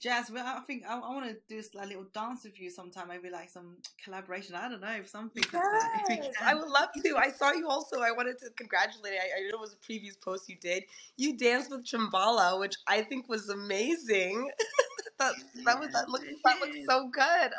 Jaz, 0.00 0.30
well, 0.30 0.46
I 0.46 0.60
think 0.60 0.84
I, 0.88 0.94
I 0.94 0.98
want 1.12 1.26
to 1.26 1.36
do 1.48 1.60
a 1.76 1.84
little 1.84 2.06
dance 2.14 2.44
with 2.44 2.60
you 2.60 2.70
sometime, 2.70 3.08
maybe 3.08 3.30
like 3.30 3.50
some 3.50 3.78
collaboration. 4.02 4.54
I 4.54 4.68
don't 4.68 4.80
know, 4.80 4.92
if 4.92 5.08
something. 5.08 5.42
Yes, 5.52 6.34
I 6.40 6.54
would 6.54 6.68
love 6.68 6.90
to. 7.04 7.16
I 7.16 7.30
saw 7.30 7.52
you 7.52 7.68
also. 7.68 8.00
I 8.00 8.12
wanted 8.12 8.38
to 8.38 8.50
congratulate. 8.50 9.14
I, 9.14 9.40
I 9.40 9.40
know 9.50 9.58
it 9.58 9.60
was 9.60 9.72
a 9.72 9.84
previous 9.84 10.16
post 10.16 10.48
you 10.48 10.56
did. 10.60 10.84
You 11.16 11.36
danced 11.36 11.70
with 11.70 11.84
Chimbala, 11.84 12.60
which 12.60 12.76
I 12.86 13.02
think 13.02 13.28
was 13.28 13.48
amazing. 13.48 14.48
that 15.18 15.34
that 15.64 15.80
was 15.80 15.90
that 15.92 16.08
looked 16.08 16.26
that 16.44 16.60
looked 16.60 16.78
so 16.88 17.08
good. 17.08 17.50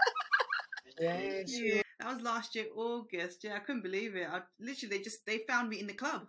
yeah. 0.99 1.82
That 2.00 2.14
was 2.14 2.24
last 2.24 2.56
year 2.56 2.68
August. 2.76 3.43
Yeah, 3.43 3.56
I 3.56 3.60
couldn't 3.60 3.84
believe 3.84 4.16
it. 4.16 4.28
I 4.30 4.41
literally 4.60 4.97
they 4.97 5.04
just 5.04 5.26
they 5.26 5.39
found 5.47 5.70
me 5.70 5.80
in 5.80 5.88
the 5.88 5.93
club. 5.93 6.28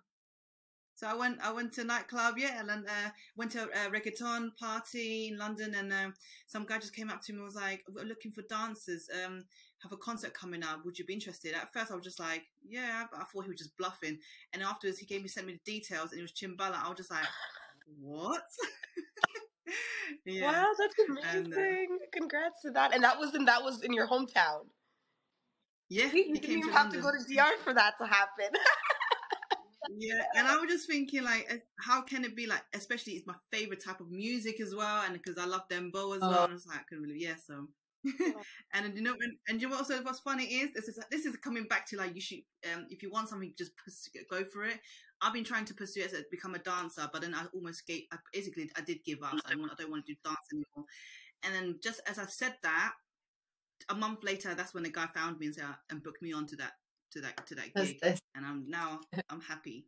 So 1.00 1.06
I 1.06 1.14
went 1.14 1.38
I 1.42 1.52
went 1.52 1.72
to 1.74 1.80
a 1.80 1.84
nightclub, 1.84 2.34
yeah, 2.36 2.60
and 2.60 2.70
uh, 2.70 3.10
went 3.36 3.52
to 3.52 3.62
a, 3.62 3.90
reggaeton 3.90 4.54
party 4.56 5.28
in 5.28 5.38
London, 5.38 5.74
and 5.74 5.92
uh, 5.92 6.10
some 6.46 6.66
guy 6.66 6.78
just 6.78 6.94
came 6.94 7.08
up 7.08 7.22
to 7.22 7.32
me 7.32 7.38
and 7.38 7.46
was 7.46 7.54
like, 7.54 7.82
"We're 7.88 8.04
looking 8.04 8.32
for 8.32 8.42
dancers. 8.42 9.08
Um, 9.24 9.44
have 9.82 9.92
a 9.92 9.96
concert 9.96 10.34
coming 10.34 10.62
up. 10.62 10.84
Would 10.84 10.98
you 10.98 11.06
be 11.06 11.14
interested?" 11.14 11.54
At 11.54 11.72
first, 11.72 11.90
I 11.90 11.94
was 11.94 12.04
just 12.04 12.20
like, 12.20 12.42
"Yeah," 12.62 13.04
but 13.10 13.20
I 13.20 13.24
thought 13.24 13.44
he 13.44 13.50
was 13.50 13.60
just 13.60 13.76
bluffing. 13.78 14.18
And 14.52 14.62
afterwards, 14.62 14.98
he 14.98 15.06
gave 15.06 15.22
me 15.22 15.28
sent 15.28 15.46
me 15.46 15.54
the 15.64 15.72
details, 15.72 16.10
and 16.10 16.18
it 16.18 16.22
was 16.22 16.32
Chimbala. 16.32 16.84
I 16.84 16.88
was 16.88 16.98
just 16.98 17.10
like, 17.10 17.24
"What?" 17.98 18.42
yeah. 20.26 20.52
Wow, 20.52 20.72
that's 20.78 20.94
amazing! 21.08 21.54
And, 21.54 21.54
uh, 21.54 22.06
Congrats 22.12 22.60
to 22.62 22.72
that. 22.72 22.92
And 22.92 23.02
that 23.04 23.18
was 23.18 23.34
in 23.34 23.46
that 23.46 23.62
was 23.62 23.82
in 23.82 23.94
your 23.94 24.06
hometown. 24.06 24.66
Yeah, 25.90 26.06
you 26.12 26.34
didn't 26.34 26.44
even 26.44 26.72
have 26.72 26.92
London. 26.92 27.02
to 27.02 27.02
go 27.02 27.10
to 27.10 27.34
DR 27.34 27.58
for 27.64 27.74
that 27.74 27.94
to 28.00 28.06
happen. 28.06 28.50
yeah, 29.98 30.22
and 30.36 30.46
I 30.46 30.56
was 30.56 30.70
just 30.70 30.86
thinking, 30.86 31.24
like, 31.24 31.64
how 31.80 32.00
can 32.02 32.24
it 32.24 32.36
be 32.36 32.46
like? 32.46 32.62
Especially, 32.72 33.14
it's 33.14 33.26
my 33.26 33.34
favorite 33.50 33.84
type 33.84 34.00
of 34.00 34.10
music 34.10 34.60
as 34.60 34.74
well, 34.74 35.02
and 35.04 35.14
because 35.14 35.36
I 35.36 35.46
love 35.46 35.62
dembow 35.68 36.14
as 36.14 36.20
well. 36.22 36.30
Oh. 36.38 36.44
And 36.44 36.52
I 36.52 36.54
was 36.54 36.66
like, 36.66 36.78
I 36.78 36.82
couldn't 36.88 37.04
believe, 37.04 37.20
yeah. 37.20 37.34
So 37.44 37.66
and 38.72 38.94
you 38.94 39.02
know, 39.02 39.14
and, 39.20 39.32
and 39.48 39.60
you 39.60 39.68
know 39.68 39.76
also 39.76 40.00
what's 40.02 40.20
funny 40.20 40.44
is 40.44 40.72
this 40.72 40.88
is 40.88 40.98
this 41.10 41.26
is 41.26 41.36
coming 41.36 41.64
back 41.64 41.86
to 41.88 41.96
like 41.96 42.14
you 42.14 42.20
should 42.20 42.40
um 42.72 42.86
if 42.88 43.02
you 43.02 43.10
want 43.10 43.28
something 43.28 43.52
just 43.58 43.72
pursue, 43.76 44.10
go 44.30 44.44
for 44.44 44.64
it. 44.64 44.78
I've 45.20 45.34
been 45.34 45.44
trying 45.44 45.66
to 45.66 45.74
pursue 45.74 46.00
it 46.00 46.06
as 46.06 46.12
a, 46.14 46.22
become 46.30 46.54
a 46.54 46.58
dancer, 46.58 47.08
but 47.12 47.20
then 47.20 47.34
I 47.34 47.44
almost 47.52 47.86
gave. 47.86 48.04
I 48.10 48.16
basically 48.32 48.70
I 48.76 48.80
did 48.80 49.04
give 49.04 49.22
up. 49.22 49.34
So 49.34 49.52
I, 49.52 49.56
want, 49.56 49.72
I 49.72 49.82
don't 49.82 49.90
want 49.90 50.06
to 50.06 50.12
do 50.12 50.18
dance 50.24 50.38
anymore. 50.52 50.86
And 51.42 51.54
then 51.54 51.78
just 51.82 52.00
as 52.06 52.18
I 52.18 52.24
said 52.26 52.54
that, 52.62 52.92
a 53.88 53.94
month 53.94 54.22
later, 54.22 54.54
that's 54.54 54.74
when 54.74 54.82
the 54.82 54.90
guy 54.90 55.06
found 55.14 55.38
me 55.40 55.46
and 55.46 55.54
said 55.54 55.64
uh, 55.64 55.74
and 55.90 56.02
booked 56.02 56.22
me 56.22 56.32
onto 56.32 56.56
that 56.56 56.72
to 57.12 57.20
that 57.20 57.46
to 57.46 57.54
that 57.56 57.74
gig, 57.74 57.98
and 58.34 58.46
I'm 58.46 58.64
now 58.68 59.00
I'm 59.28 59.40
happy. 59.40 59.84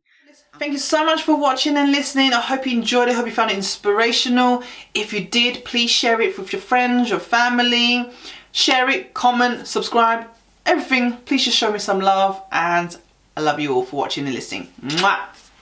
Thank 0.59 0.73
you 0.73 0.79
so 0.79 1.05
much 1.05 1.23
for 1.23 1.35
watching 1.37 1.77
and 1.77 1.91
listening. 1.91 2.33
I 2.33 2.41
hope 2.41 2.65
you 2.65 2.77
enjoyed 2.77 3.07
it. 3.07 3.11
I 3.11 3.15
hope 3.15 3.25
you 3.25 3.31
found 3.31 3.51
it 3.51 3.57
inspirational. 3.57 4.63
If 4.93 5.13
you 5.13 5.23
did, 5.23 5.63
please 5.63 5.89
share 5.89 6.19
it 6.21 6.37
with 6.37 6.51
your 6.51 6.61
friends, 6.61 7.09
your 7.09 7.19
family. 7.19 8.09
Share 8.51 8.89
it, 8.89 9.13
comment, 9.13 9.67
subscribe, 9.67 10.27
everything. 10.65 11.13
Please 11.25 11.45
just 11.45 11.57
show 11.57 11.71
me 11.71 11.79
some 11.79 11.99
love, 11.99 12.41
and 12.51 12.95
I 13.35 13.41
love 13.41 13.59
you 13.59 13.73
all 13.73 13.83
for 13.83 13.95
watching 13.95 14.25
and 14.25 14.35
listening. 14.35 14.67
Mwah! 14.85 15.42